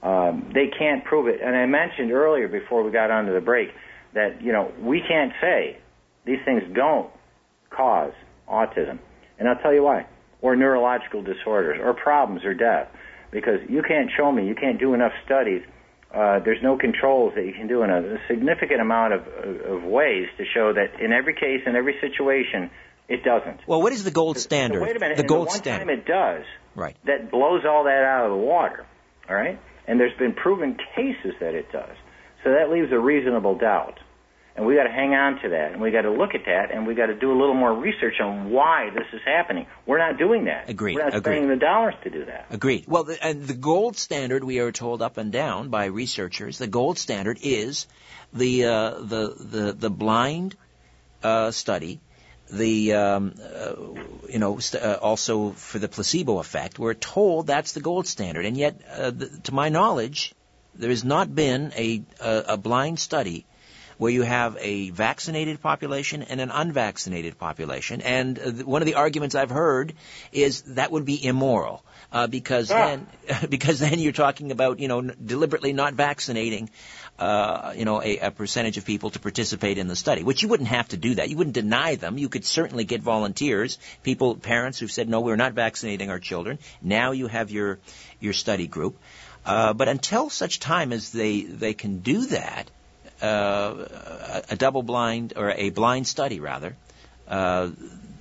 Um, 0.04 0.50
they 0.52 0.66
can't 0.78 1.02
prove 1.04 1.28
it. 1.28 1.40
And 1.42 1.56
I 1.56 1.64
mentioned 1.66 2.12
earlier 2.12 2.46
before 2.46 2.82
we 2.84 2.92
got 2.92 3.10
onto 3.10 3.32
the 3.32 3.40
break 3.40 3.68
that, 4.12 4.42
you 4.42 4.52
know, 4.52 4.70
we 4.80 5.00
can't 5.00 5.32
say 5.40 5.78
these 6.26 6.38
things 6.44 6.62
don't 6.74 7.10
cause 7.70 8.12
autism. 8.48 8.98
And 9.38 9.48
I'll 9.48 9.58
tell 9.58 9.72
you 9.72 9.82
why. 9.82 10.06
Or 10.42 10.56
neurological 10.56 11.22
disorders, 11.22 11.80
or 11.82 11.94
problems, 11.94 12.44
or 12.44 12.52
death. 12.52 12.88
Because 13.30 13.60
you 13.68 13.82
can't 13.82 14.10
show 14.14 14.30
me, 14.30 14.46
you 14.46 14.54
can't 14.54 14.78
do 14.78 14.92
enough 14.92 15.12
studies. 15.24 15.62
Uh, 16.14 16.38
there's 16.44 16.62
no 16.62 16.76
controls 16.76 17.32
that 17.34 17.44
you 17.46 17.52
can 17.52 17.66
do 17.66 17.82
in 17.82 17.90
a, 17.90 18.18
significant 18.28 18.80
amount 18.80 19.14
of, 19.14 19.22
of, 19.26 19.60
of 19.78 19.82
ways 19.84 20.26
to 20.38 20.44
show 20.54 20.72
that 20.72 21.00
in 21.02 21.12
every 21.12 21.34
case, 21.34 21.62
in 21.66 21.74
every 21.74 21.96
situation, 22.00 22.70
it 23.08 23.24
doesn't. 23.24 23.60
Well, 23.66 23.82
what 23.82 23.92
is 23.92 24.04
the 24.04 24.12
gold 24.12 24.38
standard? 24.38 24.78
So 24.78 24.84
wait 24.84 24.96
a 24.96 25.00
minute. 25.00 25.16
The 25.16 25.22
and 25.22 25.28
gold 25.28 25.46
the 25.46 25.50
one 25.50 25.56
standard. 25.58 25.86
time 25.86 25.98
it 25.98 26.06
does, 26.06 26.44
Right. 26.76 26.96
that 27.06 27.30
blows 27.30 27.62
all 27.66 27.84
that 27.84 28.04
out 28.04 28.26
of 28.26 28.30
the 28.32 28.44
water. 28.44 28.86
All 29.28 29.34
right? 29.34 29.58
And 29.86 30.00
there's 30.00 30.16
been 30.18 30.32
proven 30.32 30.78
cases 30.96 31.34
that 31.40 31.54
it 31.54 31.70
does. 31.72 31.96
So 32.42 32.52
that 32.52 32.70
leaves 32.70 32.92
a 32.92 32.98
reasonable 32.98 33.56
doubt. 33.56 33.98
And 34.56 34.66
we 34.66 34.76
got 34.76 34.84
to 34.84 34.92
hang 34.92 35.14
on 35.14 35.40
to 35.42 35.48
that, 35.48 35.72
and 35.72 35.80
we 35.80 35.90
got 35.90 36.02
to 36.02 36.12
look 36.12 36.36
at 36.36 36.42
that, 36.46 36.70
and 36.70 36.86
we 36.86 36.94
got 36.94 37.06
to 37.06 37.14
do 37.16 37.32
a 37.32 37.36
little 37.36 37.56
more 37.56 37.74
research 37.74 38.20
on 38.20 38.50
why 38.50 38.88
this 38.94 39.06
is 39.12 39.20
happening. 39.24 39.66
We're 39.84 39.98
not 39.98 40.16
doing 40.16 40.44
that. 40.44 40.68
Agreed, 40.70 40.94
We're 40.94 41.02
not 41.06 41.14
agreed. 41.14 41.22
spending 41.38 41.48
the 41.48 41.56
dollars 41.56 41.94
to 42.04 42.10
do 42.10 42.24
that. 42.26 42.46
Agreed. 42.50 42.84
Well, 42.86 43.02
the, 43.02 43.18
and 43.26 43.42
the 43.48 43.54
gold 43.54 43.96
standard, 43.96 44.44
we 44.44 44.60
are 44.60 44.70
told 44.70 45.02
up 45.02 45.16
and 45.16 45.32
down 45.32 45.70
by 45.70 45.86
researchers, 45.86 46.58
the 46.58 46.68
gold 46.68 46.98
standard 46.98 47.38
is 47.42 47.88
the 48.32 48.66
uh, 48.66 48.90
the 49.00 49.34
the 49.40 49.72
the 49.72 49.90
blind 49.90 50.54
uh, 51.24 51.50
study, 51.50 51.98
the 52.56 52.94
um, 52.94 53.34
uh, 53.42 53.74
you 54.28 54.38
know 54.38 54.58
st- 54.58 54.82
uh, 54.82 54.98
also 55.00 55.50
for 55.50 55.78
the 55.78 55.88
placebo 55.88 56.38
effect. 56.38 56.78
We're 56.78 56.94
told 56.94 57.46
that's 57.46 57.72
the 57.72 57.80
gold 57.80 58.06
standard, 58.06 58.46
and 58.46 58.56
yet, 58.56 58.80
uh, 58.90 59.10
the, 59.10 59.28
to 59.44 59.54
my 59.54 59.68
knowledge, 59.68 60.34
there 60.74 60.90
has 60.90 61.04
not 61.04 61.34
been 61.34 61.72
a 61.76 62.02
a, 62.20 62.44
a 62.48 62.56
blind 62.56 63.00
study 63.00 63.46
where 63.98 64.10
you 64.10 64.22
have 64.22 64.56
a 64.60 64.90
vaccinated 64.90 65.60
population 65.62 66.22
and 66.22 66.40
an 66.40 66.50
unvaccinated 66.50 67.38
population. 67.38 68.00
And 68.00 68.38
uh, 68.38 68.50
one 68.64 68.82
of 68.82 68.86
the 68.86 68.94
arguments 68.94 69.34
I've 69.34 69.50
heard 69.50 69.94
is 70.32 70.62
that 70.62 70.90
would 70.90 71.04
be 71.04 71.24
immoral 71.24 71.84
uh, 72.12 72.26
because 72.26 72.70
Ah. 72.70 72.86
then 72.86 73.06
because 73.48 73.78
then 73.80 73.98
you're 73.98 74.12
talking 74.12 74.50
about 74.52 74.80
you 74.80 74.88
know 74.88 74.98
n- 75.00 75.16
deliberately 75.24 75.72
not 75.72 75.94
vaccinating. 75.94 76.70
Uh, 77.16 77.72
you 77.76 77.84
know, 77.84 78.02
a, 78.02 78.18
a 78.18 78.30
percentage 78.32 78.76
of 78.76 78.84
people 78.84 79.08
to 79.08 79.20
participate 79.20 79.78
in 79.78 79.86
the 79.86 79.94
study, 79.94 80.24
which 80.24 80.42
you 80.42 80.48
wouldn't 80.48 80.68
have 80.68 80.88
to 80.88 80.96
do 80.96 81.14
that. 81.14 81.30
You 81.30 81.36
wouldn't 81.36 81.54
deny 81.54 81.94
them. 81.94 82.18
You 82.18 82.28
could 82.28 82.44
certainly 82.44 82.82
get 82.82 83.02
volunteers, 83.02 83.78
people, 84.02 84.34
parents 84.34 84.80
who've 84.80 84.90
said, 84.90 85.08
no, 85.08 85.20
we're 85.20 85.36
not 85.36 85.52
vaccinating 85.52 86.10
our 86.10 86.18
children. 86.18 86.58
Now 86.82 87.12
you 87.12 87.28
have 87.28 87.52
your, 87.52 87.78
your 88.18 88.32
study 88.32 88.66
group. 88.66 88.98
Uh, 89.46 89.74
but 89.74 89.86
until 89.86 90.28
such 90.28 90.58
time 90.58 90.92
as 90.92 91.12
they, 91.12 91.42
they 91.42 91.72
can 91.72 91.98
do 92.00 92.26
that, 92.26 92.68
uh, 93.24 94.42
a, 94.50 94.56
double 94.56 94.82
blind 94.82 95.32
or 95.36 95.50
a 95.50 95.70
blind 95.70 96.06
study 96.06 96.40
rather, 96.40 96.76
uh, 97.28 97.70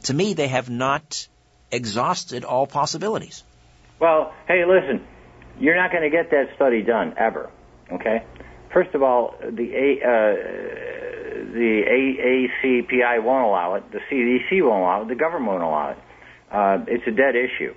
to 0.04 0.14
me 0.14 0.34
they 0.34 0.48
have 0.48 0.70
not 0.70 1.28
exhausted 1.72 2.44
all 2.44 2.68
possibilities. 2.68 3.44
Well, 4.00 4.34
hey, 4.48 4.64
listen, 4.66 5.06
you're 5.60 5.76
not 5.76 5.92
going 5.92 6.04
to 6.04 6.10
get 6.10 6.32
that 6.32 6.56
study 6.56 6.82
done 6.82 7.16
ever. 7.18 7.50
Okay. 7.92 8.24
First 8.74 8.96
of 8.96 9.04
all, 9.04 9.36
the 9.40 9.74
A, 9.76 9.88
uh, 10.02 10.36
the 11.54 11.84
AACPI 12.60 13.24
won't 13.24 13.46
allow 13.46 13.76
it. 13.76 13.84
The 13.92 14.00
CDC 14.10 14.68
won't 14.68 14.82
allow 14.82 15.02
it. 15.04 15.08
The 15.10 15.16
government 15.16 15.52
won't 15.52 15.64
allow 15.64 15.90
it. 15.92 15.98
Uh, 16.52 16.86
it's 16.88 17.08
a 17.08 17.12
dead 17.12 17.36
issue. 17.36 17.74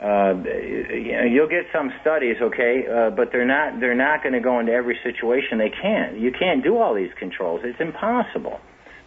Uh, 0.00 0.34
you 0.44 1.16
know, 1.16 1.24
you'll 1.24 1.48
get 1.48 1.64
some 1.72 1.90
studies, 2.02 2.36
okay, 2.42 2.84
uh, 2.84 3.10
but 3.10 3.32
they're 3.32 3.46
not 3.46 3.80
they're 3.80 3.94
not 3.96 4.22
going 4.22 4.34
to 4.34 4.40
go 4.40 4.60
into 4.60 4.72
every 4.72 4.98
situation. 5.02 5.56
They 5.56 5.70
can't. 5.70 6.20
You 6.20 6.32
can't 6.38 6.62
do 6.62 6.76
all 6.76 6.94
these 6.94 7.12
controls. 7.18 7.62
It's 7.64 7.80
impossible. 7.80 8.60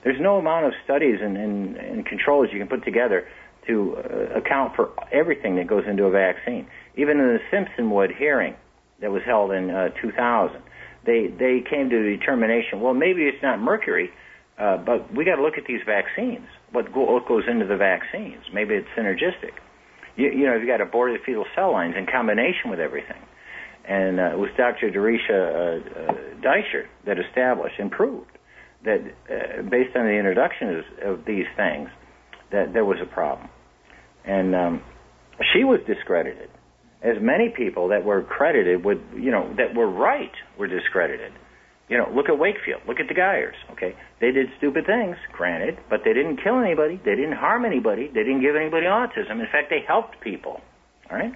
There's 0.04 0.20
no 0.20 0.38
amount 0.38 0.66
of 0.66 0.74
studies 0.84 1.20
and, 1.22 1.38
and, 1.38 1.76
and 1.76 2.06
controls 2.06 2.48
you 2.52 2.58
can 2.58 2.68
put 2.68 2.84
together 2.86 3.28
to 3.68 3.98
uh, 3.98 4.40
account 4.40 4.76
for 4.76 4.90
everything 5.12 5.58
that 5.58 5.68
goes 5.68 5.84
into 5.88 6.06
a 6.06 6.12
vaccine. 6.12 6.68
Even 6.96 7.20
in 7.20 7.38
the 7.38 7.40
Simpsonwood 7.54 8.16
hearing 8.18 8.56
that 9.02 9.12
was 9.12 9.22
held 9.26 9.52
in 9.52 9.70
uh, 9.70 9.90
2000, 10.02 10.62
they 11.06 11.28
they 11.28 11.62
came 11.70 11.92
to 11.92 11.98
the 12.02 12.18
determination. 12.18 12.82
Well, 12.82 12.96
maybe 12.96 13.24
it's 13.24 13.44
not 13.44 13.60
mercury, 13.60 14.10
uh, 14.58 14.78
but 14.78 15.14
we 15.14 15.24
got 15.24 15.36
to 15.36 15.44
look 15.44 15.60
at 15.60 15.66
these 15.68 15.82
vaccines. 15.86 16.48
What, 16.72 16.92
go, 16.92 17.14
what 17.14 17.28
goes 17.28 17.44
into 17.48 17.68
the 17.68 17.78
vaccines? 17.78 18.44
Maybe 18.52 18.74
it's 18.74 18.90
synergistic. 18.98 19.54
You, 20.20 20.32
you 20.32 20.46
know, 20.46 20.56
you've 20.56 20.68
got 20.68 20.82
aborted 20.82 21.22
fetal 21.26 21.46
cell 21.56 21.72
lines 21.72 21.96
in 21.98 22.06
combination 22.06 22.70
with 22.70 22.80
everything. 22.80 23.22
And 23.88 24.20
uh, 24.20 24.34
it 24.34 24.38
was 24.38 24.50
Dr. 24.58 24.92
Dorisha 24.92 25.32
uh, 25.32 26.12
uh, 26.12 26.14
Deisher 26.42 26.88
that 27.06 27.18
established 27.18 27.80
and 27.80 27.90
proved 27.90 28.30
that 28.84 29.00
uh, 29.00 29.62
based 29.64 29.96
on 29.96 30.06
the 30.06 30.12
introduction 30.12 30.84
of, 31.04 31.26
these 31.26 31.46
things, 31.56 31.90
that 32.52 32.74
there 32.74 32.84
was 32.84 32.98
a 33.02 33.06
problem. 33.06 33.50
And 34.26 34.56
um, 34.56 34.84
she 35.54 35.64
was 35.64 35.80
discredited. 35.88 36.50
As 37.02 37.16
many 37.22 37.50
people 37.56 37.88
that 37.90 38.04
were 38.04 38.22
credited 38.22 38.84
with, 38.84 38.98
you 39.16 39.32
know, 39.32 39.54
that 39.56 39.74
were 39.74 39.90
right 39.90 40.32
were 40.58 40.68
discredited. 40.68 41.32
You 41.90 41.98
know, 41.98 42.08
look 42.14 42.30
at 42.30 42.38
Wakefield. 42.38 42.82
Look 42.88 43.00
at 43.00 43.08
the 43.08 43.16
Geiers. 43.16 43.58
Okay, 43.72 43.96
they 44.22 44.32
did 44.32 44.48
stupid 44.58 44.86
things, 44.86 45.18
granted, 45.34 45.78
but 45.90 46.02
they 46.06 46.14
didn't 46.14 46.38
kill 46.38 46.60
anybody. 46.60 47.02
They 47.04 47.16
didn't 47.16 47.34
harm 47.34 47.66
anybody. 47.66 48.08
They 48.08 48.24
didn't 48.24 48.42
give 48.42 48.56
anybody 48.56 48.86
autism. 48.86 49.42
In 49.42 49.48
fact, 49.52 49.70
they 49.72 49.82
helped 49.88 50.22
people. 50.22 50.62
All 51.10 51.18
right. 51.18 51.34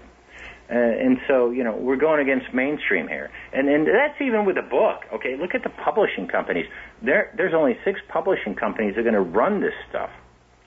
Uh, 0.70 0.76
and 0.76 1.18
so, 1.28 1.50
you 1.52 1.64
know, 1.64 1.76
we're 1.76 1.98
going 1.98 2.22
against 2.22 2.54
mainstream 2.54 3.08
here, 3.08 3.30
and 3.52 3.68
and 3.68 3.86
that's 3.86 4.20
even 4.22 4.46
with 4.46 4.56
the 4.56 4.62
book. 4.62 5.02
Okay, 5.14 5.36
look 5.36 5.54
at 5.54 5.64
the 5.64 5.70
publishing 5.84 6.28
companies. 6.28 6.66
There, 7.02 7.34
there's 7.36 7.54
only 7.54 7.78
six 7.84 8.00
publishing 8.08 8.56
companies 8.56 8.96
that 8.96 9.02
are 9.02 9.12
going 9.12 9.14
to 9.14 9.22
run 9.22 9.60
this 9.60 9.74
stuff 9.90 10.10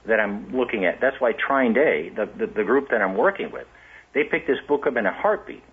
that 0.06 0.20
I'm 0.20 0.54
looking 0.54 0.84
at. 0.84 1.00
That's 1.00 1.16
why 1.18 1.32
Trine 1.32 1.72
Day, 1.72 2.10
the, 2.14 2.26
the 2.26 2.46
the 2.46 2.64
group 2.64 2.90
that 2.90 3.00
I'm 3.00 3.16
working 3.16 3.50
with, 3.50 3.66
they 4.14 4.24
picked 4.24 4.46
this 4.46 4.58
book 4.68 4.86
up 4.86 4.96
in 4.96 5.06
a 5.06 5.12
heartbeat, 5.12 5.64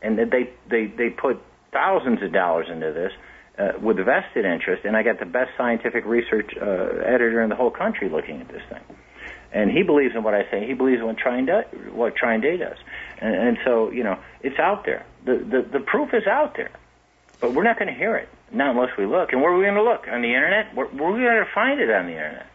and 0.00 0.18
they 0.18 0.54
they 0.70 0.86
they 0.86 1.10
put 1.10 1.36
thousands 1.72 2.22
of 2.22 2.32
dollars 2.32 2.68
into 2.72 2.92
this 2.92 3.12
uh, 3.58 3.72
with 3.80 3.96
vested 3.96 4.44
interest, 4.44 4.84
and 4.84 4.96
I 4.96 5.02
got 5.02 5.18
the 5.18 5.26
best 5.26 5.50
scientific 5.56 6.04
research 6.04 6.52
uh, 6.60 6.64
editor 6.64 7.42
in 7.42 7.48
the 7.48 7.56
whole 7.56 7.70
country 7.70 8.08
looking 8.08 8.40
at 8.40 8.48
this 8.48 8.62
thing. 8.68 8.82
And 9.52 9.70
he 9.70 9.82
believes 9.82 10.14
in 10.14 10.22
what 10.22 10.34
I 10.34 10.42
say. 10.50 10.66
He 10.66 10.74
believes 10.74 11.00
in 11.00 11.06
what 11.06 11.16
Trine, 11.16 11.46
do, 11.46 11.62
what 11.92 12.14
Trine 12.16 12.40
Day 12.40 12.56
does. 12.56 12.76
And, 13.18 13.34
and 13.34 13.58
so, 13.64 13.90
you 13.90 14.04
know, 14.04 14.18
it's 14.42 14.58
out 14.58 14.84
there. 14.84 15.06
The, 15.24 15.36
the, 15.38 15.78
the 15.78 15.80
proof 15.80 16.12
is 16.12 16.26
out 16.26 16.56
there. 16.56 16.72
But 17.40 17.54
we're 17.54 17.64
not 17.64 17.78
going 17.78 17.88
to 17.88 17.98
hear 17.98 18.16
it, 18.16 18.28
not 18.52 18.74
unless 18.74 18.96
we 18.98 19.06
look. 19.06 19.32
And 19.32 19.40
where 19.40 19.52
are 19.52 19.56
we 19.56 19.64
going 19.64 19.76
to 19.76 19.82
look? 19.82 20.06
On 20.10 20.20
the 20.20 20.34
Internet? 20.34 20.74
Where, 20.74 20.86
where 20.86 21.08
are 21.08 21.12
we 21.12 21.20
going 21.20 21.44
to 21.44 21.50
find 21.54 21.80
it 21.80 21.90
on 21.90 22.06
the 22.06 22.12
Internet? 22.12 22.46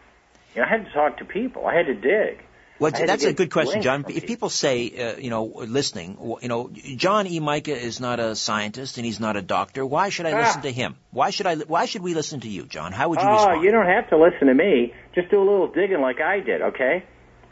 You 0.54 0.60
know, 0.60 0.66
I 0.66 0.70
had 0.70 0.84
to 0.84 0.92
talk 0.92 1.18
to 1.18 1.24
people. 1.24 1.66
I 1.66 1.74
had 1.74 1.86
to 1.86 1.94
dig. 1.94 2.38
Well, 2.78 2.90
I 2.94 2.98
had 2.98 3.02
to 3.02 3.06
that's 3.06 3.24
a 3.24 3.32
good 3.32 3.50
question, 3.52 3.82
John. 3.82 4.04
If 4.08 4.26
people 4.26 4.48
say, 4.48 4.90
uh, 4.90 5.16
you 5.18 5.30
know, 5.30 5.44
listening, 5.44 6.14
w- 6.14 6.38
you 6.42 6.48
know, 6.48 6.70
John 6.96 7.26
E. 7.26 7.38
Micah 7.38 7.76
is 7.76 8.00
not 8.00 8.18
a 8.18 8.34
scientist 8.34 8.96
and 8.96 9.06
he's 9.06 9.20
not 9.20 9.36
a 9.36 9.42
doctor. 9.42 9.86
Why 9.86 10.08
should 10.08 10.26
I 10.26 10.32
Ah. 10.32 10.38
listen 10.38 10.62
to 10.62 10.72
him? 10.72 10.96
Why 11.10 11.30
should 11.30 11.46
I? 11.46 11.56
Why 11.56 11.84
should 11.86 12.02
we 12.02 12.14
listen 12.14 12.40
to 12.40 12.48
you, 12.48 12.64
John? 12.64 12.90
How 12.92 13.08
would 13.10 13.20
you 13.20 13.28
Oh, 13.28 13.32
respond? 13.32 13.62
you 13.64 13.70
don't 13.70 13.86
have 13.86 14.08
to 14.10 14.16
listen 14.16 14.48
to 14.48 14.54
me. 14.54 14.92
Just 15.14 15.30
do 15.30 15.38
a 15.38 15.46
little 15.50 15.68
digging 15.68 16.00
like 16.00 16.20
I 16.20 16.40
did, 16.40 16.60
okay? 16.62 17.04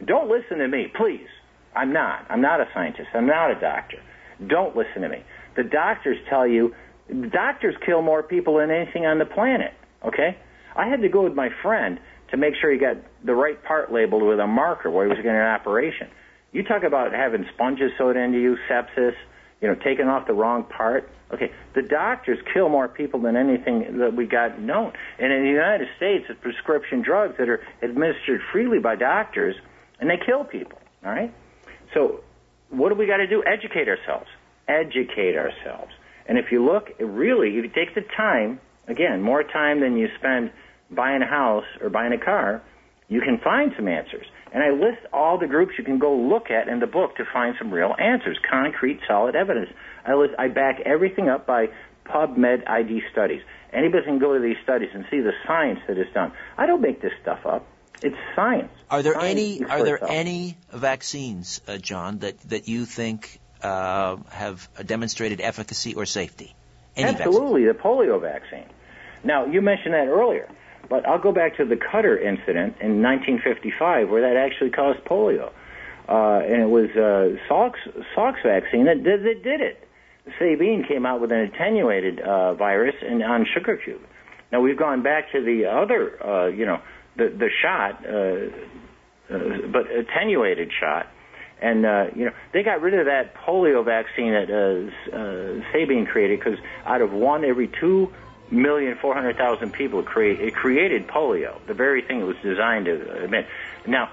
Don't 0.05 0.29
listen 0.29 0.59
to 0.59 0.67
me, 0.69 0.89
please. 0.97 1.29
I'm 1.77 1.93
not. 1.93 2.27
I'm 2.29 2.41
not 2.41 2.61
a 2.61 2.69
scientist. 2.75 3.11
I'm 3.15 3.27
not 3.27 3.51
a 3.53 3.55
doctor. 3.61 3.99
Don't 4.45 4.75
listen 4.75 5.03
to 5.03 5.09
me. 5.09 5.23
The 5.55 5.63
doctors 5.65 6.17
tell 6.29 6.47
you, 6.47 6.75
doctors 7.31 7.75
kill 7.85 8.03
more 8.03 8.23
people 8.23 8.57
than 8.57 8.71
anything 8.71 9.05
on 9.07 9.19
the 9.19 9.27
planet, 9.27 9.73
okay? 10.05 10.37
I 10.75 10.89
had 10.89 11.03
to 11.03 11.09
go 11.09 11.23
with 11.23 11.35
my 11.35 11.51
friend 11.63 12.01
to 12.31 12.37
make 12.37 12.55
sure 12.61 12.73
he 12.73 12.79
got 12.79 12.97
the 13.25 13.35
right 13.35 13.63
part 13.63 13.93
labeled 13.93 14.23
with 14.23 14.39
a 14.39 14.47
marker 14.47 14.91
where 14.91 15.05
he 15.05 15.09
was 15.09 15.17
getting 15.17 15.33
an 15.33 15.43
operation. 15.43 16.09
You 16.53 16.65
talk 16.65 16.83
about 16.83 17.13
having 17.13 17.45
sponges 17.55 17.93
sewed 17.99 18.17
into 18.17 18.39
you, 18.39 18.57
sepsis, 18.69 19.15
you 19.61 19.69
know, 19.69 19.75
taking 19.75 20.07
off 20.07 20.27
the 20.27 20.33
wrong 20.33 20.65
part. 20.65 21.09
Okay, 21.33 21.53
the 21.75 21.83
doctors 21.83 22.39
kill 22.53 22.69
more 22.69 22.89
people 22.89 23.21
than 23.21 23.37
anything 23.37 23.99
that 23.99 24.17
we 24.17 24.27
got 24.27 24.61
known. 24.61 24.93
And 25.19 25.33
in 25.33 25.43
the 25.43 25.51
United 25.51 25.87
States, 25.97 26.25
it's 26.29 26.41
prescription 26.41 27.03
drugs 27.03 27.35
that 27.39 27.49
are 27.49 27.61
administered 27.83 28.41
freely 28.53 28.81
by 28.81 28.97
doctors, 28.97 29.55
and 30.01 30.11
they 30.11 30.19
kill 30.25 30.45
people. 30.45 30.79
All 31.05 31.13
right. 31.13 31.33
So, 31.95 32.25
what 32.71 32.89
do 32.89 32.95
we 32.97 33.07
got 33.07 33.19
to 33.19 33.29
do? 33.29 33.45
Educate 33.47 33.89
ourselves. 33.89 34.27
Educate 34.67 35.37
ourselves. 35.37 35.93
And 36.27 36.39
if 36.39 36.47
you 36.51 36.65
look, 36.65 36.89
really, 36.99 37.49
if 37.59 37.65
you 37.65 37.71
take 37.71 37.95
the 37.95 38.05
time, 38.17 38.61
again, 38.89 39.23
more 39.23 39.43
time 39.43 39.81
than 39.81 39.97
you 39.97 40.09
spend 40.19 40.51
buying 40.91 41.23
a 41.23 41.27
house 41.27 41.65
or 41.81 41.91
buying 41.91 42.13
a 42.13 42.19
car, 42.19 42.63
you 43.09 43.21
can 43.21 43.39
find 43.39 43.73
some 43.77 43.89
answers. 43.89 44.27
And 44.53 44.63
I 44.63 44.71
list 44.71 45.07
all 45.13 45.39
the 45.39 45.47
groups 45.47 45.73
you 45.79 45.85
can 45.85 45.99
go 45.99 46.17
look 46.17 46.51
at 46.51 46.69
in 46.69 46.81
the 46.81 46.87
book 46.87 47.17
to 47.17 47.25
find 47.33 47.55
some 47.59 47.71
real 47.71 47.95
answers, 47.99 48.39
concrete, 48.51 49.01
solid 49.07 49.37
evidence. 49.37 49.71
I, 50.05 50.15
list, 50.15 50.35
I 50.39 50.49
back 50.49 50.81
everything 50.85 51.29
up 51.29 51.47
by 51.47 51.69
PubMed 52.05 52.69
ID 52.69 53.03
studies. 53.13 53.43
Anybody 53.73 54.05
can 54.05 54.19
go 54.19 54.35
to 54.35 54.41
these 54.41 54.57
studies 54.65 54.91
and 54.93 55.05
see 55.11 55.21
the 55.21 55.33
science 55.47 55.81
that 55.87 55.99
is 55.99 56.13
done. 56.13 56.33
I 56.59 56.67
don't 56.67 56.81
make 56.81 57.01
this 57.01 57.13
stuff 57.23 57.47
up. 57.47 57.67
It's 58.03 58.17
science. 58.35 58.73
Are 58.91 59.03
there 59.03 59.15
science 59.15 59.31
any 59.31 59.65
Are 59.65 59.85
there 59.85 59.97
itself. 59.97 60.11
any 60.11 60.57
vaccines, 60.73 61.61
uh, 61.69 61.77
John, 61.77 62.21
that 62.21 62.41
that 62.49 62.67
you 62.67 62.87
think 62.87 63.39
uh, 63.63 64.17
have 64.31 64.69
demonstrated 64.85 65.41
efficacy 65.41 65.95
or 65.95 66.07
safety? 66.07 66.55
Any 66.97 67.11
Absolutely, 67.11 67.67
vaccine? 67.67 67.77
the 67.77 67.89
polio 67.89 68.21
vaccine. 68.21 68.67
Now 69.23 69.47
you 69.47 69.61
mentioned 69.61 69.95
that 69.95 70.09
earlier. 70.09 70.49
But 70.91 71.09
I'll 71.09 71.21
go 71.21 71.31
back 71.31 71.57
to 71.59 71.65
the 71.65 71.77
Cutter 71.77 72.19
incident 72.19 72.77
in 72.83 73.01
1955, 73.01 74.11
where 74.11 74.23
that 74.23 74.37
actually 74.37 74.71
caused 74.71 74.99
polio, 75.05 75.53
uh, 76.09 76.43
and 76.45 76.63
it 76.63 76.69
was 76.69 76.91
uh, 76.97 77.39
Salk's, 77.49 78.43
vaccine 78.43 78.87
that 78.87 79.05
did, 79.05 79.23
that 79.23 79.43
did 79.45 79.61
it. 79.61 79.87
Sabin 80.39 80.85
came 80.87 81.07
out 81.07 81.21
with 81.21 81.31
an 81.31 81.39
attenuated 81.39 82.21
uh, 82.21 82.55
virus 82.55 82.97
in, 83.09 83.23
on 83.23 83.47
sugar 83.55 83.77
cube. 83.77 84.03
Now 84.51 84.61
we've 84.61 84.77
gone 84.77 85.03
back 85.03 85.31
to 85.31 85.41
the 85.41 85.67
other, 85.67 86.19
uh, 86.27 86.49
you 86.49 86.67
know, 86.67 86.83
the 87.17 87.29
the 87.29 87.49
shot, 87.63 88.05
uh, 88.05 89.35
uh, 89.35 89.69
but 89.73 89.91
attenuated 89.91 90.73
shot, 90.79 91.07
and 91.63 91.87
uh, 91.87 92.07
you 92.17 92.25
know 92.25 92.33
they 92.53 92.65
got 92.65 92.83
rid 92.83 92.95
of 92.95 93.07
that 93.07 93.35
polio 93.35 93.85
vaccine 93.85 94.33
that 94.33 94.51
uh, 94.51 95.17
uh, 95.17 95.73
Sabin 95.73 96.07
created 96.07 96.41
because 96.41 96.59
out 96.85 97.01
of 97.01 97.13
one 97.13 97.45
every 97.45 97.71
two 97.81 98.13
million 98.51 98.97
four 99.01 99.15
hundred 99.15 99.37
thousand 99.37 99.73
people 99.73 100.03
create 100.03 100.41
it 100.41 100.55
created 100.55 101.07
polio, 101.07 101.65
the 101.67 101.75
very 101.75 102.03
thing 102.03 102.21
it 102.21 102.25
was 102.25 102.37
designed 102.43 102.87
to 102.87 103.25
admit. 103.25 103.47
Now, 103.87 104.11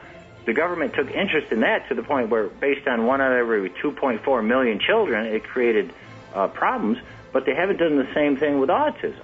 the 0.47 0.53
government 0.53 0.93
took 0.93 1.11
interest 1.11 1.51
in 1.51 1.59
that 1.59 1.89
to 1.89 1.95
the 1.95 2.03
point 2.03 2.29
where, 2.29 2.47
based 2.47 2.88
on 2.88 3.05
one 3.05 3.19
out 3.19 3.33
of 3.33 3.38
every 3.38 3.69
2.4 3.69 4.47
million 4.47 4.79
children, 4.79 5.25
it 5.25 5.43
created 5.43 5.93
uh, 6.33 6.47
problems. 6.47 6.99
But 7.33 7.45
they 7.45 7.53
haven't 7.53 7.77
done 7.77 7.97
the 7.97 8.07
same 8.13 8.38
thing 8.38 8.57
with 8.57 8.69
autism. 8.69 9.19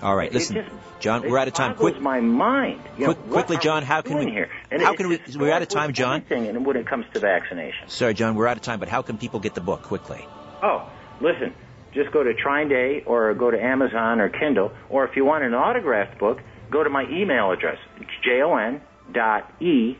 All 0.00 0.16
right, 0.16 0.32
listen, 0.32 0.56
just, 0.56 0.70
John, 0.98 1.30
we're 1.30 1.38
out 1.38 1.46
of 1.46 1.54
time. 1.54 1.76
Quick, 1.76 2.00
my 2.00 2.20
mind. 2.20 2.80
You 2.96 3.04
quick, 3.04 3.18
know, 3.26 3.32
quickly, 3.32 3.58
John, 3.58 3.82
how 3.84 4.00
can 4.00 4.18
we? 4.18 4.30
Here? 4.30 4.48
And 4.70 4.82
how 4.82 4.96
can 4.96 5.08
we? 5.08 5.20
We're 5.36 5.52
out 5.52 5.62
of 5.62 5.68
time, 5.68 5.92
John. 5.92 6.24
And 6.30 6.64
when 6.64 6.76
it 6.76 6.86
comes 6.86 7.04
to 7.12 7.20
vaccination. 7.20 7.88
Sorry, 7.88 8.14
John, 8.14 8.34
we're 8.34 8.48
out 8.48 8.56
of 8.56 8.62
time. 8.62 8.80
But 8.80 8.88
how 8.88 9.02
can 9.02 9.18
people 9.18 9.38
get 9.38 9.54
the 9.54 9.60
book 9.60 9.82
quickly? 9.82 10.26
Oh, 10.62 10.90
listen 11.20 11.54
just 11.92 12.10
go 12.12 12.22
to 12.22 12.34
Trine 12.34 12.68
Day 12.68 13.02
or 13.06 13.34
go 13.34 13.50
to 13.50 13.62
Amazon 13.62 14.20
or 14.20 14.28
Kindle. 14.28 14.72
Or 14.88 15.04
if 15.06 15.16
you 15.16 15.24
want 15.24 15.44
an 15.44 15.54
autographed 15.54 16.18
book, 16.18 16.40
go 16.70 16.82
to 16.82 16.90
my 16.90 17.04
email 17.10 17.50
address. 17.52 17.78
It's 17.98 18.10
jon 18.24 18.80
dot 19.12 19.52
e 19.60 19.96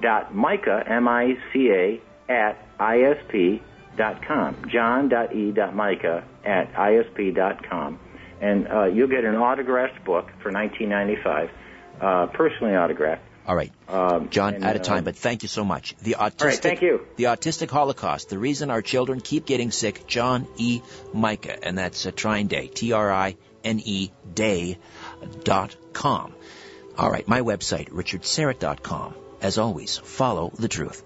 dot 0.00 0.34
mica 0.34 0.84
m 0.86 1.08
i 1.08 1.36
c 1.52 1.70
a 1.70 2.00
at 2.28 2.58
isp 2.78 3.60
dot 3.96 4.26
com. 4.26 4.56
John 4.68 5.08
dot 5.08 5.34
e 5.34 5.52
dot 5.52 5.74
mica 5.74 6.24
at 6.44 6.72
isp 6.74 7.34
dot 7.34 7.68
com, 7.68 7.98
and 8.40 8.68
uh, 8.68 8.84
you'll 8.84 9.08
get 9.08 9.24
an 9.24 9.36
autographed 9.36 10.04
book 10.04 10.26
for 10.42 10.50
1995, 10.50 11.50
uh, 12.00 12.26
personally 12.26 12.74
autographed. 12.74 13.22
All 13.46 13.56
right, 13.56 13.72
um, 13.88 14.30
John, 14.30 14.54
and, 14.54 14.64
out 14.64 14.76
of 14.76 14.82
time, 14.82 14.98
uh, 14.98 15.06
but 15.06 15.16
thank 15.16 15.42
you 15.42 15.48
so 15.48 15.64
much. 15.64 15.96
The 16.02 16.16
autistic, 16.18 16.44
right, 16.44 16.58
thank 16.58 16.82
you. 16.82 17.06
The 17.16 17.24
autistic 17.24 17.70
Holocaust: 17.70 18.28
the 18.28 18.38
reason 18.38 18.70
our 18.70 18.82
children 18.82 19.20
keep 19.20 19.46
getting 19.46 19.72
sick. 19.72 20.06
John 20.06 20.46
E. 20.56 20.80
Micah, 21.12 21.64
and 21.64 21.76
that's 21.76 22.06
uh, 22.06 22.12
Trine 22.12 22.46
Day, 22.46 22.68
T-R-I-N-E 22.68 24.10
Day 24.34 24.78
dot 25.42 25.76
com. 25.92 26.34
All 26.96 27.10
right, 27.10 27.26
my 27.26 27.40
website, 27.40 27.88
richardsyrett.com. 27.90 29.14
As 29.40 29.58
always, 29.58 29.98
follow 29.98 30.52
the 30.56 30.68
truth. 30.68 31.02